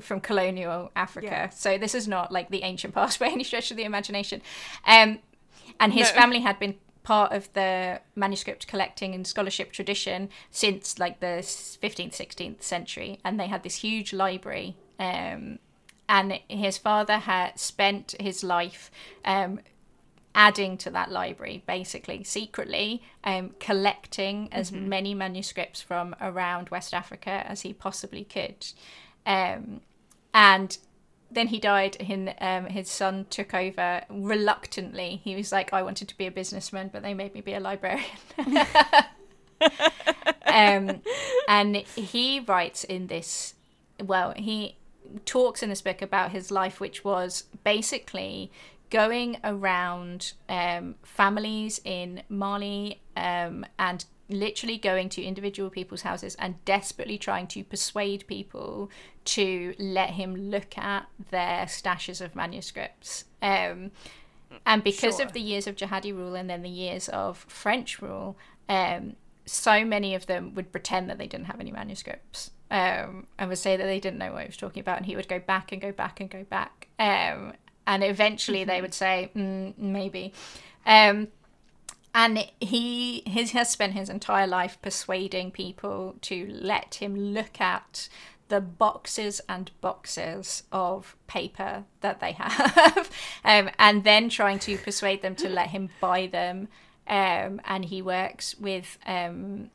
from 0.00 0.20
colonial 0.20 0.90
Africa. 0.96 1.26
Yeah. 1.26 1.48
So 1.50 1.78
this 1.78 1.94
is 1.94 2.08
not 2.08 2.32
like 2.32 2.50
the 2.50 2.62
ancient 2.62 2.94
past 2.94 3.18
by 3.20 3.28
any 3.28 3.44
stretch 3.44 3.70
of 3.70 3.76
the 3.76 3.84
imagination. 3.84 4.42
Um, 4.86 5.18
and 5.78 5.92
his 5.92 6.12
no. 6.12 6.20
family 6.20 6.40
had 6.40 6.58
been 6.58 6.76
part 7.02 7.32
of 7.32 7.52
the 7.54 8.00
manuscript 8.14 8.66
collecting 8.66 9.14
and 9.14 9.26
scholarship 9.26 9.72
tradition 9.72 10.28
since 10.50 10.98
like 10.98 11.20
the 11.20 11.26
15th 11.26 12.12
16th 12.12 12.62
century 12.62 13.18
and 13.24 13.40
they 13.40 13.48
had 13.48 13.62
this 13.62 13.76
huge 13.76 14.12
library 14.12 14.76
um, 14.98 15.58
and 16.08 16.38
his 16.48 16.78
father 16.78 17.18
had 17.18 17.58
spent 17.58 18.14
his 18.20 18.44
life 18.44 18.90
um, 19.24 19.58
adding 20.34 20.76
to 20.78 20.90
that 20.90 21.10
library 21.10 21.62
basically 21.66 22.22
secretly 22.22 23.02
um, 23.24 23.50
collecting 23.58 24.48
as 24.52 24.70
mm-hmm. 24.70 24.88
many 24.88 25.14
manuscripts 25.14 25.82
from 25.82 26.14
around 26.20 26.68
west 26.68 26.94
africa 26.94 27.44
as 27.48 27.62
he 27.62 27.72
possibly 27.72 28.24
could 28.24 28.64
um, 29.26 29.80
and 30.34 30.78
then 31.30 31.48
he 31.48 31.58
died 31.58 31.96
and 32.00 32.34
um, 32.40 32.66
his 32.66 32.90
son 32.90 33.26
took 33.30 33.54
over 33.54 34.02
reluctantly. 34.10 35.20
He 35.24 35.34
was 35.34 35.50
like 35.50 35.72
i 35.72 35.82
wanted 35.82 36.08
to 36.08 36.16
be 36.16 36.26
a 36.26 36.30
businessman 36.30 36.90
but 36.92 37.02
they 37.02 37.14
made 37.14 37.34
me 37.34 37.40
be 37.40 37.54
a 37.54 37.60
librarian. 37.60 38.06
Um, 40.52 41.00
and 41.48 41.76
he 41.76 42.40
writes 42.40 42.84
in 42.84 43.06
this 43.06 43.54
well 43.98 44.34
he 44.36 44.76
talks 45.24 45.62
in 45.62 45.70
this 45.70 45.80
book 45.80 46.02
about 46.02 46.30
his 46.32 46.50
life 46.50 46.78
which 46.78 47.04
was 47.04 47.44
basically 47.64 48.52
going 48.90 49.38
around 49.44 50.34
um, 50.48 50.96
families 51.02 51.80
in 51.84 52.22
mali 52.28 53.00
um, 53.16 53.64
and 53.78 54.04
literally 54.28 54.76
going 54.76 55.08
to 55.10 55.22
individual 55.22 55.70
people's 55.70 56.02
houses 56.02 56.34
and 56.38 56.62
desperately 56.64 57.16
trying 57.16 57.46
to 57.46 57.64
persuade 57.64 58.26
people 58.26 58.90
to 59.24 59.74
let 59.78 60.10
him 60.10 60.50
look 60.50 60.76
at 60.76 61.06
their 61.30 61.66
stashes 61.66 62.20
of 62.20 62.34
manuscripts. 62.34 63.24
Um, 63.40 63.92
and 64.66 64.84
because 64.84 65.16
sure. 65.16 65.26
of 65.26 65.32
the 65.32 65.40
years 65.40 65.66
of 65.66 65.76
jihadi 65.76 66.14
rule 66.14 66.34
and 66.34 66.48
then 66.48 66.62
the 66.62 66.68
years 66.68 67.08
of 67.08 67.38
French 67.48 68.02
rule, 68.02 68.36
um, 68.68 69.16
so 69.46 69.84
many 69.84 70.14
of 70.14 70.26
them 70.26 70.54
would 70.54 70.72
pretend 70.72 71.08
that 71.10 71.18
they 71.18 71.26
didn't 71.26 71.46
have 71.46 71.60
any 71.60 71.72
manuscripts 71.72 72.50
um, 72.70 73.26
and 73.38 73.48
would 73.48 73.58
say 73.58 73.76
that 73.76 73.84
they 73.84 74.00
didn't 74.00 74.18
know 74.18 74.32
what 74.32 74.42
he 74.42 74.48
was 74.48 74.56
talking 74.56 74.80
about. 74.80 74.98
And 74.98 75.06
he 75.06 75.16
would 75.16 75.28
go 75.28 75.38
back 75.38 75.72
and 75.72 75.80
go 75.80 75.92
back 75.92 76.20
and 76.20 76.30
go 76.30 76.44
back. 76.44 76.88
Um, 76.98 77.54
and 77.86 78.04
eventually 78.04 78.60
mm-hmm. 78.60 78.68
they 78.68 78.80
would 78.80 78.94
say, 78.94 79.30
mm, 79.34 79.76
maybe. 79.76 80.32
Um, 80.86 81.28
and 82.14 82.46
he 82.60 83.22
his, 83.26 83.52
has 83.52 83.70
spent 83.70 83.94
his 83.94 84.08
entire 84.08 84.46
life 84.46 84.78
persuading 84.82 85.50
people 85.50 86.16
to 86.22 86.46
let 86.50 86.96
him 86.96 87.16
look 87.16 87.60
at 87.60 88.08
the 88.52 88.60
boxes 88.60 89.40
and 89.48 89.70
boxes 89.80 90.64
of 90.70 91.16
paper 91.26 91.84
that 92.02 92.20
they 92.20 92.32
have 92.38 93.10
um, 93.46 93.70
and 93.78 94.04
then 94.04 94.28
trying 94.28 94.58
to 94.58 94.76
persuade 94.76 95.22
them 95.22 95.34
to 95.34 95.48
let 95.48 95.68
him 95.68 95.88
buy 96.02 96.26
them 96.26 96.68
um, 97.08 97.62
and 97.64 97.86
he 97.86 98.02
works 98.02 98.54
with 98.58 98.98
um, 99.06 99.70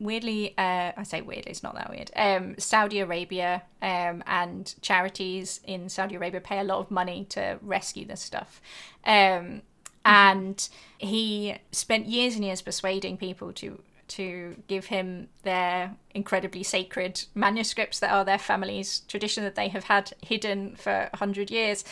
weirdly 0.00 0.54
uh, 0.56 0.92
i 0.96 1.02
say 1.02 1.20
weirdly 1.20 1.50
it's 1.50 1.62
not 1.62 1.74
that 1.74 1.90
weird 1.90 2.10
um, 2.16 2.54
saudi 2.56 2.98
arabia 3.00 3.62
um, 3.82 4.24
and 4.26 4.74
charities 4.80 5.60
in 5.64 5.90
saudi 5.90 6.14
arabia 6.14 6.40
pay 6.40 6.58
a 6.58 6.64
lot 6.64 6.78
of 6.78 6.90
money 6.90 7.26
to 7.28 7.58
rescue 7.60 8.06
this 8.06 8.22
stuff. 8.22 8.62
Um, 9.04 9.60
and 10.06 10.68
he 10.98 11.56
spent 11.72 12.06
years 12.06 12.36
and 12.36 12.44
years 12.44 12.62
persuading 12.62 13.16
people 13.16 13.52
to 13.54 13.80
to 14.08 14.56
give 14.68 14.86
him 14.86 15.28
their 15.42 15.96
incredibly 16.14 16.62
sacred 16.62 17.24
manuscripts 17.34 17.98
that 18.00 18.12
are 18.12 18.24
their 18.24 18.38
family's 18.38 19.00
tradition 19.00 19.44
that 19.44 19.54
they 19.54 19.68
have 19.68 19.84
had 19.84 20.12
hidden 20.22 20.76
for 20.76 21.08
100 21.12 21.50
years. 21.50 21.84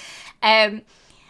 Um, 0.43 0.83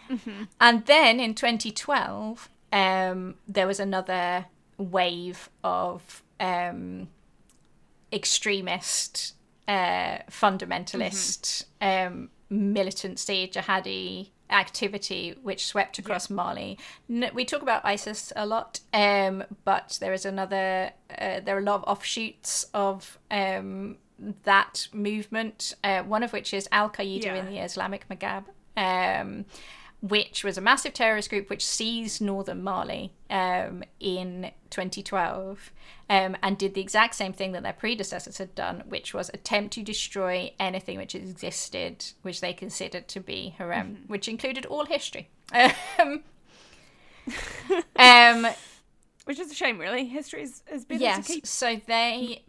mm-hmm. 0.09 0.43
And 0.59 0.85
then 0.85 1.19
in 1.19 1.35
2012, 1.35 2.49
um, 2.71 3.35
there 3.47 3.67
was 3.67 3.79
another 3.79 4.45
wave 4.77 5.49
of 5.63 6.23
um, 6.39 7.07
extremist, 8.11 9.33
uh, 9.67 10.19
fundamentalist, 10.29 11.65
mm-hmm. 11.81 12.15
Um, 12.15 12.29
militancy, 12.49 13.47
jihadi 13.47 14.29
activity 14.49 15.35
which 15.41 15.65
swept 15.65 15.99
across 15.99 16.29
yeah. 16.29 16.35
Mali. 16.35 16.79
We 17.33 17.45
talk 17.45 17.61
about 17.61 17.85
ISIS 17.85 18.31
a 18.35 18.45
lot, 18.45 18.79
um, 18.93 19.43
but 19.63 19.97
there 20.01 20.13
is 20.13 20.25
another. 20.25 20.91
Uh, 21.09 21.39
there 21.39 21.55
are 21.55 21.59
a 21.59 21.63
lot 21.63 21.75
of 21.75 21.83
offshoots 21.83 22.67
of 22.73 23.17
um, 23.31 23.97
that 24.43 24.87
movement. 24.93 25.75
Uh, 25.83 26.03
one 26.03 26.23
of 26.23 26.33
which 26.33 26.53
is 26.53 26.67
Al 26.71 26.89
Qaeda 26.89 27.25
yeah. 27.25 27.35
in 27.35 27.45
the 27.47 27.57
Islamic 27.59 28.07
Maghreb. 28.09 28.45
Um, 28.77 29.45
which 30.07 30.43
was 30.43 30.57
a 30.57 30.61
massive 30.61 30.93
terrorist 30.93 31.31
group 31.31 31.49
which 31.49 31.65
seized 31.65 32.21
northern 32.21 32.61
Mali 32.61 33.11
um, 33.31 33.83
in 33.99 34.51
2012 34.69 35.71
um, 36.09 36.37
and 36.43 36.57
did 36.59 36.75
the 36.75 36.81
exact 36.81 37.15
same 37.15 37.33
thing 37.33 37.53
that 37.53 37.63
their 37.63 37.73
predecessors 37.73 38.37
had 38.37 38.53
done, 38.53 38.83
which 38.87 39.15
was 39.15 39.29
attempt 39.33 39.73
to 39.73 39.81
destroy 39.81 40.53
anything 40.59 40.97
which 40.97 41.15
existed, 41.15 42.05
which 42.21 42.39
they 42.39 42.53
considered 42.53 43.07
to 43.07 43.19
be 43.19 43.55
haram, 43.57 43.95
mm-hmm. 43.95 44.03
which 44.11 44.27
included 44.27 44.67
all 44.67 44.85
history. 44.85 45.29
um, 45.53 46.23
um 47.95 48.47
which 49.25 49.39
is 49.39 49.49
a 49.49 49.55
shame, 49.55 49.79
really. 49.79 50.05
History 50.05 50.43
is, 50.43 50.61
is 50.71 50.85
yes, 50.87 51.35
so 51.43 51.81
they 51.87 52.43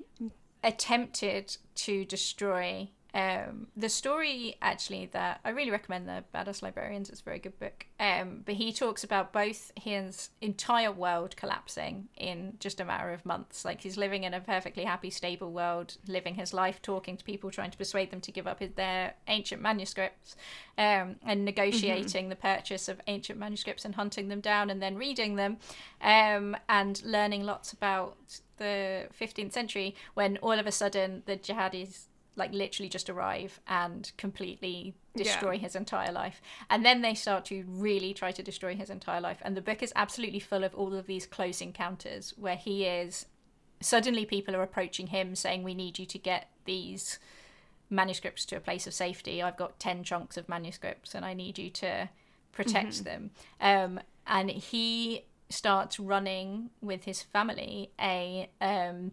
attempted 0.63 1.57
to 1.75 2.05
destroy 2.05 2.91
um, 3.15 3.69
the 3.77 3.89
story, 3.89 4.57
actually, 4.61 5.07
that 5.13 5.41
I 5.45 5.51
really 5.51 5.71
recommend 5.71 6.07
the 6.07 6.25
Badass 6.35 6.61
Librarians. 6.63 7.09
It's 7.09 7.21
a 7.21 7.25
very 7.25 7.39
good 7.39 7.59
book. 7.59 7.87
Um, 7.99 8.43
but 8.45 8.57
he 8.57 8.73
talks 8.73 9.05
about 9.05 9.33
both 9.33 9.73
his 9.75 10.31
entire 10.43 10.93
world 10.93 11.35
collapsing 11.37 12.09
in 12.17 12.55
just 12.61 12.81
a 12.81 12.85
matter 12.85 13.13
of 13.13 13.25
months. 13.25 13.65
Like 13.65 13.81
he's 13.81 13.97
living 13.97 14.25
in 14.25 14.35
a 14.35 14.41
perfectly 14.41 14.85
happy, 14.85 15.09
stable 15.09 15.51
world, 15.51 15.97
living 16.07 16.35
his 16.35 16.53
life, 16.53 16.83
talking 16.83 17.17
to 17.17 17.25
people, 17.25 17.51
trying 17.51 17.71
to 17.71 17.79
persuade 17.79 18.11
them 18.11 18.21
to 18.21 18.33
give 18.33 18.47
up 18.47 18.61
his, 18.61 18.73
their 18.73 19.15
ancient 19.29 19.63
manuscripts, 19.63 20.37
um, 20.77 21.17
and 21.25 21.45
negotiating 21.45 22.25
mm-hmm. 22.25 22.31
the 22.31 22.37
purchase 22.37 22.89
of 22.89 23.01
ancient 23.07 23.39
manuscripts 23.39 23.85
and 23.87 23.95
hunting 23.95 24.29
them 24.29 24.41
down 24.41 24.69
and 24.69 24.83
then 24.83 24.97
reading 24.97 25.37
them, 25.37 25.57
um, 26.03 26.55
and 26.69 27.03
learning 27.03 27.45
lots 27.45 27.73
about 27.73 28.17
the 28.59 29.07
15th 29.19 29.53
century 29.53 29.95
when 30.15 30.37
all 30.39 30.53
of 30.53 30.67
a 30.67 30.73
sudden 30.73 31.23
the 31.27 31.37
jihadis 31.37 32.07
like 32.37 32.53
literally 32.53 32.89
just 32.89 33.09
arrive 33.09 33.61
and 33.67 34.13
completely 34.19 34.95
destroy 35.17 35.53
yeah. 35.53 35.61
his 35.61 35.75
entire 35.75 36.13
life. 36.13 36.43
And 36.71 36.85
then 36.85 37.01
they 37.01 37.15
start 37.15 37.47
to 37.47 37.65
really 37.67 38.13
try 38.13 38.31
to 38.33 38.43
destroy 38.43 38.77
his 38.77 38.91
entire 38.91 39.21
life. 39.21 39.39
And 39.43 39.57
the 39.57 39.63
book 39.63 39.83
is 39.83 39.93
absolutely 39.97 40.41
full 40.41 40.63
of 40.63 40.75
all 40.75 40.95
of 40.95 41.07
these 41.07 41.27
close 41.27 41.61
encounters 41.61 42.35
where 42.37 42.57
he 42.57 42.85
is 42.85 43.27
suddenly 43.81 44.25
people 44.25 44.55
are 44.55 44.63
approaching 44.63 45.09
him 45.09 45.35
saying, 45.35 45.63
We 45.63 45.75
need 45.75 45.99
you 45.99 46.07
to 46.07 46.19
get 46.19 46.51
these 46.67 47.19
manuscripts 47.89 48.45
to 48.47 48.57
a 48.57 48.61
place 48.61 48.87
of 48.87 48.95
safety. 48.95 49.43
I've 49.43 49.57
got 49.57 49.79
10 49.79 50.05
chunks 50.05 50.37
of 50.37 50.49
manuscripts 50.49 51.15
and 51.15 51.25
I 51.25 51.35
need 51.35 51.59
you 51.59 51.71
to 51.71 52.09
protect 52.53 53.05
mm-hmm. 53.05 53.05
them. 53.05 53.31
Um, 53.61 54.01
and 54.27 54.51
he 54.51 55.25
starts 55.49 56.01
running 56.01 56.71
with 56.81 57.05
his 57.05 57.23
family 57.23 57.91
a 58.01 58.51
um, 58.61 59.13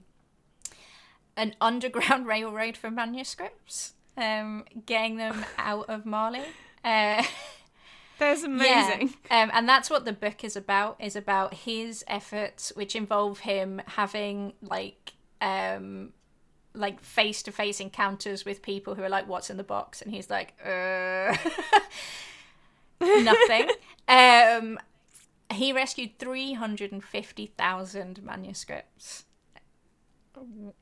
an 1.36 1.56
underground 1.62 2.28
railroad 2.34 2.78
for 2.78 2.92
manuscripts, 2.92 3.94
um, 4.18 4.66
getting 4.86 5.18
them 5.18 5.46
out 5.58 5.90
of 5.90 6.06
Mali. 6.06 6.42
Uh, 6.84 7.24
that's 8.20 8.44
amazing. 8.44 9.14
Yeah. 9.30 9.44
Um, 9.44 9.52
and 9.54 9.68
that's 9.68 9.90
what 9.90 10.06
the 10.06 10.14
book 10.14 10.44
is 10.44 10.56
about. 10.56 10.98
Is 11.00 11.16
about 11.16 11.54
his 11.54 12.04
efforts, 12.08 12.72
which 12.76 12.96
involve 12.96 13.40
him 13.40 13.82
having 13.88 14.54
like 14.62 15.14
um, 15.42 16.14
like 16.74 17.04
face 17.04 17.44
to 17.44 17.52
face 17.52 17.80
encounters 17.80 18.46
with 18.46 18.62
people 18.62 18.96
who 18.96 19.04
are 19.04 19.10
like, 19.10 19.28
"What's 19.28 19.50
in 19.50 19.58
the 19.58 19.64
box?" 19.64 20.02
and 20.02 20.12
he's 20.12 20.30
like, 20.30 20.54
"Uh." 20.66 21.36
nothing. 23.02 23.70
um, 24.08 24.80
he 25.52 25.74
rescued 25.74 26.18
350,000 26.20 28.24
manuscripts. 28.24 29.26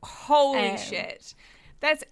Holy 0.03 0.71
um, 0.71 0.77
shit. 0.77 1.33
That's 1.79 2.03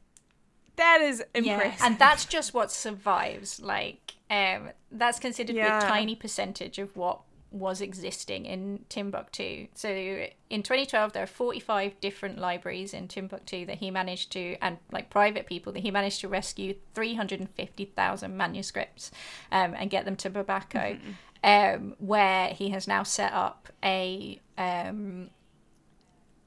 that 0.75 1.01
is 1.01 1.23
impressive. 1.33 1.79
Yeah, 1.79 1.85
and 1.85 1.99
that's 1.99 2.25
just 2.25 2.53
what 2.53 2.71
survives. 2.71 3.59
Like 3.61 4.15
um 4.29 4.69
that's 4.91 5.19
considered 5.19 5.55
yeah. 5.55 5.79
a 5.79 5.81
tiny 5.81 6.15
percentage 6.15 6.79
of 6.79 6.95
what 6.95 7.21
was 7.51 7.81
existing 7.81 8.45
in 8.45 8.85
Timbuktu. 8.89 9.67
So 9.73 9.89
in 9.89 10.63
2012, 10.63 11.13
there 11.13 11.23
are 11.23 11.27
45 11.27 11.99
different 11.99 12.37
libraries 12.37 12.93
in 12.93 13.07
Timbuktu 13.07 13.65
that 13.65 13.77
he 13.79 13.89
managed 13.89 14.31
to, 14.33 14.55
and 14.61 14.77
like 14.91 15.09
private 15.09 15.47
people, 15.47 15.73
that 15.73 15.79
he 15.79 15.91
managed 15.91 16.21
to 16.21 16.27
rescue 16.27 16.75
350,000 16.93 18.37
manuscripts 18.37 19.11
um, 19.51 19.73
and 19.75 19.89
get 19.89 20.05
them 20.05 20.15
to 20.17 20.29
Bamako, 20.29 20.99
mm-hmm. 20.99 21.11
um, 21.43 21.95
where 21.97 22.49
he 22.49 22.69
has 22.69 22.87
now 22.87 23.03
set 23.03 23.33
up 23.33 23.69
a. 23.83 24.39
Um, 24.57 25.29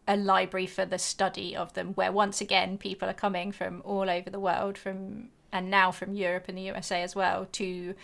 a 0.06 0.16
library 0.16 0.66
for 0.66 0.84
the 0.84 0.98
study 0.98 1.54
of 1.56 1.72
them, 1.74 1.92
where 1.94 2.12
once 2.12 2.40
again 2.40 2.78
people 2.78 3.08
are 3.08 3.14
coming 3.14 3.52
from 3.52 3.82
all 3.84 4.10
over 4.10 4.30
the 4.30 4.40
world, 4.40 4.76
from 4.76 5.28
and 5.52 5.70
now 5.70 5.90
from 5.90 6.14
Europe 6.14 6.46
and 6.48 6.56
the 6.56 6.62
USA 6.62 7.02
as 7.02 7.14
well, 7.14 7.46
to 7.52 7.94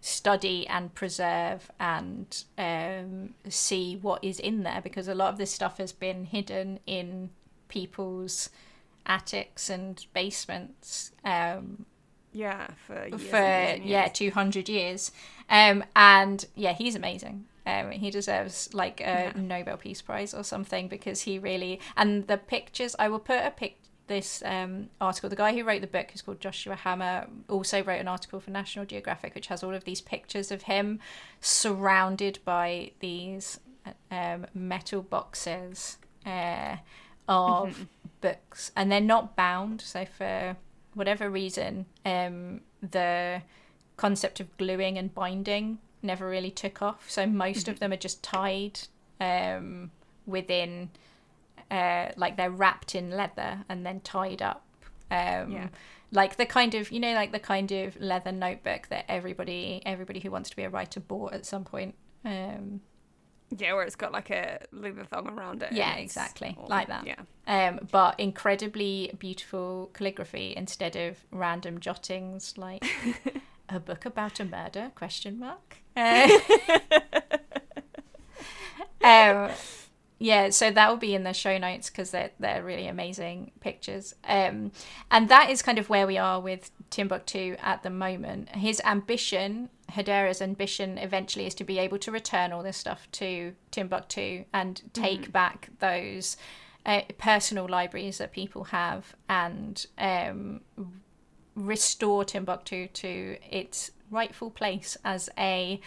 study 0.00 0.66
and 0.68 0.94
preserve 0.94 1.70
and 1.80 2.44
um, 2.56 3.34
see 3.48 3.96
what 3.96 4.22
is 4.22 4.38
in 4.38 4.62
there 4.62 4.80
because 4.80 5.08
a 5.08 5.14
lot 5.14 5.32
of 5.32 5.38
this 5.38 5.50
stuff 5.50 5.78
has 5.78 5.90
been 5.92 6.24
hidden 6.24 6.78
in 6.86 7.30
people's 7.68 8.50
attics 9.06 9.68
and 9.70 10.06
basements. 10.12 11.12
Um, 11.24 11.86
yeah, 12.32 12.68
for 12.86 13.08
for 13.18 13.76
yeah, 13.82 14.08
two 14.08 14.30
hundred 14.30 14.68
years. 14.68 15.10
Um, 15.48 15.82
and 15.96 16.44
yeah, 16.54 16.74
he's 16.74 16.94
amazing. 16.94 17.46
Um, 17.68 17.90
he 17.90 18.10
deserves 18.10 18.72
like 18.72 19.00
a 19.02 19.04
yeah. 19.04 19.32
Nobel 19.36 19.76
Peace 19.76 20.00
Prize 20.00 20.32
or 20.32 20.42
something 20.42 20.88
because 20.88 21.20
he 21.22 21.38
really 21.38 21.80
and 21.98 22.26
the 22.26 22.38
pictures. 22.38 22.96
I 22.98 23.08
will 23.08 23.18
put 23.18 23.44
a 23.44 23.50
pic 23.50 23.78
this 24.06 24.42
um, 24.46 24.88
article. 25.02 25.28
The 25.28 25.36
guy 25.36 25.52
who 25.52 25.64
wrote 25.64 25.82
the 25.82 25.86
book 25.86 26.14
is 26.14 26.22
called 26.22 26.40
Joshua 26.40 26.76
Hammer. 26.76 27.26
Also 27.50 27.82
wrote 27.82 28.00
an 28.00 28.08
article 28.08 28.40
for 28.40 28.50
National 28.50 28.86
Geographic, 28.86 29.34
which 29.34 29.48
has 29.48 29.62
all 29.62 29.74
of 29.74 29.84
these 29.84 30.00
pictures 30.00 30.50
of 30.50 30.62
him 30.62 30.98
surrounded 31.42 32.38
by 32.46 32.92
these 33.00 33.60
um, 34.10 34.46
metal 34.54 35.02
boxes 35.02 35.98
uh, 36.24 36.76
of 37.28 37.68
mm-hmm. 37.68 37.82
books, 38.22 38.72
and 38.74 38.90
they're 38.90 39.00
not 39.02 39.36
bound. 39.36 39.82
So 39.82 40.06
for 40.06 40.56
whatever 40.94 41.28
reason, 41.28 41.84
um, 42.06 42.62
the 42.80 43.42
concept 43.98 44.40
of 44.40 44.56
gluing 44.56 44.96
and 44.96 45.14
binding 45.14 45.78
never 46.02 46.28
really 46.28 46.50
took 46.50 46.82
off. 46.82 47.10
So 47.10 47.26
most 47.26 47.60
mm-hmm. 47.60 47.70
of 47.72 47.80
them 47.80 47.92
are 47.92 47.96
just 47.96 48.22
tied 48.22 48.80
um, 49.20 49.90
within 50.26 50.90
uh, 51.70 52.08
like 52.16 52.36
they're 52.36 52.50
wrapped 52.50 52.94
in 52.94 53.10
leather 53.10 53.64
and 53.68 53.84
then 53.84 54.00
tied 54.00 54.42
up. 54.42 54.64
Um, 55.10 55.52
yeah. 55.52 55.68
Like 56.10 56.36
the 56.36 56.46
kind 56.46 56.74
of 56.74 56.90
you 56.90 57.00
know 57.00 57.12
like 57.14 57.32
the 57.32 57.38
kind 57.38 57.70
of 57.70 58.00
leather 58.00 58.32
notebook 58.32 58.88
that 58.88 59.04
everybody 59.08 59.82
everybody 59.84 60.20
who 60.20 60.30
wants 60.30 60.48
to 60.50 60.56
be 60.56 60.62
a 60.62 60.70
writer 60.70 61.00
bought 61.00 61.34
at 61.34 61.44
some 61.44 61.64
point. 61.64 61.94
Um, 62.24 62.80
yeah, 63.56 63.72
where 63.72 63.84
it's 63.84 63.96
got 63.96 64.12
like 64.12 64.30
a 64.30 64.60
leather 64.72 65.04
thong 65.04 65.28
around 65.28 65.62
it. 65.62 65.72
Yeah, 65.72 65.94
exactly, 65.96 66.54
all, 66.58 66.66
like 66.68 66.88
that. 66.88 67.06
Yeah. 67.06 67.20
Um, 67.46 67.80
but 67.90 68.18
incredibly 68.20 69.14
beautiful 69.18 69.90
calligraphy 69.94 70.54
instead 70.56 70.96
of 70.96 71.18
random 71.30 71.80
jottings 71.80 72.56
like 72.58 72.84
a 73.68 73.80
book 73.80 74.04
about 74.04 74.40
a 74.40 74.44
murder? 74.44 74.92
Question 74.94 75.38
mark. 75.38 75.78
Uh, 76.00 76.28
um, 79.48 79.50
yeah, 80.20 80.50
so 80.50 80.70
that 80.70 80.88
will 80.88 80.96
be 80.96 81.14
in 81.14 81.22
the 81.22 81.32
show 81.32 81.58
notes 81.58 81.90
because 81.90 82.10
they're 82.10 82.30
they're 82.40 82.62
really 82.62 82.88
amazing 82.88 83.52
pictures. 83.60 84.14
Um, 84.24 84.72
and 85.10 85.28
that 85.28 85.50
is 85.50 85.62
kind 85.62 85.78
of 85.78 85.88
where 85.88 86.06
we 86.06 86.18
are 86.18 86.40
with 86.40 86.70
Timbuktu 86.90 87.56
at 87.60 87.82
the 87.82 87.90
moment. 87.90 88.50
His 88.50 88.80
ambition, 88.84 89.70
Haidara's 89.90 90.42
ambition, 90.42 90.98
eventually 90.98 91.46
is 91.46 91.54
to 91.56 91.64
be 91.64 91.78
able 91.78 91.98
to 91.98 92.10
return 92.10 92.52
all 92.52 92.64
this 92.64 92.76
stuff 92.76 93.08
to 93.12 93.54
Timbuktu 93.70 94.44
and 94.52 94.82
take 94.92 95.22
mm-hmm. 95.22 95.32
back 95.32 95.68
those 95.78 96.36
uh, 96.84 97.02
personal 97.18 97.68
libraries 97.68 98.18
that 98.18 98.32
people 98.32 98.64
have 98.64 99.14
and 99.28 99.86
um, 99.98 100.62
restore 101.58 102.24
Timbuktu 102.24 102.88
to 102.88 103.36
its 103.50 103.90
rightful 104.10 104.50
place 104.50 104.96
as 105.04 105.28
a 105.36 105.80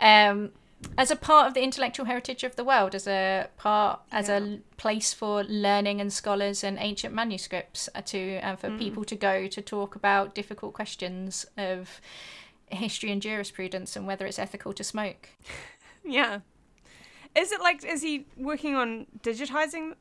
um, 0.00 0.50
as 0.98 1.10
a 1.10 1.16
part 1.16 1.46
of 1.46 1.54
the 1.54 1.62
intellectual 1.62 2.06
heritage 2.06 2.42
of 2.42 2.56
the 2.56 2.64
world, 2.64 2.94
as 2.94 3.06
a 3.06 3.48
part, 3.56 4.00
as 4.10 4.28
yeah. 4.28 4.38
a 4.38 4.58
place 4.76 5.12
for 5.12 5.44
learning 5.44 6.00
and 6.00 6.12
scholars 6.12 6.64
and 6.64 6.76
ancient 6.80 7.14
manuscripts 7.14 7.88
uh, 7.94 8.00
to, 8.02 8.18
and 8.18 8.58
for 8.58 8.68
mm. 8.68 8.78
people 8.78 9.04
to 9.04 9.14
go 9.14 9.46
to 9.46 9.62
talk 9.62 9.94
about 9.94 10.34
difficult 10.34 10.74
questions 10.74 11.46
of 11.56 12.00
history 12.66 13.12
and 13.12 13.22
jurisprudence 13.22 13.96
and 13.96 14.06
whether 14.06 14.26
it's 14.26 14.38
ethical 14.38 14.72
to 14.72 14.82
smoke. 14.82 15.28
yeah. 16.04 16.40
Is 17.36 17.52
it 17.52 17.60
like, 17.60 17.84
is 17.84 18.02
he 18.02 18.26
working 18.36 18.74
on 18.74 19.06
digitizing 19.22 19.94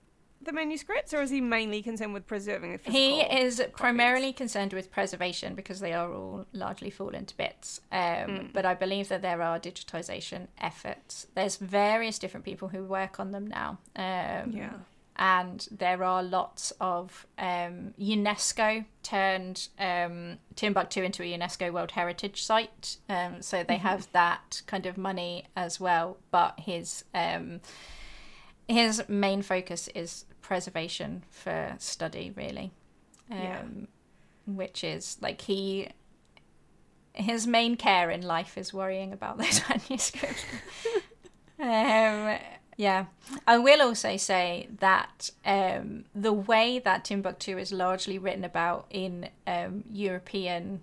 the 0.43 0.51
manuscripts, 0.51 1.13
or 1.13 1.21
is 1.21 1.29
he 1.29 1.41
mainly 1.41 1.81
concerned 1.81 2.13
with 2.13 2.27
preserving 2.27 2.71
the 2.71 2.77
physical? 2.77 2.99
He 2.99 3.21
is 3.21 3.57
copies? 3.57 3.73
primarily 3.75 4.33
concerned 4.33 4.73
with 4.73 4.91
preservation 4.91 5.55
because 5.55 5.79
they 5.79 5.93
are 5.93 6.13
all 6.13 6.45
largely 6.53 6.89
fallen 6.89 7.25
to 7.25 7.37
bits. 7.37 7.81
Um, 7.91 7.99
mm. 7.99 8.53
But 8.53 8.65
I 8.65 8.73
believe 8.73 9.07
that 9.09 9.21
there 9.21 9.41
are 9.41 9.59
digitization 9.59 10.47
efforts. 10.59 11.27
There's 11.35 11.57
various 11.57 12.19
different 12.19 12.45
people 12.45 12.69
who 12.69 12.83
work 12.83 13.19
on 13.19 13.31
them 13.31 13.47
now. 13.47 13.79
Um, 13.95 14.51
yeah. 14.51 14.73
And 15.17 15.67
there 15.71 16.03
are 16.03 16.23
lots 16.23 16.73
of 16.81 17.27
um, 17.37 17.93
UNESCO 17.99 18.85
turned 19.03 19.67
um, 19.77 20.39
Timbuktu 20.55 21.03
into 21.03 21.21
a 21.21 21.37
UNESCO 21.37 21.71
World 21.71 21.91
Heritage 21.91 22.43
Site. 22.43 22.97
Um, 23.07 23.41
so 23.41 23.63
they 23.63 23.75
mm-hmm. 23.75 23.87
have 23.87 24.11
that 24.13 24.63
kind 24.65 24.85
of 24.87 24.97
money 24.97 25.45
as 25.55 25.79
well. 25.79 26.17
But 26.31 26.61
his 26.61 27.03
um, 27.13 27.61
his 28.67 29.03
main 29.07 29.41
focus 29.41 29.89
is 29.93 30.25
preservation 30.51 31.23
for 31.29 31.73
study, 31.77 32.33
really. 32.35 32.73
Um, 33.31 33.37
yeah. 33.39 33.61
Which 34.45 34.83
is 34.83 35.17
like 35.21 35.39
he, 35.39 35.87
his 37.13 37.47
main 37.47 37.77
care 37.77 38.11
in 38.11 38.21
life 38.21 38.57
is 38.57 38.73
worrying 38.73 39.13
about 39.13 39.37
those 39.37 39.61
manuscripts. 39.69 40.43
um, 41.57 42.37
yeah, 42.75 43.05
I 43.47 43.59
will 43.59 43.81
also 43.81 44.17
say 44.17 44.67
that 44.79 45.29
um, 45.45 46.03
the 46.13 46.33
way 46.33 46.79
that 46.79 47.05
Timbuktu 47.05 47.57
is 47.57 47.71
largely 47.71 48.17
written 48.19 48.43
about 48.43 48.87
in 48.89 49.29
um, 49.47 49.85
European 49.89 50.81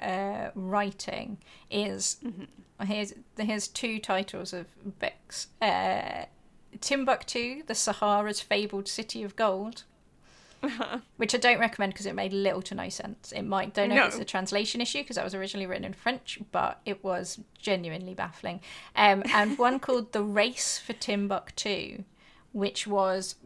uh, 0.00 0.50
writing 0.54 1.38
is 1.68 2.18
mm-hmm. 2.24 2.84
here's 2.84 3.12
here's 3.36 3.66
two 3.66 3.98
titles 3.98 4.52
of 4.52 4.66
books. 5.00 5.48
Uh, 5.60 6.26
Timbuktu, 6.80 7.62
the 7.66 7.74
Sahara's 7.74 8.40
fabled 8.40 8.88
city 8.88 9.22
of 9.22 9.36
gold. 9.36 9.84
Uh-huh. 10.62 10.98
Which 11.16 11.34
I 11.34 11.38
don't 11.38 11.60
recommend 11.60 11.92
because 11.92 12.06
it 12.06 12.14
made 12.14 12.32
little 12.32 12.62
to 12.62 12.74
no 12.74 12.88
sense. 12.88 13.32
It 13.32 13.42
might 13.42 13.74
don't 13.74 13.90
know 13.90 13.96
no. 13.96 14.02
if 14.06 14.08
it's 14.08 14.18
a 14.18 14.24
translation 14.24 14.80
issue 14.80 14.98
because 14.98 15.16
that 15.16 15.24
was 15.24 15.34
originally 15.34 15.66
written 15.66 15.84
in 15.84 15.92
French, 15.92 16.40
but 16.50 16.80
it 16.84 17.04
was 17.04 17.38
genuinely 17.58 18.14
baffling. 18.14 18.60
Um, 18.96 19.22
and 19.32 19.56
one 19.56 19.78
called 19.80 20.12
The 20.12 20.22
Race 20.22 20.78
for 20.78 20.94
Timbuktu, 20.94 22.02
which 22.52 22.86
was 22.86 23.36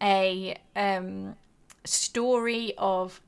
a 0.00 0.56
um, 0.74 1.36
story 1.84 2.72
of 2.78 3.20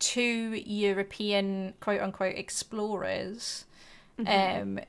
two 0.00 0.60
European 0.66 1.74
quote 1.80 2.00
unquote 2.00 2.34
explorers 2.34 3.66
mm-hmm. 4.18 4.78
um, 4.78 4.84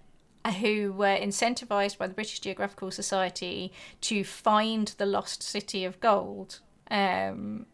who 0.59 0.91
were 0.91 1.17
incentivized 1.17 1.97
by 1.97 2.07
the 2.07 2.13
British 2.13 2.39
Geographical 2.39 2.91
Society 2.91 3.71
to 4.01 4.23
find 4.23 4.89
the 4.97 5.05
lost 5.05 5.43
city 5.43 5.85
of 5.85 5.99
gold. 5.99 6.59
Um, 6.89 7.67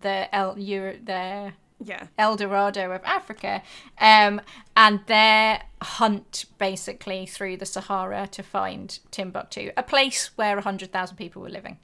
the 0.00 0.34
El 0.34 0.58
Euro, 0.58 0.96
the 1.02 1.52
yeah. 1.82 2.06
El 2.18 2.36
Dorado 2.36 2.90
of 2.90 3.02
Africa, 3.04 3.62
um, 4.00 4.40
and 4.76 5.00
their 5.06 5.62
hunt 5.82 6.46
basically 6.58 7.26
through 7.26 7.56
the 7.56 7.66
Sahara 7.66 8.26
to 8.28 8.42
find 8.42 8.98
Timbuktu, 9.10 9.70
a 9.76 9.82
place 9.82 10.30
where 10.36 10.56
100,000 10.56 11.16
people 11.16 11.42
were 11.42 11.48
living. 11.48 11.78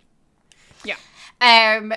Yeah. 0.84 0.96
Um, 1.40 1.92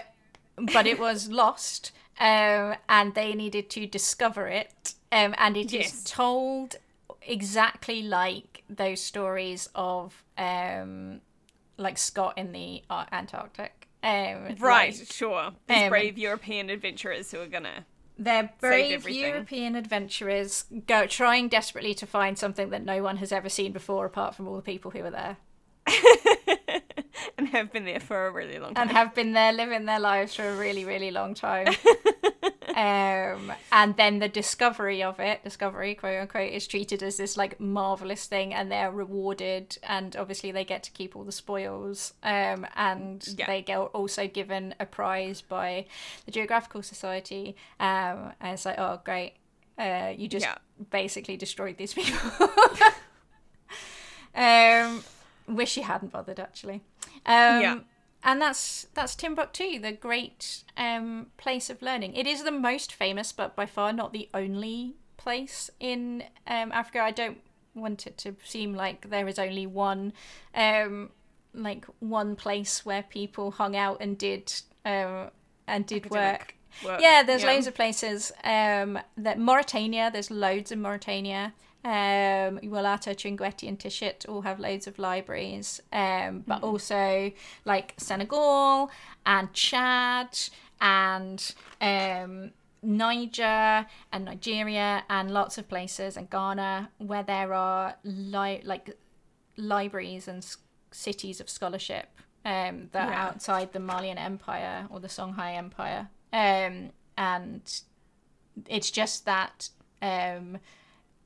but 0.74 0.86
it 0.86 1.00
was 1.00 1.30
lost, 1.32 1.92
um, 2.20 2.76
and 2.90 3.14
they 3.16 3.34
needed 3.34 3.70
to 3.72 3.88
discover 3.88 4.48
it. 4.48 4.94
Um, 5.12 5.36
and 5.38 5.56
it 5.56 5.72
yes. 5.72 5.94
is 5.94 6.04
told 6.06 6.78
exactly 7.26 8.04
like 8.04 8.64
those 8.70 9.02
stories 9.02 9.70
of 9.76 10.24
um, 10.38 11.22
like 11.78 11.98
Scott 11.98 12.38
in 12.38 12.52
the 12.52 12.84
Antarctic. 12.90 13.88
Um, 14.04 14.56
right, 14.60 14.94
like, 14.98 15.12
sure. 15.12 15.52
These 15.68 15.84
um, 15.84 15.90
brave 15.90 16.18
European 16.18 16.70
adventurers 16.70 17.32
who 17.32 17.40
are 17.40 17.48
gonna. 17.48 17.86
They're 18.18 18.52
brave 18.60 19.10
European 19.10 19.76
adventurers 19.76 20.66
go 20.86 21.08
trying 21.08 21.48
desperately 21.48 21.94
to 21.96 22.06
find 22.06 22.38
something 22.38 22.70
that 22.70 22.84
no 22.84 23.02
one 23.02 23.18
has 23.18 23.32
ever 23.32 23.50
seen 23.50 23.72
before, 23.72 24.06
apart 24.06 24.36
from 24.36 24.48
all 24.48 24.56
the 24.56 24.62
people 24.62 24.92
who 24.92 25.04
are 25.04 25.12
there. 25.12 25.38
and 27.38 27.48
have 27.50 27.72
been 27.72 27.86
there 27.86 28.00
for 28.00 28.28
a 28.28 28.32
really 28.32 28.60
long 28.60 28.74
time. 28.74 28.84
And 28.84 28.92
have 28.92 29.16
been 29.16 29.34
there 29.34 29.52
living 29.52 29.86
their 29.86 30.00
lives 30.00 30.36
for 30.36 30.48
a 30.48 30.56
really, 30.56 30.86
really 30.86 31.12
long 31.12 31.34
time. 31.34 31.68
um, 32.74 33.52
and 33.72 33.96
then 33.98 34.20
the 34.20 34.28
discovery 34.28 35.04
of 35.04 35.20
it, 35.20 35.44
discovery, 35.44 35.94
quote 35.96 36.20
unquote, 36.22 36.52
is 36.52 36.68
treated 36.68 37.04
as 37.04 37.18
this 37.18 37.38
like 37.38 37.60
marvelous 37.60 38.26
thing, 38.26 38.54
and 38.54 38.72
they're 38.72 38.92
rewarded, 38.92 39.78
and 39.84 40.16
obviously 40.16 40.52
they 40.52 40.66
get 40.66 40.84
to 40.84 40.92
keep 40.92 41.16
all 41.16 41.24
the 41.24 41.32
spoils, 41.32 42.14
um, 42.24 42.66
and 42.76 43.36
yeah. 43.38 43.46
they 43.46 43.62
get 43.62 43.78
also 43.78 44.28
given 44.28 44.74
a 44.80 44.86
prize 44.86 45.42
by 45.42 45.86
the 46.26 46.32
Geographical 46.32 46.82
Society. 46.82 47.56
Um, 47.80 48.34
and 48.42 48.54
it's 48.54 48.66
like, 48.66 48.80
oh, 48.80 49.02
great, 49.04 49.34
uh, 49.78 50.14
you 50.16 50.28
just 50.28 50.46
yeah. 50.46 50.56
basically 50.90 51.38
destroyed 51.38 51.78
these 51.78 51.94
people. 51.94 52.50
um, 54.36 55.04
wish 55.48 55.78
you 55.78 55.84
hadn't 55.84 56.12
bothered 56.12 56.40
actually. 56.40 56.82
Um, 57.26 57.62
yeah 57.62 57.80
and 58.24 58.42
that's 58.42 58.88
that's 58.94 59.16
Timbuktu, 59.16 59.80
the 59.80 59.92
great 59.92 60.64
um, 60.78 61.28
place 61.38 61.70
of 61.70 61.82
learning. 61.82 62.16
It 62.16 62.26
is 62.26 62.44
the 62.44 62.52
most 62.52 62.94
famous, 62.94 63.32
but 63.32 63.56
by 63.56 63.66
far 63.66 63.92
not 63.92 64.14
the 64.14 64.30
only 64.34 64.96
place 65.18 65.70
in 65.80 66.24
um, 66.48 66.72
Africa. 66.72 67.00
I 67.02 67.12
don't 67.12 67.40
want 67.76 68.08
it 68.08 68.18
to 68.20 68.36
seem 68.44 68.74
like 68.74 69.10
there 69.10 69.28
is 69.28 69.40
only 69.40 69.68
one, 69.68 70.14
um, 70.56 71.10
like 71.54 71.86
one 72.00 72.36
place 72.36 72.86
where 72.86 73.04
people 73.04 73.52
hung 73.52 73.76
out 73.76 73.98
and 74.00 74.18
did 74.18 74.54
um, 74.86 75.30
and 75.68 75.86
did 75.86 76.10
work. 76.10 76.56
work. 76.84 77.02
Yeah, 77.02 77.24
there's 77.24 77.44
yeah. 77.44 77.52
loads 77.52 77.68
of 77.68 77.76
places. 77.76 78.32
Um, 78.44 79.00
that 79.18 79.38
Mauritania, 79.38 80.10
there's 80.12 80.32
loads 80.32 80.72
in 80.72 80.82
Mauritania. 80.82 81.54
Um, 81.86 82.60
Iwalata, 82.60 83.14
Chinguetti, 83.14 83.68
and 83.68 83.78
Tishit 83.78 84.28
all 84.30 84.42
have 84.42 84.60
loads 84.60 84.88
of 84.88 84.98
libraries, 84.98 85.82
um, 85.92 86.44
but 86.48 86.58
mm-hmm. 86.58 86.66
also 86.66 87.32
like 87.66 87.94
Senegal 87.98 88.90
and 89.26 89.52
Chad 89.52 90.40
and 90.80 91.54
um, 91.82 92.52
Niger 92.82 93.86
and 94.12 94.26
Nigeria 94.26 95.04
and 95.10 95.32
lots 95.32 95.58
of 95.58 95.68
places 95.68 96.18
and 96.18 96.30
Ghana 96.30 96.90
where 96.98 97.24
there 97.24 97.54
are 97.54 97.96
li- 98.04 98.62
like 98.64 98.98
libraries 99.56 100.28
and 100.28 100.40
s- 100.40 100.58
cities 100.92 101.40
of 101.40 101.50
scholarship 101.50 102.08
um, 102.46 102.90
that 102.92 103.10
yeah. 103.10 103.12
are 103.12 103.14
outside 103.14 103.72
the 103.72 103.80
Malian 103.80 104.18
Empire 104.18 104.88
or 104.90 105.00
the 105.00 105.08
Songhai 105.08 105.56
Empire. 105.56 106.10
Um, 106.34 106.92
and 107.18 107.82
it's 108.68 108.92
just 108.92 109.26
that 109.26 109.70
um, 110.02 110.58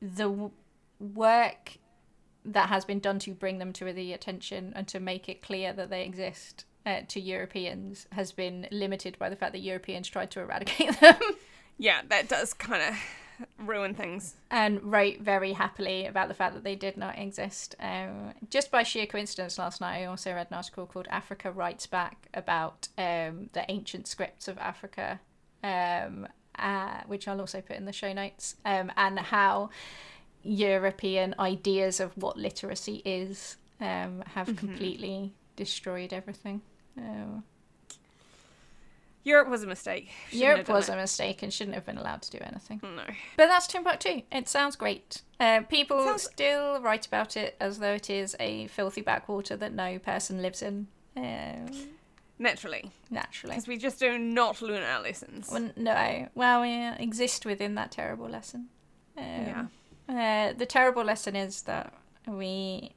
the 0.01 0.51
work 0.99 1.77
that 2.45 2.69
has 2.69 2.85
been 2.85 2.99
done 2.99 3.19
to 3.19 3.31
bring 3.31 3.57
them 3.59 3.73
to 3.73 3.91
the 3.91 4.13
attention 4.13 4.73
and 4.75 4.87
to 4.87 4.99
make 4.99 5.27
it 5.27 5.41
clear 5.41 5.73
that 5.73 5.89
they 5.89 6.03
exist 6.03 6.65
uh, 6.85 7.01
to 7.09 7.19
Europeans 7.19 8.07
has 8.13 8.31
been 8.31 8.67
limited 8.71 9.19
by 9.19 9.29
the 9.29 9.35
fact 9.35 9.51
that 9.51 9.59
Europeans 9.59 10.07
tried 10.07 10.31
to 10.31 10.39
eradicate 10.39 10.97
them. 11.01 11.17
yeah, 11.77 12.01
that 12.07 12.29
does 12.29 12.53
kind 12.53 12.81
of 12.81 12.95
ruin 13.59 13.93
things. 13.93 14.35
And 14.49 14.81
wrote 14.81 15.19
very 15.19 15.53
happily 15.53 16.05
about 16.05 16.29
the 16.29 16.33
fact 16.33 16.53
that 16.53 16.63
they 16.63 16.75
did 16.75 16.95
not 16.95 17.17
exist. 17.17 17.75
Um, 17.79 18.33
just 18.49 18.71
by 18.71 18.83
sheer 18.83 19.05
coincidence, 19.05 19.57
last 19.57 19.81
night 19.81 20.01
I 20.01 20.05
also 20.05 20.33
read 20.33 20.47
an 20.49 20.55
article 20.55 20.85
called 20.85 21.07
Africa 21.09 21.51
Writes 21.51 21.85
Back 21.85 22.29
about 22.33 22.87
um, 22.97 23.49
the 23.51 23.65
ancient 23.67 24.07
scripts 24.07 24.47
of 24.47 24.57
Africa 24.57 25.19
um, 25.63 26.27
uh, 26.57 27.01
which 27.07 27.27
I'll 27.27 27.39
also 27.39 27.61
put 27.61 27.75
in 27.75 27.85
the 27.85 27.93
show 27.93 28.13
notes, 28.13 28.55
um, 28.65 28.91
and 28.97 29.19
how 29.19 29.69
European 30.43 31.35
ideas 31.39 31.99
of 31.99 32.15
what 32.17 32.37
literacy 32.37 33.01
is 33.05 33.57
um, 33.81 34.23
have 34.33 34.47
mm-hmm. 34.47 34.55
completely 34.55 35.33
destroyed 35.55 36.13
everything. 36.13 36.61
Uh, 36.97 37.41
Europe 39.23 39.49
was 39.49 39.61
a 39.61 39.67
mistake. 39.67 40.09
Shouldn't 40.29 40.41
Europe 40.41 40.69
was 40.69 40.87
it. 40.87 40.93
a 40.93 40.95
mistake 40.95 41.43
and 41.43 41.53
shouldn't 41.53 41.75
have 41.75 41.85
been 41.85 41.97
allowed 41.97 42.21
to 42.21 42.31
do 42.31 42.37
anything. 42.41 42.79
No. 42.81 43.03
But 43.35 43.47
that's 43.47 43.67
Timbuktu. 43.67 44.21
It 44.31 44.47
sounds 44.47 44.77
great. 44.77 45.21
Uh, 45.37 45.61
people 45.67 46.01
sounds... 46.01 46.23
still 46.23 46.81
write 46.81 47.05
about 47.05 47.35
it 47.35 47.57
as 47.59 47.79
though 47.79 47.93
it 47.95 48.09
is 48.09 48.37
a 48.39 48.67
filthy 48.67 49.01
backwater 49.01 49.57
that 49.57 49.73
no 49.73 49.99
person 49.99 50.41
lives 50.41 50.61
in. 50.61 50.87
Um, 51.17 51.67
Naturally. 52.39 52.91
Naturally. 53.09 53.55
Because 53.55 53.67
we 53.67 53.77
just 53.77 53.99
do 53.99 54.17
not 54.17 54.61
learn 54.61 54.83
our 54.83 55.01
lessons. 55.01 55.49
Well, 55.51 55.71
no. 55.75 56.27
Well, 56.35 56.61
we 56.61 56.87
exist 57.03 57.45
within 57.45 57.75
that 57.75 57.91
terrible 57.91 58.29
lesson. 58.29 58.67
Um, 59.17 59.23
yeah. 59.25 59.65
Uh, 60.09 60.53
the 60.53 60.65
terrible 60.65 61.03
lesson 61.03 61.35
is 61.35 61.63
that 61.63 61.93
we 62.27 62.93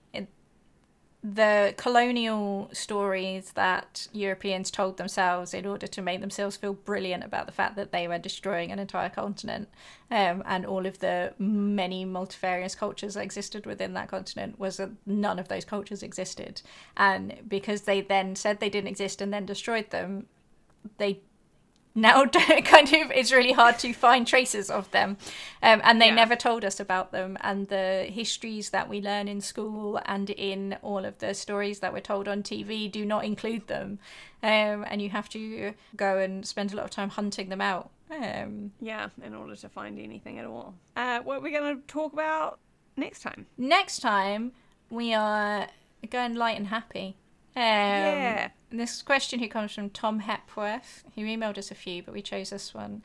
the 1.23 1.75
colonial 1.77 2.71
stories 2.73 3.53
that 3.53 4.09
Europeans 4.13 4.71
told 4.71 4.97
themselves 4.97 5.53
in 5.53 5.67
order 5.67 5.87
to 5.87 6.01
make 6.01 6.21
themselves 6.21 6.57
feel 6.57 6.73
brilliant 6.73 7.23
about 7.23 7.45
the 7.45 7.53
fact 7.53 7.77
that 7.77 7.93
they 7.93 8.09
were 8.09 8.19
destroying 8.19 8.73
an 8.73 8.79
entire 8.79 9.11
continent 9.11 9.69
um, 10.11 10.43
and 10.47 10.65
all 10.65 10.87
of 10.87 10.99
the 11.01 11.35
many 11.39 12.07
multifarious 12.07 12.75
cultures 12.75 13.15
that 13.15 13.23
existed 13.23 13.67
within 13.67 13.93
that 13.93 14.09
continent 14.09 14.59
was 14.59 14.79
that 14.79 14.91
none 15.05 15.39
of 15.39 15.49
those 15.49 15.65
cultures 15.67 16.03
existed. 16.03 16.63
And 16.97 17.41
because 17.47 17.83
they 17.83 18.01
then 18.01 18.35
said 18.35 18.59
they 18.59 18.71
didn't 18.71 18.89
exist 18.89 19.21
and 19.21 19.31
then 19.31 19.45
destroyed 19.45 19.91
them, 19.91 20.27
they 20.97 21.21
now 21.95 22.25
kind 22.65 22.93
of 22.93 23.11
it's 23.11 23.33
really 23.33 23.53
hard 23.53 23.79
to 23.81 23.93
find 23.93 24.27
traces 24.27 24.71
of 24.71 24.91
them. 24.91 25.17
Um, 25.63 25.81
and 25.85 26.01
they 26.01 26.07
yeah. 26.07 26.15
never 26.15 26.37
told 26.37 26.65
us 26.65 26.81
about 26.81 27.13
them 27.13 27.37
and 27.41 27.69
the 27.69 28.05
histories 28.05 28.71
that 28.71 28.89
we 28.89 29.01
learn 29.01 29.29
in 29.29 29.41
school 29.41 30.01
and 30.07 30.31
in 30.31 30.77
all 30.83 31.05
of 31.05 31.19
the 31.19 31.35
stories 31.35 31.81
that 31.81 31.93
we're 31.93 32.01
told 32.01 32.29
on 32.29 32.43
tv 32.43 32.91
do 32.91 33.05
not 33.05 33.25
include 33.25 33.67
them. 33.67 33.99
Um, 34.43 34.85
and 34.89 35.03
you 35.03 35.11
have 35.11 35.29
to 35.31 35.75
go 35.97 36.19
and 36.19 36.47
spend 36.47 36.73
a 36.73 36.77
lot 36.77 36.85
of 36.85 36.91
time 36.91 37.11
hunting 37.11 37.49
them 37.49 37.61
out. 37.61 37.91
Um, 38.11 38.73
yeah 38.81 39.11
in 39.25 39.35
order 39.35 39.55
to 39.55 39.69
find 39.69 39.99
anything 39.99 40.39
at 40.39 40.45
all. 40.45 40.75
Uh, 40.97 41.21
what 41.21 41.39
are 41.39 41.41
we 41.41 41.53
going 41.53 41.77
to 41.77 41.83
talk 41.87 42.13
about 42.13 42.59
next 42.97 43.21
time? 43.21 43.47
Next 43.57 44.01
time 44.01 44.53
we 44.91 45.15
are 45.15 45.69
going 46.09 46.35
light 46.35 46.57
and 46.57 46.69
happy 46.69 47.17
um, 47.57 47.63
yeah. 47.63 48.51
This 48.71 49.03
question 49.03 49.41
here 49.41 49.49
comes 49.49 49.73
from 49.73 49.91
Tom 49.91 50.21
Hepworth. 50.21 51.05
He 51.13 51.25
emailed 51.25 51.59
us 51.59 51.71
a 51.71 51.75
few, 51.75 52.03
but 52.03 52.15
we 52.15 52.23
chose 52.23 52.51
this 52.51 52.73
one. 52.73 53.03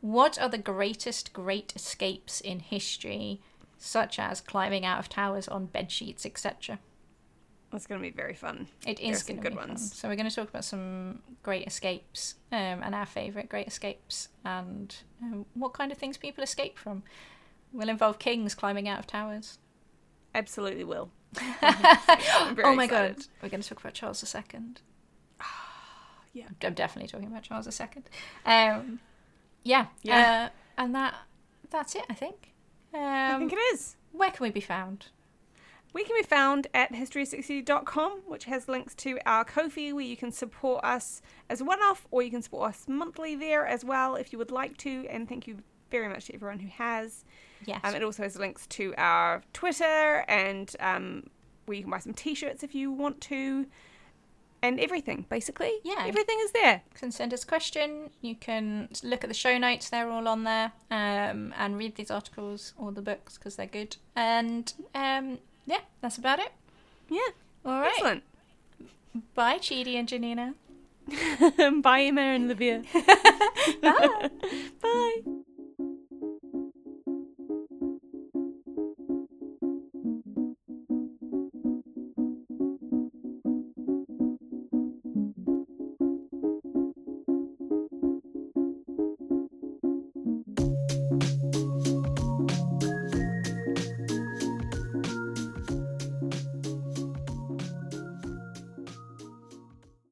What 0.00 0.40
are 0.40 0.48
the 0.48 0.58
greatest 0.58 1.32
great 1.32 1.72
escapes 1.76 2.40
in 2.40 2.60
history, 2.60 3.40
such 3.78 4.18
as 4.18 4.40
climbing 4.40 4.84
out 4.84 4.98
of 4.98 5.08
towers 5.08 5.46
on 5.46 5.66
bed 5.66 5.92
sheets, 5.92 6.26
etc.? 6.26 6.80
That's 7.70 7.86
going 7.86 8.00
to 8.00 8.08
be 8.08 8.14
very 8.14 8.34
fun. 8.34 8.68
It 8.86 9.00
is 9.00 9.22
going 9.22 9.42
to 9.42 9.50
be 9.50 9.56
ones. 9.56 9.68
fun. 9.68 9.78
So 9.78 10.08
we're 10.08 10.16
going 10.16 10.28
to 10.28 10.34
talk 10.34 10.48
about 10.48 10.64
some 10.64 11.22
great 11.42 11.66
escapes 11.66 12.36
um, 12.52 12.82
and 12.82 12.94
our 12.94 13.06
favourite 13.06 13.48
great 13.48 13.66
escapes 13.66 14.28
and 14.44 14.94
um, 15.22 15.46
what 15.54 15.72
kind 15.72 15.90
of 15.90 15.98
things 15.98 16.16
people 16.16 16.44
escape 16.44 16.78
from. 16.78 17.02
Will 17.72 17.88
involve 17.88 18.20
kings 18.20 18.54
climbing 18.54 18.88
out 18.88 19.00
of 19.00 19.06
towers. 19.08 19.58
Absolutely 20.34 20.84
will. 20.84 21.10
oh 21.62 22.74
my 22.74 22.84
excited. 22.84 23.16
god, 23.16 23.26
we're 23.42 23.48
going 23.48 23.60
to 23.60 23.68
talk 23.68 23.80
about 23.80 23.94
Charles 23.94 24.34
II. 24.34 24.42
yeah, 26.32 26.46
I'm 26.62 26.74
definitely 26.74 27.08
talking 27.08 27.28
about 27.28 27.42
Charles 27.42 27.80
II. 27.80 27.88
Um, 28.44 29.00
yeah, 29.62 29.86
yeah, 30.02 30.50
uh, 30.50 30.82
and 30.82 30.94
that 30.94 31.14
that's 31.70 31.94
it. 31.94 32.04
I 32.08 32.14
think. 32.14 32.52
Um, 32.92 33.00
I 33.00 33.38
think 33.38 33.52
it 33.52 33.58
is. 33.74 33.96
Where 34.12 34.30
can 34.30 34.44
we 34.44 34.50
be 34.50 34.60
found? 34.60 35.06
We 35.92 36.02
can 36.02 36.16
be 36.16 36.26
found 36.26 36.66
at 36.74 36.92
history60.com, 36.92 38.22
which 38.26 38.44
has 38.46 38.68
links 38.68 38.96
to 38.96 39.18
our 39.26 39.44
Ko-fi 39.44 39.92
where 39.92 40.04
you 40.04 40.16
can 40.16 40.32
support 40.32 40.84
us 40.84 41.22
as 41.48 41.62
one 41.62 41.80
off, 41.80 42.08
or 42.10 42.20
you 42.20 42.32
can 42.32 42.42
support 42.42 42.70
us 42.70 42.86
monthly 42.88 43.36
there 43.36 43.64
as 43.64 43.84
well 43.84 44.16
if 44.16 44.32
you 44.32 44.38
would 44.38 44.50
like 44.50 44.76
to. 44.78 45.06
And 45.08 45.28
thank 45.28 45.46
you 45.46 45.58
very 45.90 46.08
much 46.08 46.26
to 46.26 46.34
everyone 46.34 46.58
who 46.58 46.68
has. 46.68 47.24
Yes. 47.66 47.80
Um, 47.84 47.94
it 47.94 48.02
also 48.02 48.22
has 48.22 48.36
links 48.36 48.66
to 48.68 48.94
our 48.98 49.42
Twitter 49.52 50.24
and 50.28 50.74
um, 50.80 51.24
where 51.66 51.76
you 51.76 51.82
can 51.82 51.90
buy 51.90 51.98
some 51.98 52.14
t 52.14 52.34
shirts 52.34 52.62
if 52.62 52.74
you 52.74 52.90
want 52.90 53.20
to. 53.22 53.66
And 54.62 54.80
everything, 54.80 55.26
basically. 55.28 55.72
Yeah. 55.84 56.04
Everything 56.06 56.38
is 56.40 56.52
there. 56.52 56.82
You 56.90 56.98
can 56.98 57.12
send 57.12 57.34
us 57.34 57.44
a 57.44 57.46
question. 57.46 58.08
You 58.22 58.34
can 58.34 58.88
look 59.02 59.22
at 59.22 59.28
the 59.28 59.34
show 59.34 59.58
notes. 59.58 59.90
They're 59.90 60.08
all 60.08 60.26
on 60.26 60.44
there. 60.44 60.72
Um, 60.90 61.52
and 61.58 61.76
read 61.76 61.96
these 61.96 62.10
articles 62.10 62.72
or 62.78 62.90
the 62.90 63.02
books 63.02 63.36
because 63.36 63.56
they're 63.56 63.66
good. 63.66 63.96
And 64.16 64.72
um, 64.94 65.38
yeah, 65.66 65.80
that's 66.00 66.16
about 66.16 66.38
it. 66.38 66.50
Yeah. 67.10 67.20
All 67.66 67.80
right. 67.80 67.90
Excellent. 67.90 68.22
Bye, 69.34 69.58
Chidi 69.58 69.96
and 69.96 70.08
Janina. 70.08 70.54
Bye, 71.82 72.02
Emma 72.02 72.22
and 72.22 72.48
Livia. 72.48 72.82
Bye. 73.82 74.30
Bye. 74.82 75.44